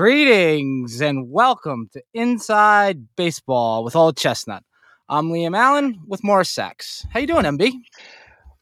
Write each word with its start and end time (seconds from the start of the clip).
Greetings 0.00 1.02
and 1.02 1.30
welcome 1.30 1.90
to 1.92 2.02
Inside 2.14 3.06
Baseball 3.16 3.84
with 3.84 3.94
Old 3.94 4.16
Chestnut. 4.16 4.62
I'm 5.10 5.28
Liam 5.28 5.54
Allen 5.54 6.00
with 6.06 6.24
Morris 6.24 6.48
Sachs. 6.48 7.06
How 7.10 7.20
you 7.20 7.26
doing, 7.26 7.44
MB? 7.44 7.70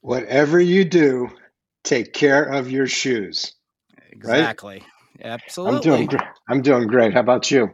Whatever 0.01 0.59
you 0.59 0.85
do, 0.85 1.29
take 1.85 2.13
care 2.13 2.43
of 2.43 2.73
your 2.73 2.89
shoes. 2.89 3.55
Exactly. 4.11 4.83
Right? 5.21 5.31
Absolutely. 5.31 5.77
I'm 5.77 5.83
doing. 5.83 6.07
Gr- 6.09 6.27
I'm 6.49 6.61
doing 6.61 6.89
great. 6.89 7.15
How 7.15 7.21
about 7.21 7.53
you? 7.53 7.67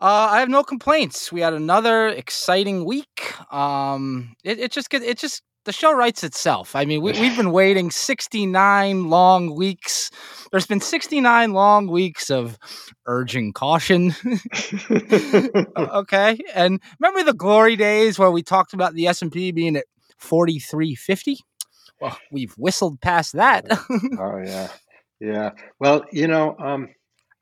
Uh, 0.00 0.28
I 0.30 0.40
have 0.40 0.48
no 0.48 0.62
complaints. 0.62 1.30
We 1.30 1.42
had 1.42 1.52
another 1.52 2.08
exciting 2.08 2.86
week. 2.86 3.34
Um, 3.52 4.34
it, 4.44 4.60
it 4.60 4.72
just 4.72 4.94
it 4.94 5.18
just 5.18 5.42
the 5.68 5.72
show 5.74 5.92
writes 5.92 6.24
itself. 6.24 6.74
I 6.74 6.86
mean, 6.86 7.02
we, 7.02 7.12
we've 7.12 7.36
been 7.36 7.52
waiting 7.52 7.90
69 7.90 9.10
long 9.10 9.54
weeks. 9.54 10.10
There's 10.50 10.66
been 10.66 10.80
69 10.80 11.52
long 11.52 11.88
weeks 11.88 12.30
of 12.30 12.58
urging 13.04 13.52
caution. 13.52 14.14
okay. 15.78 16.38
And 16.54 16.80
remember 16.98 17.22
the 17.22 17.34
glory 17.36 17.76
days 17.76 18.18
where 18.18 18.30
we 18.30 18.42
talked 18.42 18.72
about 18.72 18.94
the 18.94 19.08
S&P 19.08 19.52
being 19.52 19.76
at 19.76 19.84
4350? 20.16 21.38
Well, 22.00 22.16
we've 22.32 22.54
whistled 22.56 23.02
past 23.02 23.34
that. 23.34 23.66
oh, 23.70 24.42
yeah. 24.42 24.68
Yeah. 25.20 25.50
Well, 25.78 26.06
you 26.10 26.28
know, 26.28 26.56
um, 26.58 26.88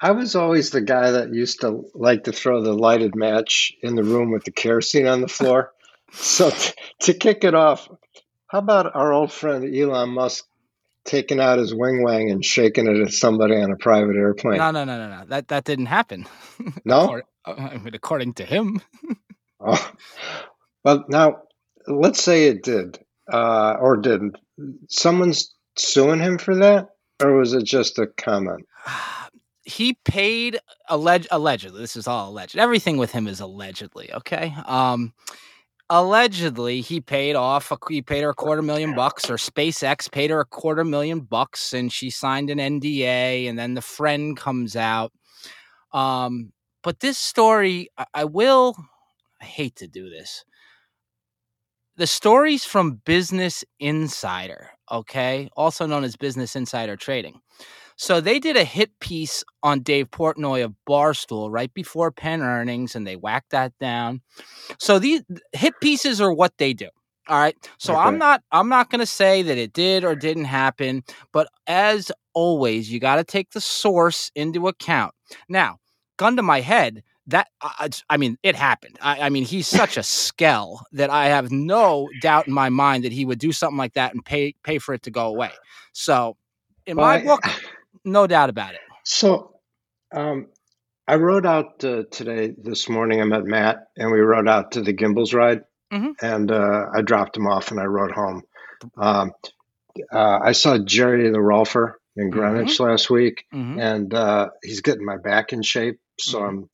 I 0.01 0.11
was 0.11 0.35
always 0.35 0.71
the 0.71 0.81
guy 0.81 1.13
that 1.13 1.33
used 1.33 1.61
to 1.61 1.85
like 1.95 2.25
to 2.25 2.33
throw 2.33 2.61
the 2.61 2.73
lighted 2.75 3.15
match 3.15 3.73
in 3.85 3.95
the 3.95 4.03
room 4.03 4.33
with 4.33 4.43
the 4.43 4.51
kerosene 4.51 5.07
on 5.07 5.21
the 5.21 5.29
floor. 5.29 5.73
So 6.13 6.51
t- 6.51 6.73
to 7.01 7.15
kick 7.15 7.45
it 7.45 7.55
off, 7.55 7.89
how 8.49 8.59
about 8.59 8.95
our 8.95 9.13
old 9.13 9.33
friend 9.33 9.75
Elon 9.75 10.11
Musk 10.11 10.47
taking 11.05 11.41
out 11.41 11.59
his 11.59 11.75
wing 11.75 12.03
wang 12.03 12.31
and 12.31 12.45
shaking 12.45 12.87
it 12.87 13.01
at 13.01 13.13
somebody 13.13 13.57
on 13.57 13.71
a 13.71 13.77
private 13.77 14.17
airplane? 14.17 14.59
No, 14.59 14.71
no, 14.71 14.85
no, 14.85 14.99
no, 14.99 15.19
no. 15.19 15.25
That 15.27 15.49
that 15.49 15.65
didn't 15.65 15.87
happen. 15.87 16.27
No, 16.85 17.21
I 17.45 17.79
mean, 17.79 17.95
according 17.95 18.35
to 18.35 18.45
him. 18.45 18.81
oh. 19.61 19.93
Well, 20.85 21.05
now 21.09 21.43
let's 21.87 22.23
say 22.23 22.47
it 22.47 22.63
did 22.63 22.99
uh, 23.33 23.77
or 23.81 23.97
didn't. 23.97 24.37
Someone's 24.89 25.55
suing 25.77 26.21
him 26.21 26.39
for 26.39 26.55
that, 26.57 26.91
or 27.23 27.37
was 27.37 27.53
it 27.53 27.65
just 27.65 27.99
a 27.99 28.07
comment? 28.07 28.67
he 29.65 29.95
paid 30.05 30.59
alleged 30.89 31.29
allegedly. 31.31 31.81
This 31.81 31.97
is 31.97 32.07
all 32.07 32.31
alleged. 32.31 32.57
Everything 32.57 32.97
with 32.97 33.13
him 33.13 33.27
is 33.27 33.41
allegedly. 33.41 34.13
Okay. 34.13 34.55
Um, 34.67 35.13
allegedly 35.89 36.81
he 36.81 37.01
paid 37.01 37.37
off 37.37 37.71
a, 37.71 37.79
he 37.89 38.03
paid 38.03 38.23
her 38.23 38.31
a 38.31 38.35
quarter 38.35 38.63
million 38.63 38.95
bucks 38.95 39.31
or 39.31 39.37
SpaceX 39.37 40.11
paid 40.11 40.31
her 40.31 40.41
a 40.41 40.45
quarter 40.45 40.85
million 40.85 41.21
bucks 41.21 41.73
and 41.73 41.93
she 41.93 42.11
signed 42.11 42.51
an 42.51 42.59
NDA 42.59 43.49
and 43.49 43.59
then 43.59 43.75
the 43.75 43.83
friend 43.83 44.37
comes 44.37 44.75
out. 44.77 45.13
Um 45.93 46.53
but 46.83 47.01
this 47.01 47.19
story 47.19 47.89
I, 47.97 48.07
I 48.15 48.25
will 48.25 48.75
I 49.41 49.45
hate 49.45 49.77
to 49.77 49.87
do 49.87 50.11
this. 50.11 50.45
The 51.97 52.07
stories 52.07 52.65
from 52.65 53.01
Business 53.05 53.65
Insider 53.79 54.71
okay? 54.91 55.49
Also 55.57 55.87
known 55.87 56.05
as 56.05 56.17
Business 56.17 56.57
Insider 56.57 56.97
Trading 56.97 57.41
so 57.97 58.21
they 58.21 58.39
did 58.39 58.57
a 58.57 58.65
hit 58.65 58.99
piece 59.01 59.43
on 59.63 59.81
Dave 59.81 60.11
Portnoy 60.11 60.65
of 60.65 60.75
Barstool 60.89 61.51
right 61.51 61.73
before 61.73 62.11
Penn 62.11 62.43
earnings, 62.43 62.95
and 62.95 63.07
they 63.07 63.17
whacked 63.17 63.51
that 63.51 63.73
down. 63.79 64.21
So 64.79 64.99
these 64.99 65.23
hit 65.53 65.75
pieces 65.81 66.21
are 66.21 66.33
what 66.33 66.53
they 66.59 66.73
do. 66.73 66.89
All 67.29 67.39
right. 67.39 67.57
So 67.79 67.95
okay. 67.95 68.03
I'm 68.03 68.19
not 68.19 68.43
I'm 68.53 68.69
not 68.69 68.91
going 68.91 69.01
to 69.01 69.07
say 69.07 69.43
that 69.43 69.59
it 69.59 69.73
did 69.73 70.05
or 70.05 70.15
didn't 70.15 70.45
happen, 70.45 71.03
but 71.33 71.49
as 71.67 72.13
always, 72.35 72.93
you 72.93 73.01
got 73.01 73.17
to 73.17 73.25
take 73.25 73.51
the 73.51 73.61
source 73.61 74.31
into 74.35 74.69
account. 74.69 75.15
Now, 75.49 75.79
gun 76.19 76.37
to 76.37 76.43
my 76.43 76.61
head, 76.61 77.03
that 77.27 77.49
uh, 77.61 77.89
I 78.09 78.17
mean, 78.17 78.39
it 78.43 78.55
happened. 78.55 78.99
I, 79.01 79.23
I 79.23 79.29
mean, 79.31 79.45
he's 79.45 79.67
such 79.67 79.97
a 79.97 80.03
skell 80.05 80.87
that 80.93 81.11
I 81.11 81.27
have 81.27 81.51
no 81.51 82.09
doubt 82.21 82.47
in 82.47 82.53
my 82.53 82.69
mind 82.69 83.05
that 83.05 83.13
he 83.13 83.25
would 83.25 83.39
do 83.39 83.53
something 83.53 83.79
like 83.79 83.95
that 83.95 84.15
and 84.15 84.25
pay 84.25 84.55
pay 84.63 84.79
for 84.79 84.95
it 84.95 85.03
to 85.05 85.11
go 85.11 85.27
away. 85.27 85.51
So, 85.93 86.37
in 86.87 86.97
well, 86.97 87.07
my 87.07 87.25
book, 87.25 87.43
no 88.07 88.27
doubt 88.27 88.49
about 88.49 88.75
it. 88.75 88.81
So, 89.05 89.57
um, 90.15 90.47
I 91.09 91.17
rode 91.17 91.47
out 91.47 91.85
uh, 91.85 92.05
today, 92.11 92.53
this 92.57 92.89
morning. 92.89 93.21
I 93.21 93.25
met 93.25 93.45
Matt, 93.45 93.89
and 93.97 94.11
we 94.11 94.19
rode 94.19 94.49
out 94.49 94.73
to 94.73 94.81
the 94.81 94.93
Gimbels 94.93 95.35
ride, 95.35 95.61
mm-hmm. 95.93 96.13
and 96.21 96.51
uh, 96.51 96.87
I 96.95 97.03
dropped 97.03 97.37
him 97.37 97.47
off, 97.47 97.71
and 97.71 97.79
I 97.79 97.85
rode 97.85 98.13
home. 98.13 98.43
Um, 98.97 99.33
uh, 100.13 100.39
I 100.43 100.53
saw 100.53 100.79
Jerry 100.79 101.31
the 101.31 101.39
Rolfer 101.39 101.95
in 102.17 102.31
Greenwich 102.31 102.75
mm-hmm. 102.75 102.83
last 102.83 103.11
week, 103.11 103.45
mm-hmm. 103.55 103.79
and 103.79 104.13
uh, 104.13 104.49
he's 104.63 104.81
getting 104.81 105.05
my 105.05 105.17
back 105.17 105.53
in 105.53 105.63
shape. 105.63 106.01
So 106.19 106.43
I'm, 106.43 106.57
mm-hmm. 106.57 106.65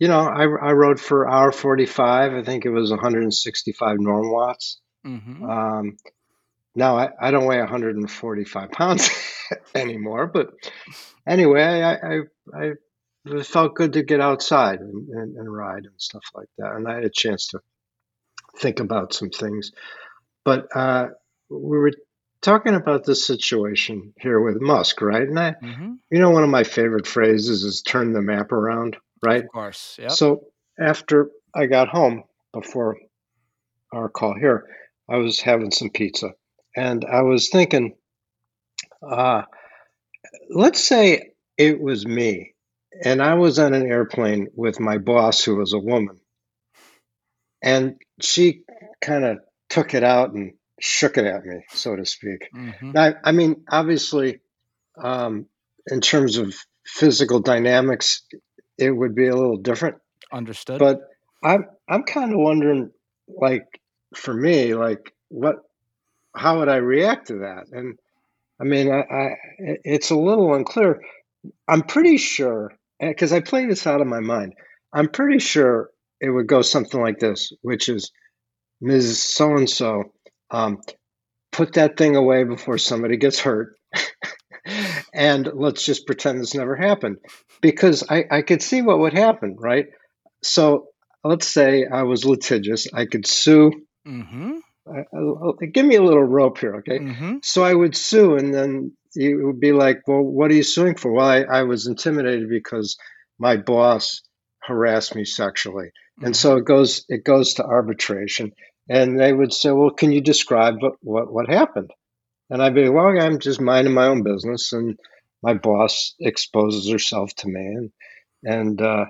you 0.00 0.08
know, 0.08 0.20
I, 0.20 0.42
I 0.42 0.72
rode 0.72 1.00
for 1.00 1.28
hour 1.28 1.52
45. 1.52 2.34
I 2.34 2.42
think 2.42 2.64
it 2.64 2.70
was 2.70 2.90
165 2.90 4.00
norm 4.00 4.30
watts. 4.30 4.80
Mm-hmm. 5.06 5.44
Um, 5.44 5.96
now 6.78 6.96
I, 6.96 7.10
I 7.20 7.30
don't 7.30 7.46
weigh 7.46 7.58
145 7.58 8.70
pounds 8.70 9.10
anymore, 9.74 10.26
but 10.26 10.54
anyway, 11.26 11.62
I, 11.62 11.94
I, 11.94 12.20
I 12.54 12.72
it 13.26 13.46
felt 13.46 13.74
good 13.74 13.92
to 13.94 14.02
get 14.02 14.20
outside 14.20 14.80
and, 14.80 15.08
and, 15.08 15.36
and, 15.36 15.52
ride 15.52 15.84
and 15.84 15.94
stuff 15.98 16.24
like 16.34 16.48
that. 16.56 16.72
And 16.72 16.88
I 16.88 16.94
had 16.94 17.04
a 17.04 17.10
chance 17.10 17.48
to 17.48 17.60
think 18.58 18.80
about 18.80 19.12
some 19.12 19.30
things. 19.30 19.72
But 20.44 20.68
uh, 20.74 21.08
we 21.50 21.76
were 21.76 21.92
talking 22.40 22.74
about 22.74 23.04
this 23.04 23.26
situation 23.26 24.14
here 24.18 24.40
with 24.40 24.62
Musk, 24.62 25.02
right? 25.02 25.28
And 25.28 25.38
I, 25.38 25.54
mm-hmm. 25.62 25.94
you 26.10 26.18
know, 26.20 26.30
one 26.30 26.44
of 26.44 26.48
my 26.48 26.64
favorite 26.64 27.06
phrases 27.06 27.64
is 27.64 27.82
turn 27.82 28.12
the 28.12 28.22
map 28.22 28.52
around, 28.52 28.96
right? 29.22 29.44
Of 29.44 29.50
course. 29.50 29.96
Yep. 30.00 30.12
So 30.12 30.44
after 30.78 31.30
I 31.54 31.66
got 31.66 31.88
home 31.88 32.24
before 32.52 32.98
our 33.92 34.08
call 34.08 34.34
here, 34.38 34.66
I 35.08 35.16
was 35.16 35.40
having 35.40 35.70
some 35.70 35.90
pizza 35.90 36.32
and 36.76 37.04
I 37.04 37.22
was 37.22 37.48
thinking, 37.48 37.96
uh, 39.02 39.42
let's 40.50 40.82
say 40.82 41.32
it 41.56 41.80
was 41.80 42.06
me, 42.06 42.54
and 43.04 43.22
I 43.22 43.34
was 43.34 43.58
on 43.58 43.74
an 43.74 43.86
airplane 43.86 44.48
with 44.54 44.80
my 44.80 44.98
boss, 44.98 45.44
who 45.44 45.56
was 45.56 45.72
a 45.72 45.78
woman, 45.78 46.20
and 47.62 47.96
she 48.20 48.62
kind 49.00 49.24
of 49.24 49.38
took 49.68 49.94
it 49.94 50.04
out 50.04 50.32
and 50.32 50.52
shook 50.80 51.18
it 51.18 51.24
at 51.24 51.44
me, 51.44 51.64
so 51.70 51.96
to 51.96 52.04
speak. 52.04 52.48
Mm-hmm. 52.54 52.96
I, 52.96 53.14
I, 53.24 53.32
mean, 53.32 53.64
obviously, 53.70 54.40
um, 55.02 55.46
in 55.90 56.00
terms 56.00 56.36
of 56.38 56.54
physical 56.86 57.40
dynamics, 57.40 58.22
it 58.78 58.90
would 58.90 59.14
be 59.14 59.28
a 59.28 59.36
little 59.36 59.58
different. 59.58 59.96
Understood. 60.32 60.78
But 60.78 61.00
I'm 61.42 61.66
I'm 61.88 62.02
kind 62.02 62.32
of 62.32 62.38
wondering, 62.38 62.90
like, 63.28 63.80
for 64.14 64.34
me, 64.34 64.74
like, 64.74 65.14
what 65.28 65.56
how 66.38 66.58
would 66.58 66.68
I 66.68 66.76
react 66.76 67.28
to 67.28 67.38
that? 67.38 67.66
And 67.72 67.98
I 68.60 68.64
mean, 68.64 68.90
I, 68.90 69.00
I, 69.00 69.36
it's 69.58 70.10
a 70.10 70.16
little 70.16 70.54
unclear. 70.54 71.02
I'm 71.66 71.82
pretty 71.82 72.16
sure, 72.16 72.72
because 73.00 73.32
I 73.32 73.40
play 73.40 73.66
this 73.66 73.86
out 73.86 74.00
of 74.00 74.06
my 74.06 74.20
mind, 74.20 74.54
I'm 74.92 75.08
pretty 75.08 75.38
sure 75.38 75.90
it 76.20 76.30
would 76.30 76.46
go 76.46 76.62
something 76.62 77.00
like 77.00 77.18
this, 77.18 77.52
which 77.62 77.88
is 77.88 78.10
Ms. 78.80 79.22
So 79.22 79.56
and 79.56 79.68
so, 79.68 80.04
put 81.52 81.74
that 81.74 81.96
thing 81.96 82.16
away 82.16 82.44
before 82.44 82.78
somebody 82.78 83.16
gets 83.16 83.40
hurt. 83.40 83.76
and 85.14 85.48
let's 85.54 85.84
just 85.84 86.06
pretend 86.06 86.40
this 86.40 86.54
never 86.54 86.76
happened. 86.76 87.18
Because 87.60 88.04
I, 88.08 88.24
I 88.30 88.42
could 88.42 88.62
see 88.62 88.82
what 88.82 88.98
would 89.00 89.14
happen, 89.14 89.56
right? 89.58 89.86
So 90.42 90.88
let's 91.24 91.46
say 91.46 91.84
I 91.86 92.02
was 92.04 92.24
litigious. 92.24 92.86
I 92.92 93.06
could 93.06 93.26
sue 93.26 93.72
mm-hmm 94.06 94.58
I, 94.90 95.16
I, 95.16 95.66
give 95.66 95.86
me 95.86 95.96
a 95.96 96.02
little 96.02 96.22
rope 96.22 96.58
here, 96.58 96.76
okay? 96.76 96.98
Mm-hmm. 96.98 97.36
So 97.42 97.62
I 97.64 97.74
would 97.74 97.96
sue, 97.96 98.36
and 98.36 98.54
then 98.54 98.96
you 99.14 99.46
would 99.46 99.60
be 99.60 99.72
like, 99.72 100.06
well, 100.06 100.22
what 100.22 100.50
are 100.50 100.54
you 100.54 100.62
suing 100.62 100.96
for? 100.96 101.12
Well, 101.12 101.26
I, 101.26 101.40
I 101.42 101.62
was 101.62 101.86
intimidated 101.86 102.48
because 102.48 102.96
my 103.38 103.56
boss 103.56 104.22
harassed 104.62 105.14
me 105.14 105.24
sexually, 105.24 105.86
mm-hmm. 105.86 106.26
and 106.26 106.36
so 106.36 106.56
it 106.56 106.64
goes 106.64 107.04
it 107.08 107.24
goes 107.24 107.54
to 107.54 107.64
arbitration. 107.64 108.52
And 108.90 109.20
they 109.20 109.34
would 109.34 109.52
say, 109.52 109.70
well, 109.70 109.90
can 109.90 110.12
you 110.12 110.20
describe 110.20 110.76
what 110.80 110.94
what, 111.00 111.32
what 111.32 111.48
happened? 111.48 111.90
And 112.50 112.62
I'd 112.62 112.74
be, 112.74 112.88
well, 112.88 113.06
I'm 113.06 113.38
just 113.38 113.60
minding 113.60 113.92
my 113.92 114.06
own 114.06 114.22
business, 114.22 114.72
and 114.72 114.98
my 115.42 115.54
boss 115.54 116.14
exposes 116.20 116.90
herself 116.90 117.34
to 117.36 117.48
me, 117.48 117.66
and 117.66 117.90
and 118.44 118.82
uh, 118.82 119.06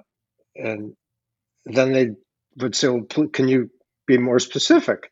and 0.56 0.94
then 1.66 1.92
they 1.92 2.10
would 2.56 2.74
say, 2.74 2.88
well, 2.88 3.04
can 3.04 3.48
you 3.48 3.70
be 4.06 4.18
more 4.18 4.38
specific? 4.38 5.10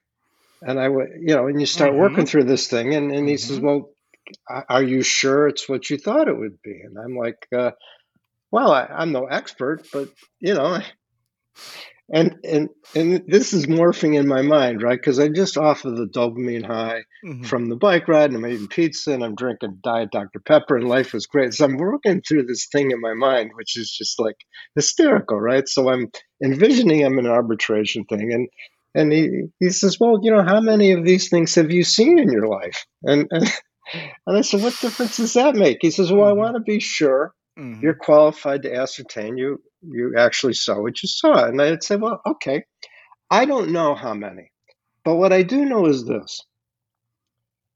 And 0.62 0.80
I 0.80 0.88
would, 0.88 1.08
you 1.20 1.34
know, 1.34 1.46
and 1.46 1.60
you 1.60 1.66
start 1.66 1.90
mm-hmm. 1.90 2.00
working 2.00 2.26
through 2.26 2.44
this 2.44 2.68
thing, 2.68 2.94
and, 2.94 3.12
and 3.12 3.28
he 3.28 3.34
mm-hmm. 3.34 3.48
says, 3.48 3.60
well, 3.60 3.90
are 4.68 4.82
you 4.82 5.02
sure 5.02 5.48
it's 5.48 5.68
what 5.68 5.88
you 5.90 5.98
thought 5.98 6.28
it 6.28 6.36
would 6.36 6.60
be? 6.62 6.80
And 6.80 6.96
I'm 6.98 7.16
like, 7.16 7.46
uh, 7.56 7.72
well, 8.50 8.72
I, 8.72 8.84
I'm 8.84 9.12
no 9.12 9.26
expert, 9.26 9.86
but 9.92 10.08
you 10.40 10.54
know, 10.54 10.80
and 12.12 12.36
and 12.44 12.68
and 12.94 13.24
this 13.26 13.52
is 13.52 13.66
morphing 13.66 14.16
in 14.16 14.28
my 14.28 14.40
mind 14.40 14.80
right 14.80 14.98
because 15.00 15.18
i'm 15.18 15.34
just 15.34 15.56
off 15.56 15.84
of 15.84 15.96
the 15.96 16.06
dopamine 16.06 16.64
high 16.64 17.02
mm-hmm. 17.24 17.42
from 17.42 17.68
the 17.68 17.74
bike 17.74 18.06
ride 18.06 18.30
and 18.30 18.44
i'm 18.44 18.50
eating 18.50 18.68
pizza 18.68 19.12
and 19.12 19.24
i'm 19.24 19.34
drinking 19.34 19.78
diet 19.82 20.10
dr 20.12 20.38
pepper 20.46 20.76
and 20.76 20.88
life 20.88 21.14
is 21.14 21.26
great 21.26 21.52
so 21.52 21.64
i'm 21.64 21.76
working 21.76 22.22
through 22.22 22.44
this 22.44 22.68
thing 22.70 22.92
in 22.92 23.00
my 23.00 23.12
mind 23.12 23.50
which 23.54 23.76
is 23.76 23.90
just 23.90 24.20
like 24.20 24.36
hysterical 24.76 25.40
right 25.40 25.68
so 25.68 25.88
i'm 25.88 26.08
envisioning 26.44 27.04
i'm 27.04 27.18
an 27.18 27.26
arbitration 27.26 28.04
thing 28.04 28.32
and 28.32 28.48
and 28.96 29.12
he, 29.12 29.44
he 29.60 29.70
says 29.70 29.98
well 30.00 30.18
you 30.22 30.30
know 30.30 30.42
how 30.42 30.60
many 30.60 30.92
of 30.92 31.04
these 31.04 31.28
things 31.28 31.54
have 31.54 31.70
you 31.70 31.84
seen 31.84 32.18
in 32.18 32.30
your 32.30 32.48
life 32.48 32.84
and 33.02 33.28
and, 33.30 33.52
and 34.26 34.36
i 34.36 34.40
said 34.40 34.62
what 34.62 34.78
difference 34.80 35.16
does 35.18 35.34
that 35.34 35.54
make 35.54 35.78
he 35.80 35.90
says 35.90 36.12
well 36.12 36.26
i 36.26 36.30
mm-hmm. 36.30 36.40
want 36.40 36.56
to 36.56 36.60
be 36.60 36.80
sure 36.80 37.34
mm-hmm. 37.58 37.80
you're 37.82 37.94
qualified 37.94 38.62
to 38.62 38.74
ascertain 38.74 39.36
you 39.36 39.60
you 39.90 40.14
actually 40.16 40.54
saw 40.54 40.80
what 40.80 41.02
you 41.02 41.08
saw. 41.08 41.44
And 41.44 41.60
I'd 41.60 41.82
say, 41.82 41.96
well, 41.96 42.20
okay, 42.26 42.64
I 43.30 43.44
don't 43.44 43.72
know 43.72 43.94
how 43.94 44.14
many, 44.14 44.50
but 45.04 45.16
what 45.16 45.32
I 45.32 45.42
do 45.42 45.64
know 45.64 45.86
is 45.86 46.04
this. 46.04 46.40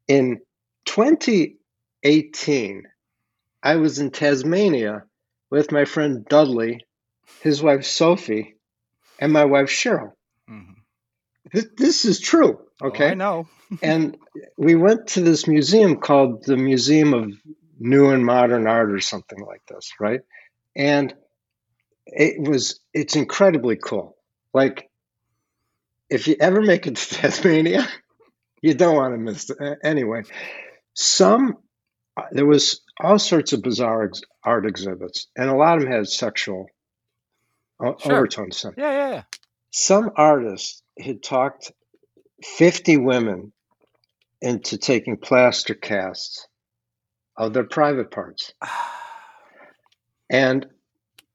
In 0.09 0.41
2018, 0.87 2.83
I 3.63 3.77
was 3.77 3.99
in 3.99 4.11
Tasmania 4.11 5.05
with 5.51 5.73
my 5.73 5.85
friend 5.85 6.25
Dudley, 6.25 6.87
his 7.43 7.63
wife 7.63 7.85
Sophie, 7.85 8.57
and 9.19 9.33
my 9.33 9.45
wife 9.45 9.69
Cheryl. 9.69 10.13
This, 11.53 11.67
this, 11.77 12.05
is 12.05 12.21
true. 12.21 12.61
Oh, 12.83 12.89
okay. 12.89 13.09
Oh, 13.09 13.11
I 13.11 13.15
know. 13.15 13.49
and 13.83 14.17
we 14.57 14.75
went 14.75 15.09
to 15.09 15.21
this 15.21 15.47
museum 15.47 15.97
called 15.97 16.45
the 16.45 16.57
Museum 16.57 17.15
of 17.15 17.33
New 17.79 18.11
and 18.11 18.25
Modern 18.25 18.67
Art 18.67 18.91
or 18.91 19.01
something 19.01 19.41
like 19.45 19.63
this, 19.67 19.93
right? 19.99 20.21
And 20.77 21.15
it 22.07 22.47
was 22.47 22.81
it's 22.93 23.17
incredibly 23.17 23.77
cool. 23.77 24.17
Like 24.53 24.91
if 26.09 26.27
you 26.29 26.37
ever 26.41 26.61
make 26.61 26.87
it 26.87 26.97
to 26.97 27.15
Tasmania, 27.15 27.89
you 28.61 28.75
don't 28.75 28.97
want 28.97 29.15
to 29.15 29.19
miss 29.19 29.49
it. 29.49 29.79
Anyway, 29.83 30.23
some 30.95 31.57
uh, 32.17 32.25
there 32.33 32.47
was 32.47 32.83
all 32.99 33.19
sorts 33.19 33.53
of 33.53 33.63
bizarre 33.63 34.05
ex- 34.05 34.23
art 34.45 34.67
exhibits, 34.67 35.29
and 35.37 35.49
a 35.49 35.55
lot 35.55 35.77
of 35.77 35.85
them 35.85 35.93
had 35.93 36.09
sexual 36.09 36.67
uh, 37.85 37.93
sure. 37.99 38.13
overtones. 38.13 38.65
Yeah, 38.77 38.93
yeah, 38.93 39.11
yeah. 39.11 39.23
Some 39.71 40.11
artists 40.17 40.83
had 40.99 41.23
talked 41.23 41.73
fifty 42.45 42.97
women 42.97 43.53
into 44.41 44.79
taking 44.79 45.17
plaster 45.17 45.75
casts 45.75 46.47
of 47.37 47.53
their 47.53 47.65
private 47.65 48.11
parts. 48.11 48.53
and 50.31 50.67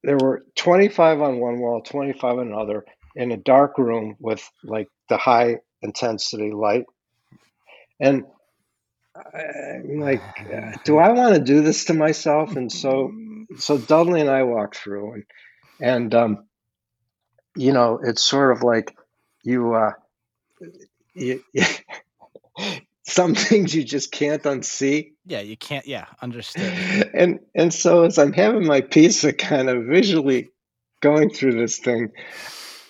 there 0.03 0.17
were 0.17 0.45
25 0.55 1.21
on 1.21 1.39
one 1.39 1.59
wall, 1.59 1.81
25 1.81 2.39
on 2.39 2.47
another, 2.47 2.85
in 3.15 3.31
a 3.31 3.37
dark 3.37 3.77
room 3.77 4.15
with 4.19 4.47
like 4.63 4.87
the 5.09 5.17
high 5.17 5.57
intensity 5.81 6.51
light. 6.51 6.85
And 7.99 8.23
I'm 9.15 9.99
like, 9.99 10.21
do 10.83 10.97
I 10.97 11.11
want 11.11 11.35
to 11.35 11.41
do 11.41 11.61
this 11.61 11.85
to 11.85 11.93
myself? 11.93 12.55
And 12.55 12.71
so, 12.71 13.11
so 13.57 13.77
Dudley 13.77 14.21
and 14.21 14.29
I 14.29 14.43
walked 14.43 14.77
through, 14.77 15.13
and 15.13 15.23
and 15.79 16.15
um, 16.15 16.45
you 17.55 17.73
know, 17.73 17.99
it's 18.03 18.23
sort 18.23 18.55
of 18.55 18.63
like 18.63 18.95
you, 19.43 19.73
uh, 19.73 19.91
you, 21.13 21.41
some 23.07 23.35
things 23.35 23.73
you 23.73 23.83
just 23.83 24.11
can't 24.11 24.43
unsee. 24.43 25.13
Yeah, 25.25 25.41
you 25.41 25.57
can't. 25.57 25.85
Yeah, 25.87 26.05
understood. 26.21 27.11
And 27.13 27.39
and 27.53 27.73
so 27.73 28.03
as 28.03 28.17
I'm 28.17 28.33
having 28.33 28.65
my 28.65 28.81
pizza, 28.81 29.31
kind 29.33 29.69
of 29.69 29.85
visually 29.85 30.49
going 31.01 31.29
through 31.29 31.53
this 31.53 31.77
thing, 31.77 32.11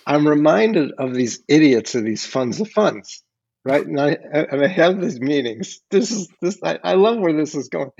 I'm 0.06 0.26
reminded 0.26 0.92
of 0.92 1.14
these 1.14 1.40
idiots 1.48 1.94
of 1.94 2.04
these 2.04 2.24
funds 2.24 2.60
of 2.60 2.70
funds, 2.70 3.22
right? 3.64 3.86
And 3.86 4.00
I 4.00 4.10
and 4.32 4.62
I 4.62 4.68
have 4.68 5.00
these 5.00 5.20
meetings. 5.20 5.80
This 5.90 6.10
is 6.10 6.28
this. 6.40 6.58
I, 6.62 6.78
I 6.82 6.94
love 6.94 7.18
where 7.18 7.32
this 7.32 7.54
is 7.54 7.68
going, 7.68 7.90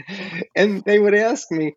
and 0.56 0.82
they 0.84 0.98
would 0.98 1.14
ask 1.14 1.50
me. 1.50 1.76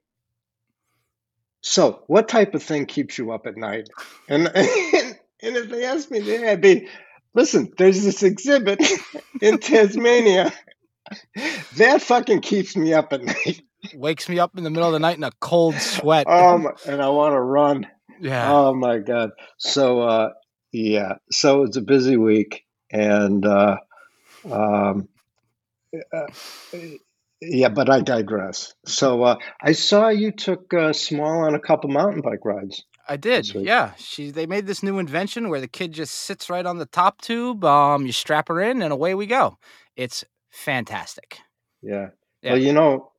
So, 1.62 2.04
what 2.08 2.28
type 2.28 2.56
of 2.56 2.63
thing 2.63 2.86
keeps 2.86 3.18
you 3.18 3.32
up 3.32 3.46
at 3.46 3.58
night? 3.58 3.89
And 4.28 4.48
and, 4.48 4.56
and 5.42 5.58
if 5.58 5.70
they 5.70 5.86
asked 5.86 6.12
me, 6.12 6.20
then 6.20 6.48
I'd 6.48 6.62
be, 6.62 6.88
Listen, 7.34 7.72
there's 7.78 8.04
this 8.04 8.24
exhibit 8.24 8.82
in 9.42 9.60
Tasmania. 9.60 10.51
That 11.78 12.01
fucking 12.01 12.42
keeps 12.42 12.75
me 12.75 12.94
up 12.94 13.13
at 13.13 13.24
night. 13.24 13.62
Wakes 13.94 14.28
me 14.28 14.39
up 14.39 14.58
in 14.58 14.63
the 14.63 14.70
middle 14.70 14.88
of 14.88 14.94
the 14.94 15.00
night 15.00 15.18
in 15.18 15.24
a 15.24 15.32
cold 15.39 15.75
sweat. 15.75 16.28
Um, 16.30 16.68
and 16.88 17.01
I 17.01 17.10
want 17.10 17.34
to 17.34 17.39
run. 17.39 17.88
Yeah. 18.20 18.51
Oh 18.51 18.74
my 18.74 18.98
god. 18.98 19.32
So 19.58 20.01
uh, 20.01 20.30
yeah. 20.72 21.16
So 21.32 21.63
it's 21.63 21.78
a 21.78 21.82
busy 21.82 22.18
week, 22.18 22.66
and 22.92 23.46
uh, 23.46 23.78
um, 24.51 25.08
uh, 26.13 26.25
yeah. 27.41 27.69
But 27.69 27.89
I 27.89 28.01
digress. 28.01 28.74
So 28.86 29.24
uh, 29.24 29.38
I 29.62 29.74
saw 29.74 30.10
you 30.10 30.31
took 30.31 30.74
uh, 30.74 30.93
small 30.93 31.46
on 31.46 31.55
a 31.55 31.60
couple 31.60 31.89
mountain 31.89 32.22
bike 32.22 32.46
rides. 32.46 32.84
I 33.08 33.17
did. 33.17 33.53
Yeah. 33.55 33.93
She 33.98 34.29
they 34.29 34.46
made 34.46 34.67
this 34.67 34.84
new 34.84 35.00
invention 35.00 35.50
where 35.50 35.60
the 35.60 35.67
kid 35.67 35.93
just 35.93 36.13
sits 36.13 36.50
right 36.50 36.65
on 36.65 36.77
the 36.77 36.86
top 36.86 37.22
tube. 37.22 37.65
Um, 37.65 38.05
you 38.05 38.12
strap 38.12 38.48
her 38.50 38.62
in 38.62 38.84
and 38.84 38.93
away 38.93 39.15
we 39.15 39.25
go. 39.25 39.58
It's 39.96 40.24
fantastic. 40.51 41.39
Yeah. 41.81 42.10
yeah. 42.43 42.51
Well, 42.51 42.62
you 42.62 42.74
know, 42.74 43.12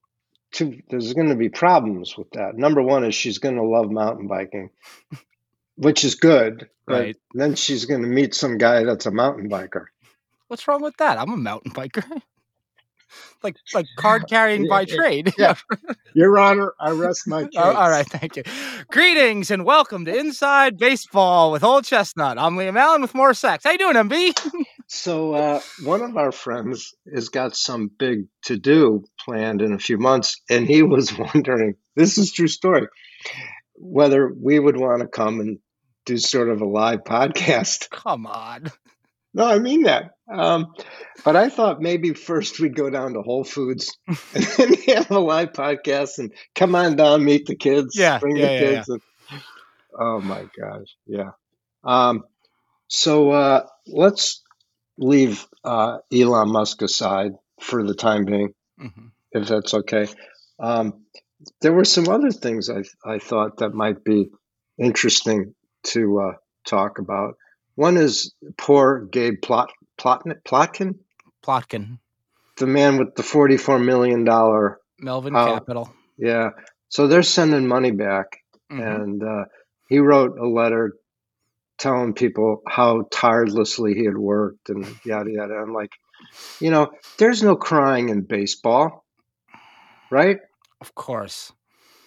two, 0.52 0.80
there's 0.88 1.12
going 1.12 1.30
to 1.30 1.34
be 1.34 1.48
problems 1.48 2.16
with 2.16 2.30
that. 2.32 2.56
Number 2.56 2.82
one 2.82 3.04
is 3.04 3.14
she's 3.14 3.38
going 3.38 3.56
to 3.56 3.64
love 3.64 3.90
mountain 3.90 4.28
biking, 4.28 4.70
which 5.76 6.04
is 6.04 6.14
good. 6.14 6.68
Right. 6.86 7.16
Then 7.34 7.54
she's 7.54 7.86
going 7.86 8.02
to 8.02 8.08
meet 8.08 8.34
some 8.34 8.58
guy 8.58 8.84
that's 8.84 9.06
a 9.06 9.10
mountain 9.10 9.48
biker. 9.48 9.86
What's 10.48 10.66
wrong 10.66 10.82
with 10.82 10.96
that? 10.96 11.18
I'm 11.18 11.32
a 11.32 11.36
mountain 11.36 11.72
biker. 11.72 12.04
like 13.42 13.56
like 13.74 13.86
card 13.96 14.28
carrying 14.28 14.68
by 14.68 14.84
trade. 14.86 15.32
Yeah. 15.38 15.54
Your 16.14 16.38
Honor, 16.38 16.72
I 16.78 16.90
rest 16.90 17.26
my 17.26 17.44
case. 17.44 17.50
Oh, 17.56 17.74
all 17.74 17.90
right, 17.90 18.06
thank 18.06 18.36
you. 18.36 18.42
Greetings 18.90 19.50
and 19.50 19.64
welcome 19.64 20.04
to 20.04 20.16
Inside 20.16 20.78
Baseball 20.78 21.52
with 21.52 21.62
Old 21.62 21.84
Chestnut. 21.84 22.38
I'm 22.38 22.56
Liam 22.56 22.78
Allen 22.78 23.02
with 23.02 23.14
more 23.14 23.34
sex. 23.34 23.64
How 23.64 23.72
you 23.72 23.78
doing, 23.78 23.94
MB? 23.94 24.64
so 24.86 25.34
uh, 25.34 25.60
one 25.84 26.02
of 26.02 26.16
our 26.16 26.32
friends 26.32 26.94
has 27.12 27.28
got 27.28 27.56
some 27.56 27.90
big 27.98 28.26
to 28.44 28.56
do 28.58 29.04
planned 29.24 29.62
in 29.62 29.72
a 29.72 29.78
few 29.78 29.98
months, 29.98 30.40
and 30.48 30.66
he 30.66 30.82
was 30.82 31.12
wondering. 31.34 31.74
This 31.96 32.18
is 32.18 32.32
true 32.32 32.48
story. 32.48 32.86
Whether 33.74 34.32
we 34.32 34.58
would 34.58 34.76
want 34.76 35.02
to 35.02 35.08
come 35.08 35.40
and 35.40 35.58
do 36.06 36.16
sort 36.16 36.48
of 36.48 36.60
a 36.60 36.66
live 36.66 37.04
podcast. 37.04 37.90
Come 37.90 38.26
on. 38.26 38.70
No, 39.32 39.44
I 39.46 39.58
mean 39.58 39.84
that. 39.84 40.12
Um, 40.30 40.74
but 41.24 41.36
I 41.36 41.48
thought 41.48 41.80
maybe 41.80 42.14
first 42.14 42.60
we'd 42.60 42.76
go 42.76 42.90
down 42.90 43.14
to 43.14 43.22
Whole 43.22 43.44
Foods 43.44 43.96
and 44.06 44.16
then 44.56 44.74
have 44.94 45.10
a 45.10 45.18
live 45.18 45.52
podcast 45.52 46.18
and 46.18 46.32
come 46.54 46.74
on 46.74 46.96
down, 46.96 47.24
meet 47.24 47.46
the 47.46 47.56
kids, 47.56 47.96
yeah, 47.96 48.18
bring 48.18 48.36
yeah, 48.36 48.46
the 48.46 48.52
yeah, 48.52 48.60
kids. 48.60 48.88
Yeah. 48.88 48.94
And, 48.94 49.42
oh 49.98 50.20
my 50.20 50.46
gosh, 50.58 50.96
yeah. 51.06 51.30
Um, 51.84 52.24
so 52.88 53.30
uh, 53.30 53.66
let's 53.86 54.42
leave 54.98 55.46
uh, 55.64 55.98
Elon 56.12 56.50
Musk 56.50 56.82
aside 56.82 57.32
for 57.60 57.84
the 57.84 57.94
time 57.94 58.24
being, 58.24 58.54
mm-hmm. 58.80 59.06
if 59.32 59.48
that's 59.48 59.74
okay. 59.74 60.06
Um, 60.58 61.04
there 61.60 61.72
were 61.72 61.84
some 61.84 62.08
other 62.08 62.30
things 62.30 62.68
I 62.68 62.82
I 63.04 63.18
thought 63.18 63.58
that 63.58 63.74
might 63.74 64.04
be 64.04 64.30
interesting 64.78 65.54
to 65.84 66.20
uh, 66.20 66.32
talk 66.66 66.98
about. 66.98 67.36
One 67.74 67.96
is 67.96 68.34
poor 68.56 69.06
Gabe 69.10 69.40
Plot, 69.42 69.70
Plotkin. 69.98 70.42
Plotkin. 70.44 70.96
Plotkin. 71.44 71.98
The 72.58 72.66
man 72.66 72.98
with 72.98 73.14
the 73.14 73.22
forty-four 73.22 73.78
million 73.78 74.24
dollar 74.24 74.80
Melvin 74.98 75.34
uh, 75.34 75.46
Capital. 75.46 75.92
Yeah. 76.18 76.50
So 76.88 77.06
they're 77.06 77.22
sending 77.22 77.66
money 77.66 77.92
back, 77.92 78.38
mm-hmm. 78.70 78.82
and 78.82 79.22
uh, 79.22 79.44
he 79.88 79.98
wrote 79.98 80.38
a 80.38 80.46
letter 80.46 80.94
telling 81.78 82.12
people 82.12 82.62
how 82.68 83.06
tirelessly 83.10 83.94
he 83.94 84.04
had 84.04 84.18
worked 84.18 84.68
and 84.68 84.86
yada 85.04 85.30
yada. 85.30 85.54
I'm 85.54 85.72
like, 85.72 85.92
you 86.60 86.70
know, 86.70 86.90
there's 87.18 87.42
no 87.42 87.56
crying 87.56 88.10
in 88.10 88.22
baseball, 88.22 89.04
right? 90.10 90.38
Of 90.80 90.94
course. 90.94 91.52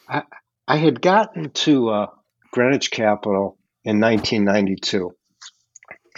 I 0.07 0.23
I 0.67 0.77
had 0.77 1.01
gotten 1.01 1.49
to 1.49 1.89
uh, 1.89 2.07
Greenwich 2.51 2.91
Capital 2.91 3.57
in 3.83 3.99
1992, 3.99 5.11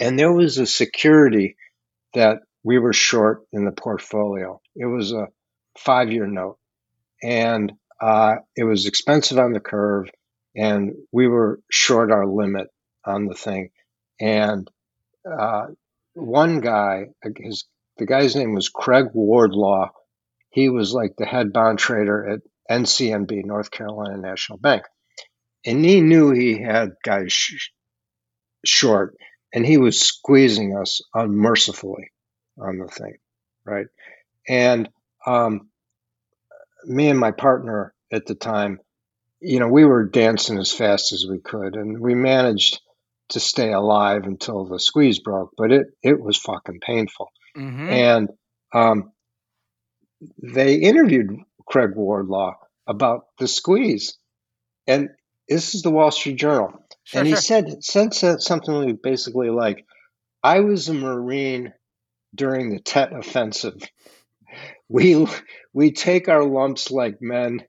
and 0.00 0.18
there 0.18 0.32
was 0.32 0.58
a 0.58 0.66
security 0.66 1.56
that 2.14 2.38
we 2.62 2.78
were 2.78 2.92
short 2.92 3.42
in 3.52 3.64
the 3.64 3.72
portfolio. 3.72 4.60
It 4.74 4.86
was 4.86 5.12
a 5.12 5.28
five-year 5.78 6.26
note, 6.26 6.58
and 7.22 7.72
uh, 8.00 8.36
it 8.56 8.64
was 8.64 8.86
expensive 8.86 9.38
on 9.38 9.52
the 9.52 9.60
curve, 9.60 10.08
and 10.54 10.92
we 11.12 11.28
were 11.28 11.60
short 11.70 12.10
our 12.10 12.26
limit 12.26 12.68
on 13.04 13.26
the 13.26 13.34
thing. 13.34 13.70
And 14.20 14.68
uh, 15.26 15.66
one 16.14 16.60
guy, 16.60 17.06
his 17.38 17.66
the 17.98 18.06
guy's 18.06 18.36
name 18.36 18.54
was 18.54 18.68
Craig 18.68 19.06
Wardlaw. 19.14 19.90
He 20.50 20.68
was 20.68 20.92
like 20.92 21.14
the 21.16 21.26
head 21.26 21.52
bond 21.52 21.78
trader 21.78 22.28
at 22.28 22.40
NCNB, 22.70 23.44
North 23.44 23.70
Carolina 23.70 24.18
National 24.18 24.58
Bank, 24.58 24.84
and 25.64 25.84
he 25.84 26.00
knew 26.00 26.30
he 26.30 26.60
had 26.60 26.90
guys 27.04 27.32
sh- 27.32 27.70
short, 28.64 29.16
and 29.52 29.64
he 29.64 29.78
was 29.78 30.00
squeezing 30.00 30.76
us 30.76 31.00
unmercifully 31.14 32.10
on 32.58 32.78
the 32.78 32.88
thing, 32.88 33.16
right? 33.64 33.86
And 34.48 34.88
um, 35.26 35.68
me 36.84 37.08
and 37.08 37.18
my 37.18 37.32
partner 37.32 37.94
at 38.12 38.26
the 38.26 38.34
time, 38.34 38.80
you 39.40 39.58
know, 39.60 39.68
we 39.68 39.84
were 39.84 40.04
dancing 40.04 40.58
as 40.58 40.72
fast 40.72 41.12
as 41.12 41.26
we 41.28 41.38
could, 41.38 41.74
and 41.74 42.00
we 42.00 42.14
managed 42.14 42.80
to 43.30 43.40
stay 43.40 43.72
alive 43.72 44.24
until 44.24 44.64
the 44.64 44.78
squeeze 44.78 45.18
broke. 45.18 45.50
But 45.56 45.72
it 45.72 45.86
it 46.02 46.20
was 46.20 46.36
fucking 46.36 46.80
painful. 46.80 47.30
Mm-hmm. 47.56 47.88
And 47.88 48.28
um, 48.72 49.12
they 50.42 50.76
interviewed 50.76 51.36
Craig 51.66 51.94
Wardlaw 51.94 52.54
about 52.86 53.26
the 53.38 53.48
squeeze, 53.48 54.16
and 54.86 55.10
this 55.48 55.74
is 55.74 55.82
the 55.82 55.90
Wall 55.90 56.10
Street 56.10 56.36
Journal, 56.36 56.85
sure, 57.06 57.20
and 57.20 57.28
he 57.28 57.36
said 57.36 57.82
said 57.82 58.12
something 58.40 58.98
basically 59.02 59.50
like, 59.50 59.84
"I 60.42 60.60
was 60.60 60.88
a 60.88 60.94
Marine 60.94 61.72
during 62.34 62.70
the 62.70 62.80
Tet 62.80 63.12
Offensive." 63.12 63.80
we 64.88 65.26
we 65.72 65.92
take 65.92 66.28
our 66.28 66.44
lumps 66.44 66.90
like 66.90 67.16
men 67.20 67.60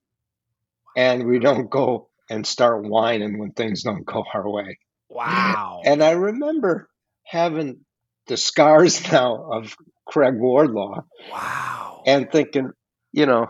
and 0.96 1.27
we 1.27 1.39
don't 1.39 1.70
go 1.70 2.10
and 2.29 2.46
start 2.46 2.84
whining 2.84 3.38
when 3.38 3.51
things 3.51 3.84
don't 3.84 4.06
go 4.06 4.24
our 4.34 4.50
way. 4.50 4.79
Wow. 5.10 5.82
And 5.86 6.03
I 6.03 6.12
remember 6.12 6.89
having 7.24 7.86
the 8.27 8.38
scars 8.38 9.12
now 9.12 9.50
of 9.51 9.75
Craig 10.08 10.36
Wardlaw. 10.38 11.03
Wow. 11.32 12.03
And 12.06 12.32
thinking, 12.32 12.72
you 13.12 13.25
know, 13.25 13.48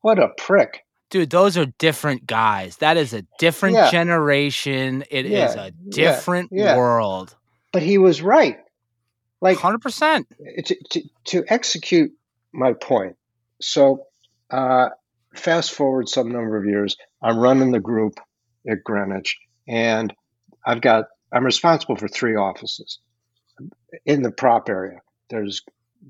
what 0.00 0.18
a 0.18 0.28
prick. 0.36 0.80
Dude, 1.10 1.30
those 1.30 1.56
are 1.56 1.66
different 1.78 2.26
guys. 2.26 2.76
That 2.78 2.96
is 2.96 3.14
a 3.14 3.22
different 3.38 3.76
yeah. 3.76 3.90
generation. 3.90 5.04
It 5.10 5.26
yeah. 5.26 5.48
is 5.48 5.54
a 5.54 5.70
different 5.88 6.50
yeah. 6.52 6.76
world. 6.76 7.34
But 7.72 7.82
he 7.82 7.98
was 7.98 8.20
right. 8.20 8.58
Like 9.40 9.58
100%. 9.58 10.24
To, 10.66 10.76
to, 10.90 11.02
to 11.26 11.44
execute 11.48 12.12
my 12.52 12.72
point. 12.72 13.16
So, 13.60 14.04
uh, 14.50 14.88
fast 15.34 15.72
forward 15.72 16.08
some 16.08 16.30
number 16.30 16.56
of 16.56 16.66
years, 16.66 16.96
I'm 17.22 17.38
running 17.38 17.70
the 17.70 17.80
group 17.80 18.18
at 18.68 18.84
Greenwich, 18.84 19.38
and 19.66 20.12
I've 20.66 20.80
got 20.80 21.04
I'm 21.32 21.44
responsible 21.44 21.96
for 21.96 22.08
three 22.08 22.36
offices 22.36 23.00
in 24.06 24.22
the 24.22 24.30
prop 24.30 24.68
area. 24.68 25.00
There's 25.30 25.62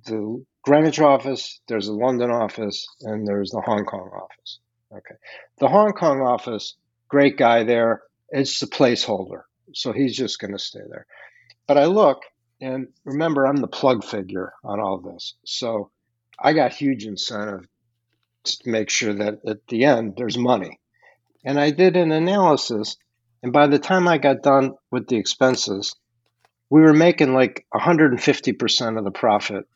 the 0.04 0.44
Greenwich 0.62 1.00
office, 1.00 1.60
there's 1.68 1.86
the 1.86 1.92
London 1.92 2.30
office, 2.30 2.86
and 3.02 3.26
there's 3.26 3.50
the 3.50 3.60
Hong 3.60 3.84
Kong 3.84 4.10
office. 4.14 4.60
Okay, 4.90 5.14
the 5.58 5.68
Hong 5.68 5.92
Kong 5.92 6.22
office, 6.22 6.74
great 7.08 7.36
guy 7.36 7.64
there. 7.64 8.02
It's 8.30 8.60
the 8.60 8.66
placeholder, 8.66 9.42
so 9.74 9.92
he's 9.92 10.16
just 10.16 10.38
going 10.38 10.52
to 10.52 10.58
stay 10.58 10.80
there. 10.88 11.06
But 11.66 11.76
I 11.76 11.84
look, 11.84 12.22
and 12.60 12.88
remember, 13.04 13.46
I'm 13.46 13.56
the 13.56 13.68
plug 13.68 14.02
figure 14.02 14.54
on 14.64 14.80
all 14.80 14.98
this, 14.98 15.34
so 15.44 15.90
I 16.38 16.54
got 16.54 16.72
huge 16.72 17.04
incentive 17.04 17.66
to 18.44 18.58
make 18.64 18.88
sure 18.88 19.12
that 19.12 19.40
at 19.46 19.66
the 19.68 19.84
end 19.84 20.14
there's 20.16 20.38
money. 20.38 20.80
And 21.44 21.60
I 21.60 21.70
did 21.70 21.96
an 21.96 22.10
analysis, 22.10 22.96
and 23.42 23.52
by 23.52 23.66
the 23.66 23.78
time 23.78 24.08
I 24.08 24.18
got 24.18 24.42
done 24.42 24.72
with 24.90 25.06
the 25.06 25.16
expenses, 25.16 25.94
we 26.70 26.80
were 26.80 26.94
making 26.94 27.34
like 27.34 27.66
150% 27.74 28.98
of 28.98 29.04
the 29.04 29.10
profit 29.10 29.66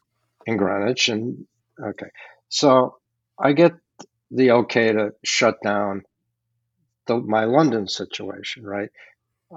in 0.47 0.57
Greenwich. 0.57 1.09
And 1.09 1.47
okay, 1.83 2.09
so 2.49 2.97
I 3.39 3.53
get 3.53 3.73
the 4.35 4.53
okay 4.53 4.93
to 4.93 5.11
shut 5.25 5.57
down 5.65 6.03
the, 7.07 7.19
my 7.19 7.45
London 7.45 7.89
situation, 7.89 8.65
right? 8.65 8.91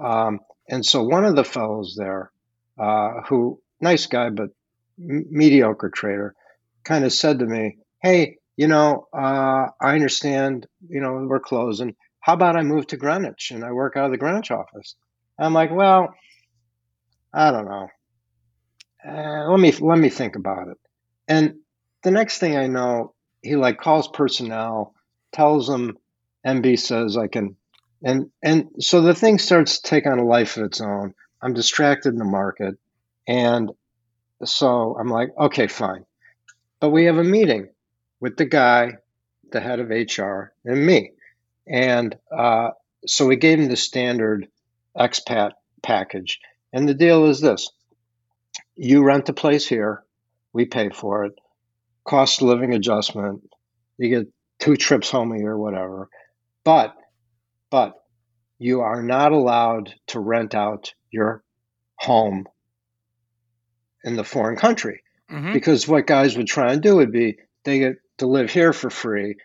Um, 0.02 0.40
and 0.68 0.84
so 0.84 1.02
one 1.04 1.24
of 1.24 1.36
the 1.36 1.44
fellows 1.44 1.96
there, 1.98 2.32
uh, 2.78 3.22
who 3.28 3.60
nice 3.80 4.06
guy 4.06 4.30
but 4.30 4.50
m- 4.98 5.26
mediocre 5.30 5.90
trader, 5.90 6.34
kind 6.84 7.04
of 7.04 7.12
said 7.12 7.38
to 7.38 7.46
me, 7.46 7.78
"Hey, 8.02 8.38
you 8.56 8.68
know, 8.68 9.06
uh, 9.12 9.68
I 9.80 9.94
understand. 9.94 10.66
You 10.88 11.00
know, 11.00 11.26
we're 11.28 11.40
closing. 11.40 11.94
How 12.20 12.34
about 12.34 12.56
I 12.56 12.62
move 12.62 12.86
to 12.88 12.96
Greenwich 12.96 13.52
and 13.52 13.64
I 13.64 13.72
work 13.72 13.96
out 13.96 14.06
of 14.06 14.10
the 14.12 14.18
Greenwich 14.18 14.50
office?" 14.50 14.96
I'm 15.38 15.54
like, 15.54 15.70
"Well, 15.70 16.14
I 17.32 17.50
don't 17.50 17.66
know. 17.66 17.88
Uh, 19.06 19.50
let 19.50 19.60
me 19.60 19.72
let 19.72 19.98
me 19.98 20.10
think 20.10 20.36
about 20.36 20.68
it." 20.68 20.78
And 21.28 21.56
the 22.02 22.10
next 22.10 22.38
thing 22.38 22.56
I 22.56 22.66
know, 22.66 23.14
he 23.46 23.56
like 23.56 23.78
calls 23.78 24.08
personnel, 24.08 24.94
tells 25.32 25.68
them 25.68 25.98
MB 26.46 26.78
says 26.78 27.16
I 27.16 27.28
can, 27.28 27.56
and 28.02 28.30
and 28.42 28.68
so 28.80 29.00
the 29.00 29.14
thing 29.14 29.38
starts 29.38 29.78
to 29.78 29.88
take 29.88 30.06
on 30.06 30.18
a 30.18 30.24
life 30.24 30.56
of 30.56 30.64
its 30.64 30.80
own. 30.80 31.14
I'm 31.42 31.54
distracted 31.54 32.10
in 32.10 32.18
the 32.18 32.24
market, 32.24 32.76
and 33.26 33.70
so 34.44 34.96
I'm 34.98 35.08
like, 35.08 35.30
okay, 35.38 35.66
fine. 35.66 36.04
But 36.80 36.90
we 36.90 37.04
have 37.04 37.18
a 37.18 37.24
meeting 37.24 37.68
with 38.20 38.36
the 38.36 38.44
guy, 38.44 38.94
the 39.50 39.60
head 39.60 39.80
of 39.80 39.90
HR, 39.90 40.52
and 40.64 40.86
me. 40.86 41.12
And 41.66 42.16
uh, 42.36 42.70
so 43.06 43.26
we 43.26 43.36
gave 43.36 43.58
him 43.58 43.68
the 43.68 43.76
standard 43.76 44.48
expat 44.96 45.52
package. 45.82 46.40
And 46.72 46.88
the 46.88 46.94
deal 46.94 47.26
is 47.26 47.40
this 47.40 47.70
you 48.76 49.02
rent 49.02 49.28
a 49.28 49.32
place 49.32 49.66
here, 49.66 50.04
we 50.52 50.66
pay 50.66 50.90
for 50.90 51.24
it, 51.24 51.38
cost 52.06 52.40
of 52.40 52.48
living 52.48 52.74
adjustment, 52.74 53.42
you 53.98 54.08
get 54.08 54.26
two 54.60 54.76
trips 54.76 55.10
home 55.10 55.32
a 55.32 55.38
year, 55.38 55.56
whatever. 55.56 56.08
But, 56.64 56.94
but 57.70 57.94
you 58.58 58.80
are 58.80 59.02
not 59.02 59.32
allowed 59.32 59.94
to 60.08 60.20
rent 60.20 60.54
out 60.54 60.94
your 61.10 61.42
home 61.98 62.46
in 64.04 64.16
the 64.16 64.24
foreign 64.24 64.56
country. 64.56 65.02
Mm-hmm. 65.30 65.52
Because 65.52 65.88
what 65.88 66.06
guys 66.06 66.36
would 66.36 66.46
try 66.46 66.72
and 66.72 66.82
do 66.82 66.96
would 66.96 67.12
be 67.12 67.38
they 67.64 67.80
get 67.80 67.96
to 68.18 68.26
live 68.26 68.50
here 68.50 68.72
for 68.72 68.90
free, 68.90 69.36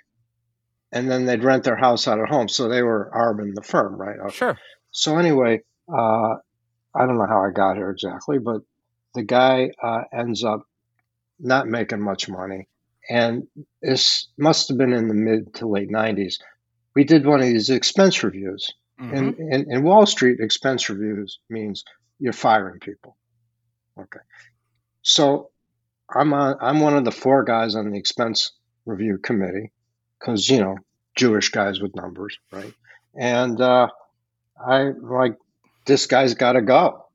and 0.92 1.10
then 1.10 1.26
they'd 1.26 1.44
rent 1.44 1.64
their 1.64 1.76
house 1.76 2.08
out 2.08 2.20
at 2.20 2.30
home. 2.30 2.48
So 2.48 2.68
they 2.70 2.84
were 2.84 3.10
arming 3.12 3.54
the 3.56 3.64
firm, 3.64 3.96
right? 3.96 4.20
Okay. 4.20 4.36
Sure. 4.36 4.58
So 4.92 5.18
anyway, 5.18 5.62
uh, 5.92 6.36
I 6.94 7.06
don't 7.06 7.18
know 7.18 7.28
how 7.28 7.44
I 7.44 7.52
got 7.52 7.78
here 7.78 7.90
exactly, 7.90 8.38
but 8.38 8.62
the 9.16 9.24
guy 9.24 9.72
uh, 9.82 10.04
ends 10.14 10.44
up 10.44 10.68
not 11.42 11.68
making 11.68 12.02
much 12.02 12.30
money, 12.30 12.68
and 13.10 13.48
this 13.82 14.28
must 14.38 14.68
have 14.70 14.78
been 14.78 14.94
in 14.94 15.08
the 15.08 15.14
mid 15.14 15.54
to 15.56 15.68
late 15.68 15.90
'90s. 15.90 16.36
We 16.96 17.04
did 17.04 17.26
one 17.26 17.40
of 17.40 17.48
these 17.48 17.70
expense 17.70 18.24
reviews. 18.24 18.72
Mm-hmm. 19.00 19.16
In, 19.16 19.54
in, 19.54 19.72
in 19.72 19.84
Wall 19.84 20.06
Street, 20.06 20.40
expense 20.40 20.90
reviews 20.90 21.40
means 21.50 21.84
you're 22.20 22.34
firing 22.34 22.80
people. 22.80 23.18
Okay. 24.00 24.20
So 25.02 25.50
I'm 26.14 26.34
on, 26.34 26.58
I'm 26.62 26.80
one 26.80 26.96
of 26.96 27.06
the 27.06 27.12
four 27.12 27.44
guys 27.44 27.76
on 27.76 27.90
the 27.90 27.98
expense 27.98 28.52
review 28.86 29.18
committee 29.18 29.72
because 30.20 30.50
you 30.50 30.60
know 30.60 30.78
Jewish 31.16 31.50
guys 31.50 31.80
with 31.80 31.96
numbers, 31.96 32.38
right? 32.52 32.74
And 33.16 33.60
uh, 33.60 33.88
I 34.64 34.92
like 35.02 35.36
this 35.86 36.06
guy's 36.06 36.36
got 36.36 36.54
to 36.54 36.62
go, 36.62 37.06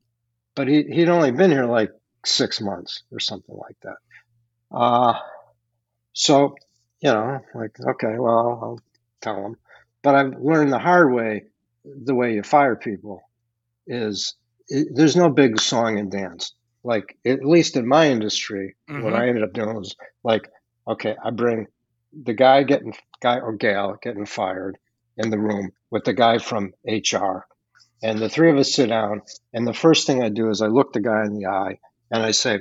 but 0.55 0.67
he 0.67 0.83
he'd 0.83 1.09
only 1.09 1.31
been 1.31 1.51
here 1.51 1.65
like 1.65 1.91
six 2.25 2.59
months 2.59 3.03
or 3.11 3.19
something 3.19 3.55
like 3.55 3.77
that. 3.83 3.97
Uh, 4.71 5.13
so 6.13 6.55
you 7.01 7.11
know, 7.11 7.39
like 7.53 7.77
okay, 7.79 8.17
well 8.17 8.59
I'll 8.61 8.81
tell 9.21 9.45
him, 9.45 9.57
but 10.01 10.15
I've 10.15 10.39
learned 10.39 10.71
the 10.71 10.79
hard 10.79 11.13
way 11.13 11.43
the 11.85 12.15
way 12.15 12.33
you 12.33 12.43
fire 12.43 12.75
people 12.75 13.21
is 13.85 14.35
it, 14.67 14.89
there's 14.93 15.15
no 15.15 15.29
big 15.29 15.59
song 15.59 15.97
and 15.97 16.11
dance. 16.11 16.53
Like 16.83 17.17
at 17.25 17.45
least 17.45 17.75
in 17.75 17.87
my 17.87 18.09
industry, 18.09 18.75
mm-hmm. 18.89 19.03
what 19.03 19.13
I 19.13 19.27
ended 19.27 19.43
up 19.43 19.53
doing 19.53 19.75
was 19.75 19.95
like, 20.23 20.49
okay, 20.87 21.15
I 21.23 21.31
bring 21.31 21.67
the 22.23 22.33
guy 22.33 22.63
getting 22.63 22.93
guy 23.21 23.39
or 23.39 23.53
gal 23.53 23.97
getting 24.01 24.25
fired 24.25 24.77
in 25.17 25.29
the 25.29 25.39
room 25.39 25.71
with 25.89 26.03
the 26.03 26.13
guy 26.13 26.37
from 26.37 26.73
HR, 26.85 27.45
And 28.03 28.19
the 28.19 28.29
three 28.29 28.51
of 28.51 28.57
us 28.57 28.73
sit 28.73 28.89
down, 28.89 29.21
and 29.53 29.65
the 29.65 29.73
first 29.73 30.05
thing 30.05 30.21
I 30.21 30.29
do 30.29 30.49
is 30.49 30.61
I 30.61 30.67
look 30.67 30.93
the 30.93 31.01
guy 31.01 31.25
in 31.25 31.33
the 31.33 31.47
eye 31.47 31.79
and 32.11 32.23
I 32.23 32.31
say, 32.31 32.59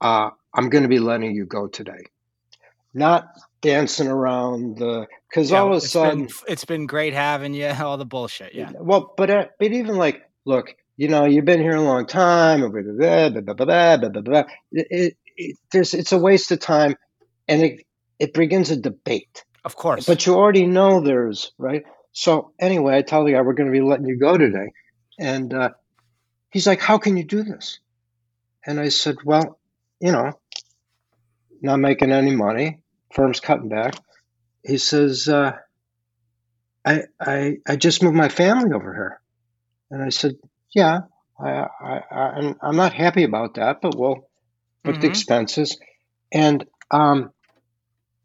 uh, 0.00 0.30
I'm 0.54 0.68
going 0.68 0.82
to 0.82 0.88
be 0.88 0.98
letting 0.98 1.34
you 1.34 1.46
go 1.46 1.66
today. 1.66 2.04
Not 2.92 3.28
dancing 3.60 4.08
around 4.08 4.78
the 4.78 5.06
because 5.28 5.50
yeah, 5.50 5.60
all 5.60 5.68
of 5.68 5.76
a 5.76 5.80
sudden 5.80 6.26
been, 6.26 6.34
it's 6.48 6.64
been 6.64 6.86
great 6.86 7.12
having 7.12 7.54
you 7.54 7.66
all 7.80 7.96
the 7.96 8.06
bullshit 8.06 8.54
yeah. 8.54 8.72
Well 8.74 9.12
but 9.16 9.30
uh, 9.30 9.46
but 9.58 9.72
even 9.72 9.96
like 9.96 10.22
look 10.44 10.74
you 10.96 11.08
know 11.08 11.24
you've 11.24 11.44
been 11.44 11.60
here 11.60 11.76
a 11.76 11.82
long 11.82 12.06
time 12.06 12.62
it, 12.62 12.74
it, 14.72 15.16
it, 15.36 15.56
there's 15.72 15.94
it's 15.94 16.12
a 16.12 16.18
waste 16.18 16.50
of 16.50 16.60
time 16.60 16.96
and 17.48 17.62
it 17.62 17.86
it 18.18 18.34
begins 18.34 18.70
a 18.70 18.76
debate. 18.76 19.44
Of 19.64 19.76
course. 19.76 20.06
But 20.06 20.26
you 20.26 20.34
already 20.34 20.66
know 20.66 21.00
there's 21.00 21.52
right? 21.58 21.84
So 22.12 22.52
anyway 22.58 22.96
i 22.96 23.02
tell 23.02 23.24
the 23.24 23.32
guy 23.32 23.42
we're 23.42 23.54
going 23.54 23.72
to 23.72 23.78
be 23.78 23.84
letting 23.84 24.06
you 24.06 24.18
go 24.18 24.36
today. 24.36 24.72
And 25.18 25.52
uh, 25.52 25.70
he's 26.50 26.66
like 26.66 26.80
how 26.80 26.98
can 26.98 27.16
you 27.16 27.24
do 27.24 27.42
this? 27.42 27.78
And 28.66 28.80
i 28.80 28.88
said 28.88 29.16
well 29.24 29.59
you 30.00 30.12
know 30.12 30.32
not 31.62 31.78
making 31.78 32.12
any 32.12 32.34
money 32.34 32.80
firm's 33.12 33.40
cutting 33.40 33.68
back. 33.68 33.94
He 34.64 34.78
says, 34.78 35.28
uh, 35.28 35.52
I, 36.84 37.02
I, 37.20 37.56
I 37.66 37.76
just 37.76 38.02
moved 38.02 38.16
my 38.16 38.28
family 38.28 38.72
over 38.72 38.94
here. 38.94 39.20
And 39.90 40.02
I 40.02 40.10
said, 40.10 40.36
yeah, 40.74 41.00
I, 41.38 41.50
I, 41.50 42.00
I, 42.10 42.54
I'm 42.62 42.76
not 42.76 42.92
happy 42.92 43.24
about 43.24 43.54
that, 43.54 43.80
but 43.80 43.96
we'll 43.96 44.28
put 44.84 44.94
mm-hmm. 44.94 45.02
the 45.02 45.08
expenses. 45.08 45.78
And 46.32 46.64
um, 46.90 47.32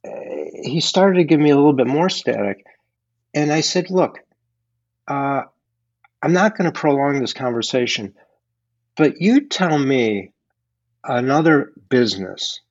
he 0.03 0.79
started 0.79 1.17
to 1.17 1.23
give 1.23 1.39
me 1.39 1.49
a 1.49 1.55
little 1.55 1.73
bit 1.73 1.87
more 1.87 2.09
static. 2.09 2.63
And 3.33 3.51
I 3.51 3.61
said, 3.61 3.89
look, 3.89 4.19
uh, 5.07 5.41
I'm 6.21 6.33
not 6.33 6.57
going 6.57 6.71
to 6.71 6.79
prolong 6.79 7.19
this 7.19 7.33
conversation, 7.33 8.13
but 8.95 9.21
you 9.21 9.47
tell 9.47 9.77
me 9.77 10.31
another 11.07 11.73
business 11.89 12.61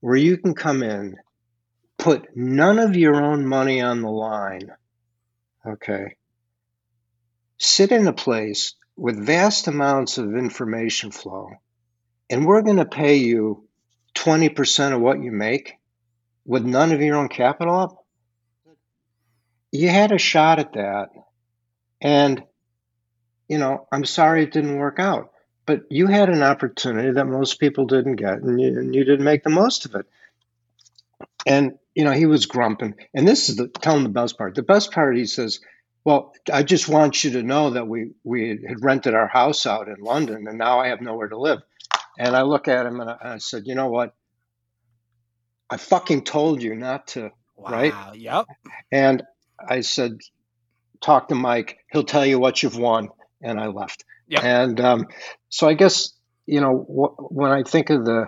where 0.00 0.16
you 0.16 0.36
can 0.36 0.54
come 0.54 0.82
in 0.82 1.16
put 1.98 2.36
none 2.36 2.78
of 2.78 2.96
your 2.96 3.22
own 3.22 3.46
money 3.46 3.80
on 3.80 4.02
the 4.02 4.10
line, 4.10 4.70
okay, 5.66 6.16
sit 7.58 7.90
in 7.90 8.06
a 8.06 8.12
place 8.12 8.74
with 8.96 9.24
vast 9.24 9.66
amounts 9.66 10.18
of 10.18 10.36
information 10.36 11.10
flow, 11.10 11.50
and 12.30 12.46
we're 12.46 12.62
going 12.62 12.76
to 12.76 12.84
pay 12.84 13.16
you 13.16 13.66
20% 14.14 14.94
of 14.94 15.00
what 15.00 15.22
you 15.22 15.30
make 15.30 15.74
with 16.44 16.64
none 16.64 16.92
of 16.92 17.02
your 17.02 17.16
own 17.16 17.28
capital 17.28 17.78
up? 17.78 18.04
You 19.72 19.88
had 19.88 20.12
a 20.12 20.18
shot 20.18 20.58
at 20.58 20.72
that. 20.74 21.10
And, 22.00 22.42
you 23.48 23.58
know, 23.58 23.86
I'm 23.92 24.04
sorry 24.04 24.44
it 24.44 24.52
didn't 24.52 24.78
work 24.78 24.98
out, 24.98 25.30
but 25.66 25.82
you 25.90 26.06
had 26.06 26.30
an 26.30 26.42
opportunity 26.42 27.10
that 27.10 27.26
most 27.26 27.58
people 27.58 27.86
didn't 27.86 28.16
get, 28.16 28.40
and 28.40 28.60
you, 28.60 28.68
and 28.68 28.94
you 28.94 29.04
didn't 29.04 29.24
make 29.24 29.42
the 29.42 29.50
most 29.50 29.84
of 29.84 29.94
it. 29.94 30.06
And 31.44 31.78
you 31.94 32.04
know, 32.04 32.12
he 32.12 32.26
was 32.26 32.46
grumping. 32.46 32.94
And 33.14 33.26
this 33.26 33.48
is 33.48 33.56
the 33.56 33.68
tell 33.68 33.96
him 33.96 34.04
the 34.04 34.08
best 34.10 34.38
part. 34.38 34.54
The 34.54 34.62
best 34.62 34.92
part, 34.92 35.16
he 35.16 35.26
says, 35.26 35.60
"Well, 36.04 36.32
I 36.52 36.62
just 36.62 36.88
want 36.88 37.24
you 37.24 37.32
to 37.32 37.42
know 37.42 37.70
that 37.70 37.88
we 37.88 38.12
we 38.22 38.60
had 38.66 38.84
rented 38.84 39.14
our 39.14 39.26
house 39.28 39.66
out 39.66 39.88
in 39.88 39.96
London, 39.96 40.46
and 40.46 40.58
now 40.58 40.78
I 40.78 40.88
have 40.88 41.00
nowhere 41.00 41.28
to 41.28 41.38
live." 41.38 41.60
And 42.18 42.36
I 42.36 42.42
look 42.42 42.68
at 42.68 42.86
him 42.86 43.00
and 43.00 43.10
I, 43.10 43.16
I 43.22 43.38
said, 43.38 43.66
"You 43.66 43.74
know 43.74 43.88
what? 43.88 44.14
I 45.68 45.78
fucking 45.78 46.24
told 46.24 46.62
you 46.62 46.74
not 46.76 47.08
to, 47.08 47.32
wow, 47.56 47.70
right?" 47.70 47.94
Yep. 48.14 48.46
And 48.92 49.22
I 49.58 49.80
said, 49.80 50.20
"Talk 51.00 51.28
to 51.28 51.34
Mike. 51.34 51.78
He'll 51.90 52.04
tell 52.04 52.26
you 52.26 52.38
what 52.38 52.62
you've 52.62 52.78
won." 52.78 53.08
And 53.42 53.60
I 53.60 53.66
left. 53.66 54.04
Yep. 54.28 54.44
And 54.44 54.80
um, 54.80 55.06
so 55.48 55.68
I 55.68 55.74
guess 55.74 56.12
you 56.46 56.60
know 56.60 56.78
wh- 56.78 57.32
when 57.32 57.50
I 57.50 57.62
think 57.62 57.90
of 57.90 58.04
the 58.04 58.26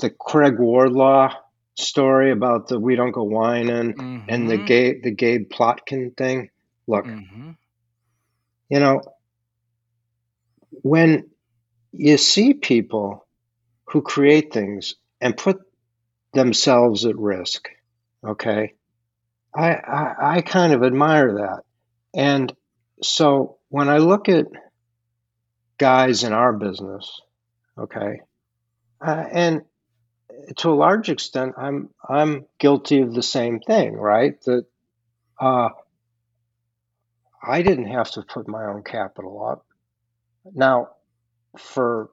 the 0.00 0.10
Craig 0.10 0.58
Wardlaw 0.58 1.34
story 1.76 2.30
about 2.30 2.68
the 2.68 2.78
we 2.78 2.96
don't 2.96 3.12
go 3.12 3.24
whining 3.24 3.94
mm-hmm. 3.94 4.28
and 4.28 4.50
the 4.50 4.58
Gabe 4.58 5.02
the 5.02 5.10
Gabe 5.10 5.50
Plotkin 5.50 6.16
thing. 6.16 6.50
Look, 6.86 7.06
mm-hmm. 7.06 7.50
you 8.68 8.80
know, 8.80 9.02
when 10.70 11.30
you 11.92 12.16
see 12.16 12.54
people 12.54 13.26
who 13.86 14.02
create 14.02 14.52
things 14.52 14.94
and 15.20 15.36
put 15.36 15.58
themselves 16.32 17.04
at 17.04 17.16
risk, 17.16 17.68
okay, 18.24 18.74
I, 19.54 19.72
I, 19.72 20.14
I 20.36 20.40
kind 20.42 20.72
of 20.72 20.82
admire 20.82 21.34
that. 21.34 21.62
And 22.14 22.52
so 23.02 23.58
when 23.70 23.88
I 23.88 23.98
look 23.98 24.28
at 24.28 24.46
guys 25.78 26.24
in 26.24 26.32
our 26.32 26.52
business, 26.52 27.20
okay, 27.78 28.20
uh, 29.00 29.24
and 29.32 29.62
to 30.58 30.70
a 30.70 30.74
large 30.74 31.08
extent, 31.08 31.54
I'm 31.56 31.88
I'm 32.06 32.46
guilty 32.58 33.00
of 33.00 33.14
the 33.14 33.22
same 33.22 33.60
thing, 33.60 33.94
right? 33.94 34.40
That 34.42 34.66
uh, 35.40 35.70
I 37.42 37.62
didn't 37.62 37.86
have 37.86 38.10
to 38.12 38.22
put 38.22 38.48
my 38.48 38.66
own 38.66 38.82
capital 38.82 39.46
up. 39.46 39.64
Now, 40.52 40.90
for 41.56 42.10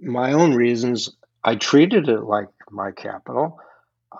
my 0.00 0.32
own 0.32 0.54
reasons, 0.54 1.16
I 1.44 1.56
treated 1.56 2.08
it 2.08 2.22
like 2.22 2.48
my 2.70 2.90
capital. 2.90 3.60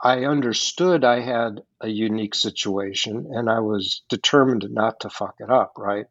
I 0.03 0.25
understood 0.25 1.05
I 1.05 1.21
had 1.21 1.63
a 1.81 1.89
unique 1.89 2.35
situation 2.35 3.31
and 3.33 3.49
I 3.51 3.61
was 3.61 4.03
determined 4.09 4.67
not 4.71 5.01
to 5.01 5.11
fuck 5.11 5.37
it 5.41 5.51
up, 5.51 5.75
right? 5.77 6.07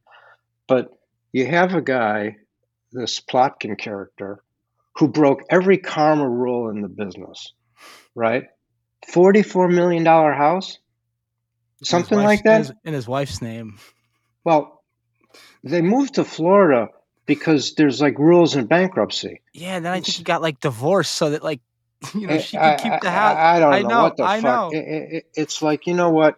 But 0.67 0.91
you 1.31 1.45
have 1.45 1.73
a 1.73 1.81
guy, 1.81 2.37
this 2.91 3.19
Plotkin 3.19 3.77
character, 3.77 4.41
who 4.95 5.07
broke 5.07 5.43
every 5.49 5.77
karma 5.77 6.27
rule 6.27 6.69
in 6.69 6.81
the 6.81 6.87
business, 6.87 7.53
right? 8.15 8.45
$44 9.11 9.73
million 9.73 10.05
house, 10.05 10.79
something 11.83 12.17
like 12.17 12.43
that. 12.43 12.71
In 12.83 12.93
his, 12.93 13.07
wife's 13.07 13.41
name. 13.41 13.77
Well, 14.43 14.83
they 15.63 15.81
moved 15.81 16.15
to 16.15 16.23
Florida 16.23 16.89
because 17.25 17.75
there's 17.75 18.01
like 18.01 18.17
rules 18.17 18.55
in 18.55 18.65
bankruptcy. 18.65 19.41
Yeah, 19.53 19.75
and 19.75 19.85
then 19.85 19.91
I 19.91 19.95
think 19.95 20.15
he 20.15 20.23
got 20.23 20.41
like 20.41 20.59
divorced 20.59 21.13
so 21.13 21.31
that 21.31 21.43
like 21.43 21.61
you 22.13 22.27
know 22.27 22.35
eh, 22.35 22.39
she 22.39 22.57
could 22.57 22.77
keep 22.79 23.01
the 23.01 23.11
house. 23.11 23.37
I, 23.37 23.55
I, 23.55 23.59
don't 23.59 23.73
I 23.73 23.81
know, 23.81 23.87
know, 23.87 24.03
what 24.03 24.17
the 24.17 24.23
I 24.23 24.41
fuck. 24.41 24.71
Know. 24.73 24.77
It, 24.77 24.85
it, 24.87 25.25
it's 25.35 25.61
like 25.61 25.87
you 25.87 25.93
know 25.93 26.09
what. 26.09 26.37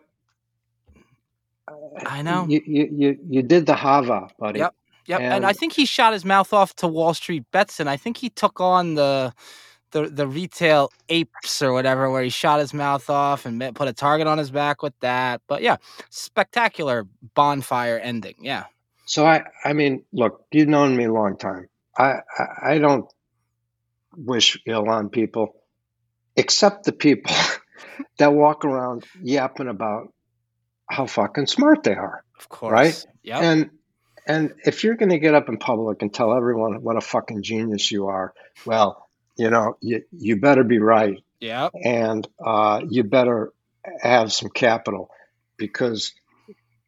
I 2.05 2.21
know. 2.21 2.45
You 2.47 2.61
you 2.65 3.17
you, 3.27 3.43
did 3.43 3.65
the 3.65 3.75
hava, 3.75 4.29
buddy. 4.39 4.59
Yep. 4.59 4.73
Yep, 5.07 5.21
and, 5.21 5.33
and, 5.35 5.45
I 5.45 5.53
think 5.53 5.71
he 5.71 5.85
shot 5.85 6.11
his 6.11 6.25
mouth 6.25 6.51
off 6.51 6.75
to 6.77 6.87
Wall 6.87 7.13
Street 7.13 7.45
bets, 7.51 7.79
and 7.79 7.89
I 7.89 7.95
think 7.95 8.17
he 8.17 8.29
took 8.29 8.59
on 8.59 8.95
the 8.95 9.33
the 9.91 10.07
the 10.07 10.27
retail 10.27 10.91
apes 11.07 11.61
or 11.61 11.71
whatever, 11.71 12.11
where 12.11 12.23
he 12.23 12.29
shot 12.29 12.59
his 12.59 12.73
mouth 12.73 13.09
off 13.09 13.45
and 13.45 13.73
put 13.73 13.87
a 13.87 13.93
target 13.93 14.27
on 14.27 14.37
his 14.37 14.51
back 14.51 14.83
with 14.83 14.97
that. 14.99 15.41
But 15.47 15.61
yeah, 15.61 15.77
spectacular 16.09 17.07
bonfire 17.35 17.97
ending. 17.97 18.35
Yeah. 18.41 18.65
So 19.05 19.25
I 19.25 19.45
I 19.63 19.71
mean, 19.71 20.03
look, 20.11 20.43
you've 20.51 20.67
known 20.67 20.97
me 20.97 21.05
a 21.05 21.13
long 21.13 21.37
time. 21.37 21.67
I 21.97 22.19
I, 22.37 22.73
I 22.73 22.77
don't 22.77 23.09
wish 24.17 24.59
ill 24.65 24.89
on 24.89 25.09
people, 25.09 25.55
except 26.35 26.85
the 26.85 26.91
people 26.91 27.33
that 28.19 28.33
walk 28.33 28.65
around 28.65 29.05
yapping 29.21 29.67
about 29.67 30.11
how 30.89 31.05
fucking 31.05 31.47
smart 31.47 31.83
they 31.83 31.93
are. 31.93 32.23
Of 32.39 32.49
course. 32.49 32.71
Right? 32.71 33.05
Yeah. 33.23 33.39
And 33.39 33.69
and 34.27 34.53
if 34.65 34.83
you're 34.83 34.95
going 34.95 35.09
to 35.09 35.19
get 35.19 35.35
up 35.35 35.47
in 35.47 35.57
public 35.57 36.01
and 36.01 36.13
tell 36.13 36.33
everyone 36.33 36.81
what 36.83 36.97
a 36.97 37.01
fucking 37.01 37.43
genius 37.43 37.89
you 37.91 38.07
are, 38.07 38.33
well, 38.65 39.07
you 39.37 39.49
know, 39.49 39.77
you, 39.79 40.03
you 40.11 40.35
better 40.35 40.65
be 40.65 40.79
right. 40.79 41.23
Yeah. 41.39 41.69
And 41.81 42.27
uh, 42.45 42.81
you 42.89 43.03
better 43.03 43.53
have 44.01 44.33
some 44.33 44.49
capital 44.49 45.09
because 45.55 46.13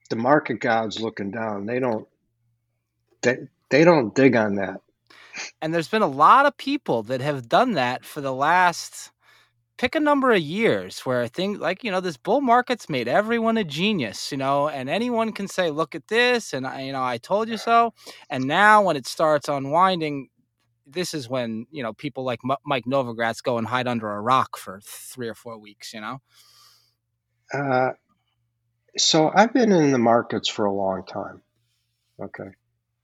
the 0.09 0.17
market 0.17 0.59
gods 0.59 0.99
looking 0.99 1.31
down, 1.31 1.65
they 1.65 1.79
don't 1.79 2.07
they, 3.21 3.37
they 3.69 3.83
don't 3.83 4.13
dig 4.13 4.35
on 4.35 4.55
that. 4.55 4.81
And 5.62 5.74
there's 5.74 5.89
been 5.89 6.02
a 6.02 6.08
lot 6.08 6.45
of 6.45 6.58
people 6.58 7.04
that 7.04 7.22
have 7.22 7.50
done 7.50 7.74
that 7.74 8.06
for 8.06 8.22
the 8.22 8.34
last 8.34 9.12
pick 9.78 9.95
a 9.95 10.00
number 10.00 10.34
of 10.34 10.41
years 10.41 11.00
where 11.02 11.28
things 11.28 11.58
like 11.60 11.84
you 11.86 11.89
know 11.89 12.02
this 12.02 12.17
bull 12.17 12.41
market's 12.41 12.89
made 12.89 13.08
everyone 13.08 13.58
a 13.58 13.63
genius 13.63 14.30
you 14.32 14.38
know 14.38 14.67
and 14.67 14.89
anyone 14.89 15.32
can 15.32 15.48
say 15.48 15.72
look 15.72 15.95
at 15.95 16.08
this 16.10 16.54
and 16.54 16.67
I, 16.67 16.82
you 16.82 16.91
know 16.91 17.04
i 17.04 17.17
told 17.17 17.48
you 17.50 17.58
so. 17.58 17.93
And 18.30 18.45
now 18.45 18.84
when 18.84 18.98
it 18.98 19.08
starts 19.08 19.48
unwinding 19.48 20.28
this 20.86 21.13
is 21.13 21.30
when 21.30 21.65
you 21.72 21.82
know 21.84 21.93
people 21.93 22.26
like 22.26 22.39
M- 22.50 22.58
mike 22.65 22.86
novogratz 22.86 23.41
go 23.41 23.58
and 23.58 23.67
hide 23.67 23.88
under 23.88 24.10
a 24.12 24.22
rock 24.22 24.58
for 24.58 24.82
three 24.84 25.30
or 25.30 25.36
four 25.36 25.58
weeks 25.58 25.93
you 25.93 26.02
know? 26.02 26.19
Uh, 27.54 27.91
so 28.98 29.32
i've 29.34 29.54
been 29.54 29.72
in 29.72 29.91
the 29.91 30.00
markets 30.00 30.50
for 30.50 30.65
a 30.65 30.74
long 30.74 31.06
time. 31.06 31.41
Okay. 32.22 32.52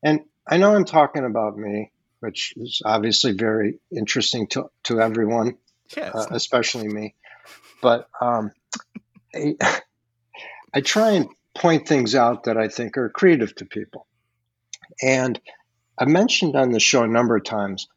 And 0.03 0.21
i 0.47 0.57
know 0.57 0.75
i'm 0.75 0.85
talking 0.85 1.25
about 1.25 1.57
me 1.57 1.91
which 2.19 2.53
is 2.57 2.81
obviously 2.83 3.33
very 3.33 3.79
interesting 3.91 4.47
to, 4.47 4.69
to 4.83 5.01
everyone 5.01 5.57
uh, 5.97 6.25
especially 6.31 6.87
me. 6.87 7.15
But 7.81 8.07
um, 8.19 8.51
I, 9.33 9.55
I 10.73 10.81
try 10.81 11.11
and 11.11 11.29
point 11.53 11.87
things 11.87 12.15
out 12.15 12.45
that 12.45 12.57
I 12.57 12.67
think 12.67 12.97
are 12.97 13.09
creative 13.09 13.55
to 13.55 13.65
people. 13.65 14.07
And 15.01 15.39
I 15.97 16.05
mentioned 16.05 16.55
on 16.55 16.71
the 16.71 16.79
show 16.79 17.03
a 17.03 17.07
number 17.07 17.37
of 17.37 17.43
times 17.43 17.87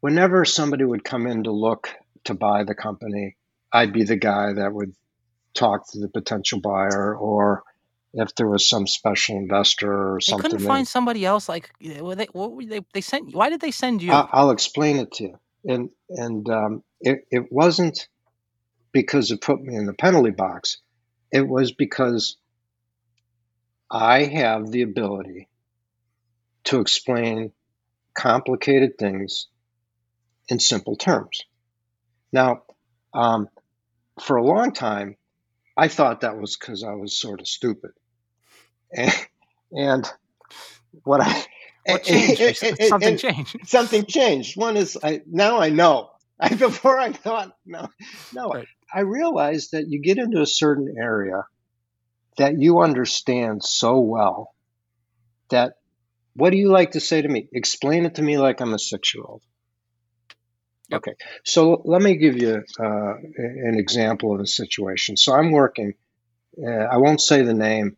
whenever 0.00 0.44
somebody 0.44 0.84
would 0.84 1.04
come 1.04 1.26
in 1.26 1.44
to 1.44 1.50
look 1.50 1.90
to 2.24 2.34
buy 2.34 2.64
the 2.64 2.74
company, 2.74 3.36
I'd 3.72 3.92
be 3.92 4.04
the 4.04 4.16
guy 4.16 4.52
that 4.52 4.72
would 4.72 4.94
talk 5.54 5.90
to 5.90 5.98
the 5.98 6.08
potential 6.08 6.60
buyer 6.60 7.14
or 7.14 7.64
if 8.12 8.34
there 8.34 8.48
was 8.48 8.68
some 8.68 8.86
special 8.86 9.36
investor 9.36 10.14
or 10.14 10.20
something. 10.20 10.50
They 10.50 10.56
couldn't 10.56 10.66
find 10.66 10.88
somebody 10.88 11.24
else. 11.24 11.48
Like, 11.48 11.70
were 12.00 12.14
they, 12.14 12.26
what 12.32 12.52
were 12.52 12.64
they, 12.64 12.80
they 12.92 13.00
sent, 13.00 13.34
why 13.34 13.50
did 13.50 13.60
they 13.60 13.70
send 13.70 14.02
you? 14.02 14.12
I'll 14.12 14.50
explain 14.50 14.96
it 14.96 15.12
to 15.12 15.24
you. 15.24 15.38
And, 15.64 15.90
and 16.08 16.48
um, 16.48 16.82
it, 17.00 17.26
it 17.30 17.52
wasn't 17.52 18.08
because 18.92 19.30
it 19.30 19.40
put 19.40 19.62
me 19.62 19.76
in 19.76 19.86
the 19.86 19.92
penalty 19.94 20.30
box. 20.30 20.78
It 21.30 21.46
was 21.46 21.72
because 21.72 22.36
I 23.90 24.24
have 24.24 24.70
the 24.70 24.82
ability 24.82 25.48
to 26.64 26.80
explain 26.80 27.52
complicated 28.14 28.98
things 28.98 29.46
in 30.48 30.58
simple 30.58 30.96
terms. 30.96 31.44
Now, 32.32 32.62
um, 33.14 33.48
for 34.20 34.36
a 34.36 34.44
long 34.44 34.72
time, 34.72 35.16
I 35.76 35.88
thought 35.88 36.20
that 36.20 36.36
was 36.36 36.56
because 36.56 36.84
I 36.84 36.92
was 36.92 37.18
sort 37.18 37.40
of 37.40 37.48
stupid. 37.48 37.92
And, 38.92 39.12
and 39.72 40.12
what 41.04 41.20
I 41.20 41.44
what 41.86 42.02
changed? 42.04 42.58
Something 42.88 43.16
changed. 43.16 43.56
Something 43.64 44.04
changed. 44.06 44.56
One 44.56 44.76
is 44.76 44.98
I 45.02 45.22
now 45.26 45.58
I 45.60 45.70
know. 45.70 46.10
I, 46.38 46.54
before 46.54 46.98
I 46.98 47.12
thought 47.12 47.52
no, 47.66 47.88
no. 48.32 48.48
Right. 48.48 48.66
I 48.92 49.00
realized 49.00 49.72
that 49.72 49.88
you 49.88 50.00
get 50.00 50.18
into 50.18 50.40
a 50.40 50.46
certain 50.46 50.94
area 50.98 51.44
that 52.38 52.58
you 52.58 52.80
understand 52.80 53.62
so 53.62 54.00
well 54.00 54.54
that 55.50 55.74
what 56.34 56.50
do 56.50 56.56
you 56.56 56.70
like 56.70 56.92
to 56.92 57.00
say 57.00 57.20
to 57.20 57.28
me? 57.28 57.48
Explain 57.52 58.06
it 58.06 58.14
to 58.16 58.22
me 58.22 58.38
like 58.38 58.60
I'm 58.60 58.72
a 58.72 58.78
six 58.78 59.14
year 59.14 59.24
old. 59.24 59.42
Okay, 60.92 61.14
so 61.44 61.82
let 61.84 62.02
me 62.02 62.16
give 62.16 62.36
you 62.36 62.64
uh, 62.80 63.14
an 63.36 63.76
example 63.78 64.34
of 64.34 64.40
a 64.40 64.46
situation. 64.46 65.16
So 65.16 65.32
I'm 65.32 65.52
working, 65.52 65.94
uh, 66.60 66.68
I 66.68 66.96
won't 66.96 67.20
say 67.20 67.42
the 67.42 67.54
name, 67.54 67.96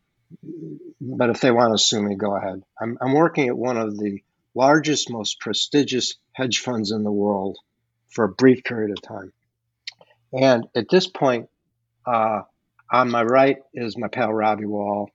but 1.02 1.30
if 1.30 1.40
they 1.40 1.50
want 1.50 1.76
to 1.76 1.82
sue 1.82 2.00
me, 2.00 2.14
go 2.14 2.36
ahead. 2.36 2.62
I'm, 2.80 2.96
I'm 3.00 3.12
working 3.12 3.48
at 3.48 3.58
one 3.58 3.76
of 3.76 3.98
the 3.98 4.22
largest, 4.54 5.10
most 5.10 5.40
prestigious 5.40 6.14
hedge 6.32 6.60
funds 6.60 6.92
in 6.92 7.02
the 7.02 7.10
world 7.10 7.58
for 8.10 8.24
a 8.24 8.32
brief 8.32 8.62
period 8.62 8.92
of 8.92 9.02
time. 9.02 9.32
And 10.32 10.66
at 10.76 10.88
this 10.88 11.08
point, 11.08 11.48
uh, 12.06 12.42
on 12.90 13.10
my 13.10 13.22
right 13.22 13.56
is 13.74 13.98
my 13.98 14.08
pal 14.08 14.32
Robbie 14.32 14.66
Wall. 14.66 15.10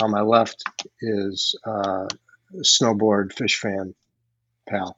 On 0.00 0.10
my 0.10 0.22
left 0.22 0.64
is 1.00 1.54
uh, 1.64 2.08
snowboard 2.62 3.32
fish 3.32 3.60
fan 3.60 3.94
pal. 4.68 4.96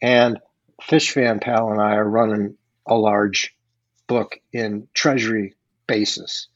And 0.00 0.38
fish 0.82 1.12
fan 1.12 1.40
pal 1.40 1.72
and 1.72 1.80
I 1.80 1.94
are 1.94 2.08
running 2.08 2.56
a 2.86 2.94
large 2.94 3.56
book 4.06 4.38
in 4.52 4.88
treasury 4.94 5.54
basis. 5.86 6.48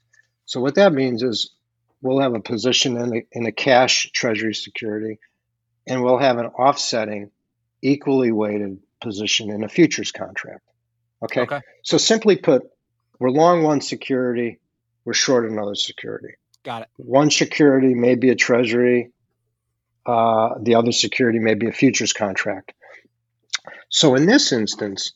So 0.47 0.61
what 0.61 0.77
that 0.77 0.93
means 0.93 1.23
is 1.23 1.51
we'll 2.05 2.21
have 2.21 2.35
a 2.35 2.41
position 2.41 2.99
in 2.99 3.17
a, 3.17 3.27
in 3.33 3.47
a 3.47 3.53
cash 3.53 4.11
treasury 4.13 4.55
security 4.55 5.19
and 5.87 6.03
we'll 6.03 6.19
have 6.19 6.37
an 6.37 6.47
offsetting 6.47 7.31
equally 7.81 8.31
weighted 8.31 8.79
position 9.03 9.51
in 9.51 9.65
a 9.65 9.69
futures 9.69 10.13
contract. 10.13 10.61
Okay. 11.23 11.41
okay. 11.41 11.61
So 11.83 11.97
simply 11.97 12.37
put, 12.37 12.63
we're 13.19 13.31
long 13.31 13.63
one 13.63 13.81
security, 13.81 14.61
we're 15.07 15.15
short 15.15 15.51
another 15.51 15.75
security. 15.75 16.35
Got 16.63 16.83
it. 16.83 16.89
One 16.97 17.31
security 17.31 17.95
may 17.95 18.17
be 18.17 18.29
a 18.29 18.35
treasury, 18.35 19.11
uh, 20.05 20.51
the 20.61 20.75
other 20.75 20.93
security 20.93 21.39
may 21.39 21.55
be 21.55 21.69
a 21.69 21.73
futures 21.73 22.13
contract. 22.13 22.75
So 23.89 24.15
in 24.15 24.27
this 24.27 24.53
instance, 24.53 25.15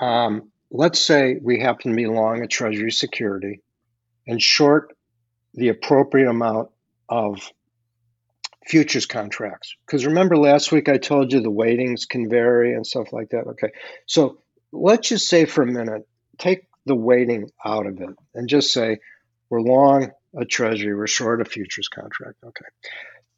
um, 0.00 0.52
let's 0.70 1.00
say 1.00 1.38
we 1.42 1.58
happen 1.58 1.90
to 1.90 1.96
be 1.96 2.06
long 2.06 2.44
a 2.44 2.46
treasury 2.46 2.92
security 2.92 3.62
and 4.28 4.40
short 4.40 4.94
the 5.54 5.68
appropriate 5.68 6.28
amount 6.28 6.70
of 7.08 7.50
futures 8.66 9.06
contracts. 9.06 9.74
Because 9.86 10.06
remember 10.06 10.36
last 10.36 10.70
week 10.70 10.88
I 10.88 10.98
told 10.98 11.32
you 11.32 11.40
the 11.40 11.50
weightings 11.50 12.04
can 12.04 12.28
vary 12.28 12.74
and 12.74 12.86
stuff 12.86 13.12
like 13.12 13.30
that. 13.30 13.46
Okay. 13.48 13.70
So 14.06 14.38
let's 14.72 15.08
just 15.08 15.28
say 15.28 15.44
for 15.44 15.62
a 15.62 15.66
minute, 15.66 16.06
take 16.38 16.66
the 16.86 16.94
weighting 16.94 17.50
out 17.64 17.86
of 17.86 18.00
it 18.00 18.16
and 18.34 18.48
just 18.48 18.72
say 18.72 18.98
we're 19.48 19.60
long 19.60 20.10
a 20.38 20.44
treasury, 20.44 20.94
we're 20.94 21.06
short 21.06 21.40
a 21.40 21.44
futures 21.44 21.88
contract. 21.88 22.36
Okay. 22.44 22.66